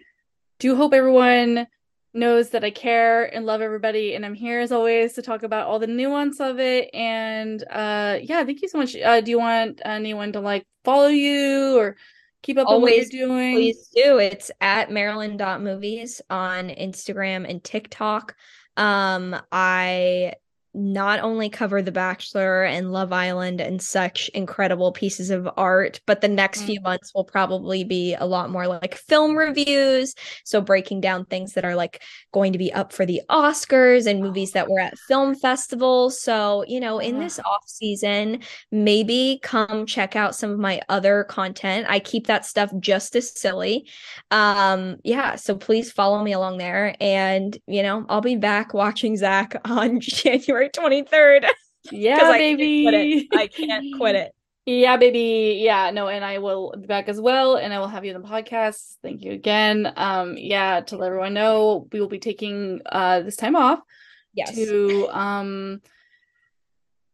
[0.59, 1.69] do hope everyone
[2.14, 4.14] knows that I care and love everybody.
[4.14, 6.90] And I'm here as always to talk about all the nuance of it.
[6.94, 8.97] And uh yeah, thank you so much.
[8.97, 11.97] Uh do you want anyone to like follow you or
[12.43, 13.55] keep up always, what you're doing?
[13.56, 14.18] Please do.
[14.18, 18.35] It's at Marilyn.movies on Instagram and TikTok.
[18.76, 20.35] Um I
[20.74, 26.20] not only cover The Bachelor and Love Island and such incredible pieces of art, but
[26.20, 26.66] the next mm-hmm.
[26.66, 30.15] few months will probably be a lot more like film reviews.
[30.45, 34.23] So, breaking down things that are like going to be up for the Oscars and
[34.23, 36.20] movies that were at film festivals.
[36.20, 38.40] So, you know, in this off season,
[38.70, 41.86] maybe come check out some of my other content.
[41.89, 43.89] I keep that stuff just as silly.
[44.31, 45.36] Um, yeah.
[45.36, 46.95] So, please follow me along there.
[47.01, 51.47] And, you know, I'll be back watching Zach on January 23rd.
[51.90, 53.28] Yeah, baby.
[53.32, 54.35] I can't quit it.
[54.66, 55.59] Yeah, baby.
[55.62, 58.20] Yeah, no, and I will be back as well, and I will have you on
[58.20, 58.97] the podcast.
[59.02, 59.90] Thank you again.
[59.97, 63.80] Um, yeah, to let everyone know, we will be taking uh this time off
[64.35, 64.55] yes.
[64.55, 65.80] to um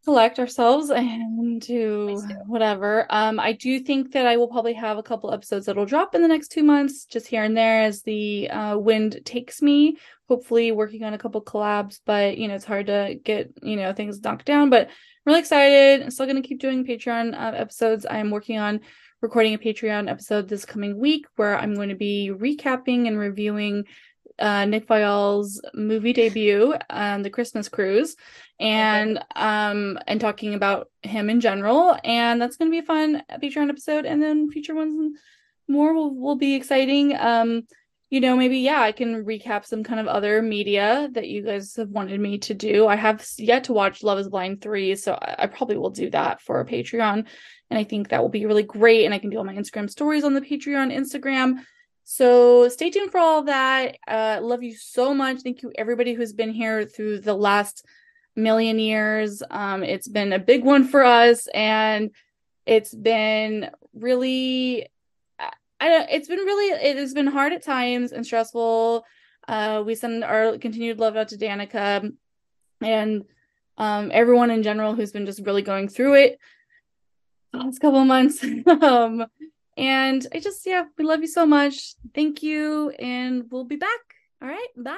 [0.04, 3.06] collect ourselves and to whatever.
[3.08, 6.22] Um, I do think that I will probably have a couple episodes that'll drop in
[6.22, 9.96] the next two months, just here and there as the uh, wind takes me.
[10.28, 13.92] Hopefully, working on a couple collabs, but you know it's hard to get you know
[13.92, 14.70] things knocked down.
[14.70, 14.92] But I'm
[15.26, 16.02] really excited.
[16.02, 18.06] I'm still going to keep doing Patreon uh, episodes.
[18.08, 18.80] I'm working on
[19.20, 23.84] recording a Patreon episode this coming week where I'm going to be recapping and reviewing
[24.38, 28.16] uh, Nick Viall's movie debut, um, The Christmas Cruise,
[28.58, 29.26] and okay.
[29.36, 31.96] um, and talking about him in general.
[32.04, 34.04] And that's going to be a fun Patreon episode.
[34.06, 35.16] And then future ones and
[35.68, 37.16] more will will be exciting.
[37.16, 37.66] Um,
[38.14, 41.74] you know, maybe yeah, I can recap some kind of other media that you guys
[41.74, 42.86] have wanted me to do.
[42.86, 46.08] I have yet to watch Love Is Blind three, so I, I probably will do
[46.10, 47.26] that for a Patreon.
[47.70, 49.04] And I think that will be really great.
[49.04, 51.64] And I can do all my Instagram stories on the Patreon Instagram.
[52.04, 53.96] So stay tuned for all that.
[54.06, 55.40] Uh, love you so much.
[55.40, 57.84] Thank you, everybody who's been here through the last
[58.36, 59.42] million years.
[59.50, 62.12] Um, it's been a big one for us, and
[62.64, 64.86] it's been really,
[65.84, 66.08] I don't.
[66.10, 66.72] It's been really.
[66.72, 69.04] It has been hard at times and stressful.
[69.46, 72.10] Uh, we send our continued love out to Danica
[72.80, 73.24] and
[73.76, 76.38] um, everyone in general who's been just really going through it
[77.52, 78.42] the last couple months.
[78.82, 79.26] um,
[79.76, 81.96] and I just, yeah, we love you so much.
[82.14, 82.88] Thank you.
[82.98, 84.00] And we'll be back.
[84.40, 84.68] All right.
[84.74, 84.96] Bye.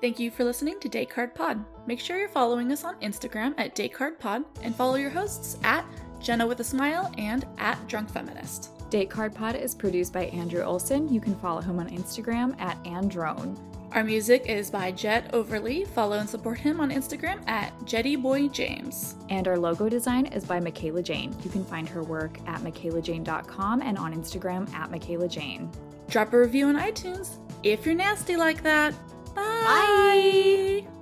[0.00, 1.64] Thank you for listening to Date Card Pod.
[1.86, 5.58] Make sure you're following us on Instagram at Date Card Pod and follow your hosts
[5.62, 5.86] at
[6.22, 8.70] Jenna with a Smile and at Drunk Feminist.
[8.90, 11.12] Date Card Pod is produced by Andrew Olson.
[11.12, 13.58] You can follow him on Instagram at Androne.
[13.92, 15.84] Our music is by Jet Overly.
[15.84, 19.14] Follow and support him on Instagram at JettyBoyJames.
[19.28, 21.36] And our logo design is by Michaela Jane.
[21.44, 25.70] You can find her work at michaelajane.com and on Instagram at Michaela Jane.
[26.08, 28.94] Drop a review on iTunes if you're nasty like that.
[29.34, 30.84] Bye.
[30.84, 31.01] Bye.